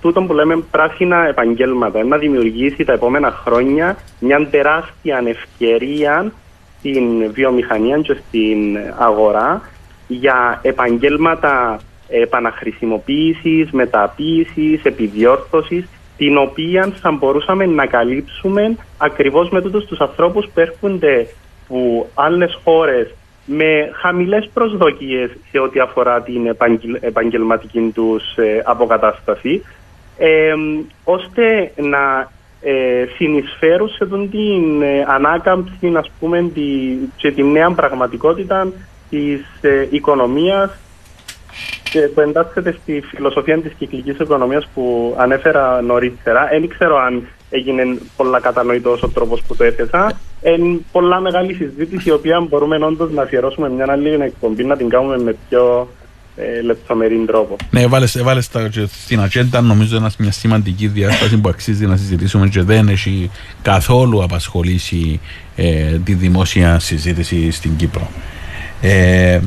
τούτο 0.00 0.22
που 0.22 0.32
λέμε 0.32 0.56
πράσινα 0.70 1.26
επαγγέλματα, 1.28 2.04
να 2.04 2.16
δημιουργήσει 2.16 2.84
τα 2.84 2.92
επόμενα 2.92 3.30
χρόνια 3.30 3.96
μια 4.20 4.48
τεράστια 4.50 5.22
ευκαιρία 5.26 6.32
στην 6.80 7.32
βιομηχανία 7.32 7.98
και 7.98 8.16
στην 8.28 8.78
αγορά 8.98 9.62
για 10.08 10.58
επαγγέλματα 10.62 11.80
επαναχρησιμοποίησης, 12.08 13.70
μεταποίησης, 13.70 14.82
επιδιόρθωσης, 14.82 15.88
την 16.16 16.36
οποία 16.38 16.92
θα 17.00 17.10
μπορούσαμε 17.10 17.66
να 17.66 17.86
καλύψουμε 17.86 18.76
ακριβώς 18.98 19.50
με 19.50 19.62
τούτους 19.62 19.84
τους 19.84 19.98
ανθρώπους 19.98 20.46
που 20.54 20.60
έρχονται 20.60 21.26
που 21.68 22.06
άλλες 22.14 22.60
χώρες 22.64 23.14
με 23.44 23.90
χαμηλές 24.00 24.50
προσδοκίες 24.54 25.30
σε 25.50 25.58
ό,τι 25.58 25.80
αφορά 25.80 26.22
την 26.22 26.46
επαγγελ- 26.46 27.02
επαγγελματική 27.04 27.90
τους 27.94 28.36
ε, 28.36 28.62
αποκατάσταση 28.64 29.64
ε, 30.18 30.54
ώστε 31.04 31.72
να 31.76 32.30
ε, 32.60 33.04
συνεισφέρουν 33.16 33.88
σε 33.88 34.06
τον 34.06 34.30
την 34.30 34.82
ε, 34.82 35.04
ανάκαμψη 35.08 35.92
ας 35.96 36.10
πούμε, 36.20 36.50
τη, 36.54 36.60
και 37.16 37.32
τη 37.32 37.42
νέα 37.42 37.70
πραγματικότητα 37.70 38.72
της 39.10 39.40
ε, 39.60 39.86
οικονομίας 39.90 40.78
και 41.90 42.00
που 42.00 42.20
εντάσσεται 42.20 42.72
στη 42.82 43.00
φιλοσοφία 43.00 43.60
της 43.60 43.72
κυκλικής 43.78 44.18
οικονομίας 44.18 44.68
που 44.74 45.14
ανέφερα 45.18 45.80
νωρίτερα. 45.80 46.48
Δεν 46.50 46.68
ξέρω 46.68 46.96
αν 46.96 47.26
έγινε 47.50 47.98
πολλά 48.16 48.40
κατανοητός 48.40 49.02
ο 49.02 49.08
τρόπος 49.08 49.42
που 49.42 49.56
το 49.56 49.64
έθεσα. 49.64 50.12
Εν 50.42 50.84
πολλά 50.92 51.20
μεγάλη 51.20 51.54
συζήτηση 51.54 52.08
η 52.08 52.12
οποία 52.12 52.40
μπορούμε 52.40 52.76
όντως 52.76 53.12
να 53.12 53.22
αφιερώσουμε 53.22 53.68
μια 53.68 53.86
άλλη 53.88 54.08
εκπομπή 54.08 54.64
να 54.64 54.76
την 54.76 54.88
κάνουμε 54.88 55.18
με 55.18 55.36
πιο 55.48 55.88
ε, 56.40 56.62
λεπτομερή 56.62 57.24
τρόπο. 57.26 57.56
Ναι, 57.70 57.86
βάλες, 57.86 58.22
βάλες 58.22 58.48
τα 58.48 58.68
και 58.68 58.86
στην 59.02 59.20
ατζέντα 59.20 59.60
νομίζω 59.60 59.96
είναι 59.96 60.10
μια 60.18 60.32
σημαντική 60.32 60.86
διάσταση 60.86 61.36
που 61.36 61.48
αξίζει 61.48 61.86
να 61.86 61.96
συζητήσουμε 61.96 62.48
και 62.48 62.62
δεν 62.62 62.88
έχει 62.88 63.30
καθόλου 63.62 64.22
απασχολήσει 64.22 65.20
ε, 65.56 65.98
τη 66.04 66.14
δημόσια 66.14 66.78
συζήτηση 66.78 67.50
στην 67.50 67.76
Κύπρο. 67.76 68.10
Ε, 68.80 69.40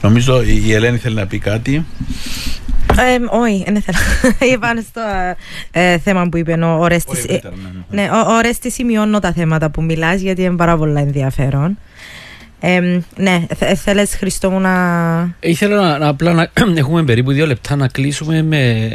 νομίζω 0.00 0.42
η 0.42 0.62
η 0.66 0.72
Ελένη 0.72 0.98
θέλει 0.98 1.14
να 1.14 1.26
πει 1.26 1.38
κάτι. 1.38 1.84
Ε, 2.98 3.18
όχι, 3.30 3.62
δεν 3.64 3.74
ήθελα. 3.74 3.98
Είπα 4.52 4.74
στο 4.88 5.00
ε, 5.70 5.98
θέμα 5.98 6.28
που 6.28 6.36
είπε 6.36 6.52
ο 6.52 6.78
Ορέστης. 6.78 7.18
Όχι, 7.18 7.26
ευρύτερα, 7.28 7.54
ναι, 7.56 8.02
ναι. 8.02 8.02
Ναι, 8.02 8.10
ο 8.10 8.36
Ορέστης 8.36 8.74
σημειώνω 8.74 9.18
τα 9.18 9.32
θέματα 9.32 9.70
που 9.70 9.82
μιλάς 9.82 10.20
γιατί 10.20 10.42
είναι 10.42 10.56
πάρα 10.56 10.76
πολλά 10.76 11.00
ενδιαφέρον. 11.00 11.78
Ε, 12.64 13.00
ναι, 13.16 13.46
θε, 13.56 13.74
θέλεις 13.74 14.14
Χριστό 14.14 14.50
μου 14.50 14.60
να... 14.60 14.72
Ήθελα 15.40 15.80
να, 15.80 15.98
να 15.98 16.08
απλά 16.08 16.32
να 16.32 16.50
έχουμε 16.74 17.02
περίπου 17.04 17.32
δύο 17.32 17.46
λεπτά 17.46 17.76
να 17.76 17.88
κλείσουμε 17.88 18.42
με, 18.42 18.90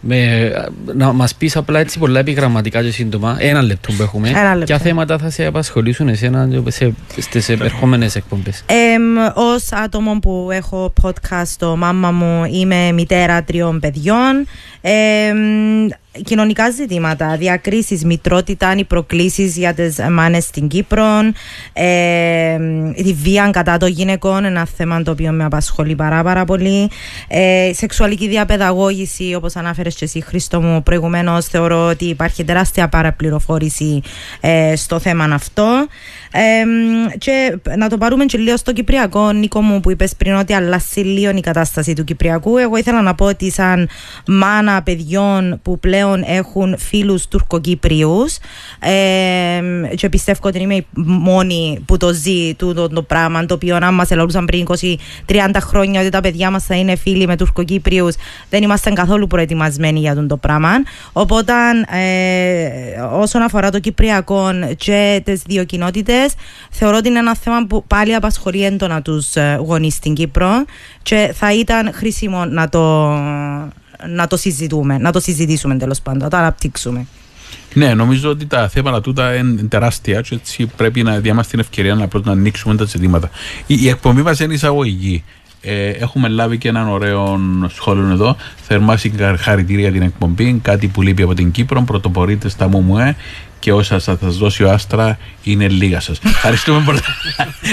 με, 0.00 0.50
να 0.94 1.12
μας 1.12 1.34
πεις 1.34 1.56
απλά 1.56 1.80
έτσι 1.80 1.98
πολλά 1.98 2.20
επιγραμματικά 2.20 2.82
και 2.82 2.90
σύντομα 2.90 3.36
ένα 3.38 3.62
λεπτό 3.62 3.92
που 3.92 4.02
έχουμε 4.02 4.28
Ένα 4.28 4.50
λεπτό. 4.54 4.64
ποια 4.64 4.78
θέματα 4.78 5.18
θα 5.18 5.30
σε 5.30 5.44
απασχολήσουν 5.44 6.08
εσένα 6.08 6.48
σε, 6.66 6.94
στις 7.20 7.48
επερχόμενες 7.48 8.16
εκπομπές 8.16 8.62
Εμ, 8.66 9.02
ως 9.34 9.72
άτομο 9.72 10.18
που 10.18 10.48
έχω 10.50 10.92
podcast 11.02 11.46
στο 11.46 11.76
μάμα 11.76 12.10
μου 12.10 12.44
είμαι 12.44 12.92
μητέρα 12.92 13.42
τριών 13.42 13.80
παιδιών 13.80 14.46
Εμ, 14.80 15.88
κοινωνικά 16.24 16.70
ζητήματα, 16.70 17.36
διακρίσεις, 17.36 18.04
μητρότητα, 18.04 18.74
οι 18.76 18.84
προκλήσεις 18.84 19.56
για 19.56 19.74
τις 19.74 19.98
μάνες 20.10 20.44
στην 20.44 20.68
Κύπρο 20.68 21.04
εμ, 21.72 22.92
τη 22.92 23.12
βία 23.12 23.50
κατά 23.52 23.76
των 23.76 23.88
γυναικών, 23.88 24.44
ένα 24.44 24.66
θέμα 24.76 25.02
το 25.02 25.10
οποίο 25.10 25.32
με 25.32 25.44
απασχολεί 25.44 25.94
πάρα 25.94 26.22
πάρα 26.22 26.44
πολύ. 26.44 26.90
Ε, 27.28 27.70
σεξουαλική 27.74 28.28
διαπαιδαγώγηση 28.28 29.34
όπως 29.34 29.56
ανάφερες 29.56 29.94
και 29.94 30.04
εσύ 30.04 30.20
Χρήστο 30.20 30.60
μου 30.60 30.82
προηγουμένως 30.82 31.46
θεωρώ 31.46 31.86
ότι 31.86 32.04
υπάρχει 32.04 32.44
τεράστια 32.44 32.88
παραπληροφόρηση 32.88 34.02
ε, 34.40 34.76
στο 34.76 34.98
θέμα 34.98 35.24
αυτό 35.24 35.86
Εμ, 36.36 37.06
και 37.18 37.58
να 37.76 37.88
το 37.88 37.98
πάρουμε 37.98 38.24
και 38.24 38.38
λίγο 38.38 38.56
στο 38.56 38.72
Κυπριακό, 38.72 39.32
Νίκο 39.32 39.60
μου, 39.60 39.80
που 39.80 39.90
είπες 39.90 40.14
πριν 40.14 40.34
ότι 40.34 40.54
αλλάσει 40.54 41.00
λίγο 41.00 41.30
η 41.36 41.40
κατάσταση 41.40 41.92
του 41.92 42.04
Κυπριακού. 42.04 42.56
Εγώ 42.56 42.76
ήθελα 42.76 43.02
να 43.02 43.14
πω 43.14 43.24
ότι, 43.24 43.50
σαν 43.50 43.88
μάνα 44.26 44.82
παιδιών 44.82 45.60
που 45.62 45.78
πλέον 45.78 46.22
έχουν 46.26 46.78
φίλους 46.78 47.28
Τουρκοκύπριους, 47.28 48.36
εμ, 48.78 49.82
και 49.94 50.08
πιστεύω 50.08 50.38
ότι 50.42 50.58
είμαι 50.58 50.74
η 50.74 50.86
μόνη 50.94 51.82
που 51.86 51.96
το 51.96 52.12
ζει 52.12 52.54
τούτο 52.54 52.88
το 52.88 53.02
πράγμα, 53.02 53.46
το 53.46 53.54
οποίο 53.54 53.76
αν 53.76 53.94
μας 53.94 54.10
ελαούσαν 54.10 54.44
πριν 54.44 54.66
20-30 55.26 55.60
χρόνια 55.60 56.00
ότι 56.00 56.10
τα 56.10 56.20
παιδιά 56.20 56.50
μας 56.50 56.64
θα 56.64 56.74
είναι 56.74 56.96
φίλοι 56.96 57.26
με 57.26 57.36
Τουρκοκύπριους, 57.36 58.14
δεν 58.50 58.62
ήμασταν 58.62 58.94
καθόλου 58.94 59.26
προετοιμασμένοι 59.26 59.98
για 59.98 60.10
αυτό 60.10 60.26
το 60.26 60.36
πράγμα. 60.36 60.70
Οπότε, 61.12 61.52
ε, 61.90 63.00
όσον 63.00 63.42
αφορά 63.42 63.70
το 63.70 63.78
Κυπριακό 63.78 64.50
και 64.76 65.22
τις 65.24 65.42
δύο 65.46 65.64
κοινότητες, 65.64 66.23
θεωρώ 66.70 66.96
ότι 66.96 67.08
είναι 67.08 67.18
ένα 67.18 67.36
θέμα 67.36 67.66
που 67.66 67.84
πάλι 67.86 68.14
απασχολεί 68.14 68.64
έντονα 68.64 69.02
τους 69.02 69.32
γονείς 69.58 69.94
στην 69.94 70.14
Κύπρο 70.14 70.64
και 71.02 71.34
θα 71.34 71.54
ήταν 71.54 71.92
χρήσιμο 71.94 72.44
να 72.44 72.68
το, 72.68 73.08
να 74.08 74.26
το 74.28 74.36
συζητούμε, 74.36 74.98
να 74.98 75.12
το 75.12 75.20
συζητήσουμε 75.20 75.76
τέλος 75.76 76.00
πάντων, 76.00 76.22
να 76.22 76.28
το 76.28 76.36
αναπτύξουμε. 76.36 77.06
Ναι, 77.74 77.94
νομίζω 77.94 78.30
ότι 78.30 78.46
τα 78.46 78.68
θέματα 78.68 79.00
τούτα 79.00 79.34
είναι 79.34 79.62
τεράστια 79.62 80.20
και 80.20 80.34
έτσι 80.34 80.66
πρέπει 80.76 81.02
να 81.02 81.18
διάμαστε 81.18 81.50
την 81.50 81.60
ευκαιρία 81.60 81.94
να, 81.94 82.08
πρώτα 82.08 82.34
να 82.34 82.40
ανοίξουμε 82.40 82.76
τα 82.76 82.84
ζητήματα. 82.84 83.30
Η, 83.66 83.76
η 83.80 83.88
εκπομπή 83.88 84.22
μας 84.22 84.40
είναι 84.40 84.54
εισαγωγική. 84.54 85.24
Ε, 85.60 85.88
έχουμε 85.88 86.28
λάβει 86.28 86.58
και 86.58 86.68
έναν 86.68 86.88
ωραίο 86.88 87.40
σχόλιο 87.68 88.10
εδώ. 88.10 88.36
Θερμά 88.62 88.96
συγχαρητήρια 88.96 89.82
για 89.82 89.92
την 89.92 90.02
εκπομπή. 90.02 90.58
Κάτι 90.62 90.86
που 90.86 91.02
λείπει 91.02 91.22
από 91.22 91.34
την 91.34 91.50
Κύπρο. 91.50 91.82
Πρωτοπορείτε 91.82 92.48
στα 92.48 92.68
ΜΟΜΟΕ 92.68 93.16
και 93.64 93.72
όσα 93.72 93.98
θα 93.98 94.18
σας 94.20 94.36
δώσει 94.36 94.64
ο 94.64 94.70
Άστρα 94.70 95.18
είναι 95.42 95.68
λίγα 95.68 96.00
σας. 96.00 96.18
Ευχαριστούμε 96.36 96.82
πολλά. 96.84 97.00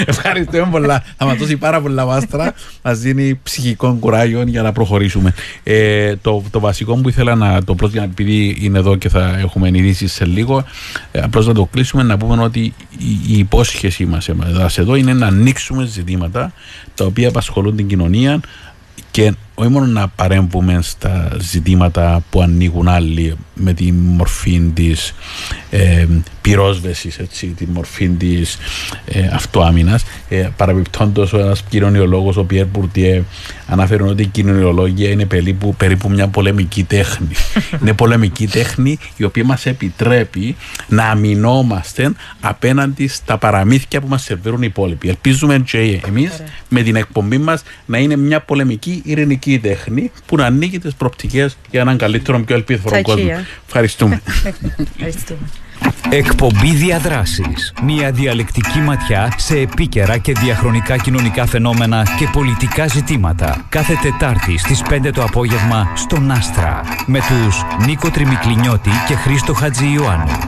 Ευχαριστούμε 0.06 0.68
πολλά. 0.70 1.04
Θα 1.16 1.24
μας 1.24 1.36
δώσει 1.36 1.56
πάρα 1.56 1.80
πολλά 1.80 2.04
ο 2.04 2.10
Άστρα. 2.10 2.54
Μας 2.82 2.98
δίνει 2.98 3.40
ψυχικό 3.42 3.96
κουράγιο 4.00 4.42
για 4.42 4.62
να 4.62 4.72
προχωρήσουμε. 4.72 5.34
Ε, 5.62 6.16
το, 6.16 6.42
το 6.50 6.60
βασικό 6.60 6.94
που 6.94 7.08
ήθελα 7.08 7.34
να 7.34 7.64
το 7.64 7.74
πρώτο, 7.74 8.02
επειδή 8.02 8.56
είναι 8.60 8.78
εδώ 8.78 8.96
και 8.96 9.08
θα 9.08 9.38
έχουμε 9.38 9.68
ειδήσει 9.68 10.06
σε 10.06 10.24
λίγο, 10.24 10.64
ε, 11.12 11.20
απλώς 11.20 11.46
να 11.46 11.54
το 11.54 11.68
κλείσουμε 11.72 12.02
να 12.02 12.16
πούμε 12.16 12.42
ότι 12.42 12.60
η, 12.98 13.20
η 13.26 13.38
υπόσχεσή 13.38 14.04
μας 14.04 14.28
εδώ 14.78 14.94
είναι 14.94 15.12
να 15.12 15.26
ανοίξουμε 15.26 15.84
ζητήματα 15.84 16.52
τα 16.94 17.04
οποία 17.04 17.28
απασχολούν 17.28 17.76
την 17.76 17.86
κοινωνία 17.86 18.40
και 19.10 19.32
όχι 19.54 19.70
μόνο 19.70 19.86
να 19.86 20.08
παρέμβουμε 20.08 20.78
στα 20.82 21.36
ζητήματα 21.40 22.22
που 22.30 22.42
ανοίγουν 22.42 22.88
άλλοι 22.88 23.36
με 23.54 23.72
τη 23.72 23.92
μορφή 23.92 24.60
της 24.74 25.14
ε, 25.70 26.06
πυρόσβεσης, 26.40 27.18
έτσι, 27.18 27.46
τη 27.46 27.66
μορφή 27.66 28.08
της 28.08 28.58
ε, 29.04 29.26
αυτοάμυνας. 29.32 30.04
Ε, 30.28 30.48
παραπιπτόντως, 30.56 31.32
ένας 31.32 31.62
κοινωνιολόγος, 31.68 32.36
ο 32.36 32.44
Πιέρ 32.44 32.66
Μπουρτιέ, 32.66 33.22
αναφέρει 33.66 34.02
ότι 34.02 34.22
η 34.22 34.26
κοινωνιολογία 34.26 35.10
είναι 35.10 35.24
περίπου, 35.24 35.74
περίπου 35.74 36.10
μια 36.10 36.28
πολεμική 36.28 36.84
τέχνη. 36.84 37.28
είναι 37.80 37.92
πολεμική 37.92 38.46
τέχνη 38.46 38.98
η 39.16 39.24
οποία 39.24 39.44
μας 39.44 39.66
επιτρέπει 39.66 40.56
να 40.88 41.04
αμυνόμαστε 41.04 42.12
απέναντι 42.40 43.08
στα 43.08 43.38
παραμύθια 43.38 44.00
που 44.00 44.08
μας 44.08 44.22
σερβίρουν 44.22 44.62
οι 44.62 44.66
υπόλοιποι. 44.68 45.08
Ελπίζουμε 45.08 45.58
και 45.58 46.00
εμείς 46.06 46.42
με 46.68 46.82
την 46.82 46.96
εκπομπή 46.96 47.38
μας 47.38 47.62
να 47.86 47.98
είναι 47.98 48.16
μια 48.16 48.40
πολεμική 48.40 49.02
ειρηνική 49.04 49.41
τέχνη 49.62 50.10
που 50.26 50.36
να 50.36 50.46
ανοίγει 50.46 50.78
τις 50.78 50.94
προοπτικές 50.94 51.56
για 51.70 51.80
έναν 51.80 51.96
καλύτερο, 51.96 52.40
πιο 52.40 52.56
ελπίδωρο 52.56 53.02
κόσμο. 53.02 53.24
Τσακία. 53.24 53.46
Ευχαριστούμε. 53.66 54.22
Ευχαριστούμε. 54.96 55.38
Εκπομπή 56.10 56.74
Διαδράσεις. 56.74 57.72
Μια 57.82 58.10
διαλεκτική 58.10 58.78
ματιά 58.78 59.32
σε 59.36 59.58
επίκαιρα 59.58 60.18
και 60.18 60.32
διαχρονικά 60.32 60.96
κοινωνικά 60.96 61.46
φαινόμενα 61.46 62.06
και 62.18 62.28
πολιτικά 62.32 62.86
ζητήματα. 62.86 63.66
Κάθε 63.68 63.98
Τετάρτη 64.02 64.58
στις 64.58 64.82
5 64.90 65.10
το 65.12 65.22
απόγευμα 65.22 65.92
στον 65.96 66.30
Άστρα. 66.30 66.80
Με 67.06 67.18
τους 67.18 67.86
Νίκο 67.86 68.10
Τριμικλινιώτη 68.10 68.90
και 69.08 69.14
Χρήστο 69.14 69.54
Χατζη 69.54 69.92
Ιωάννου. 69.92 70.38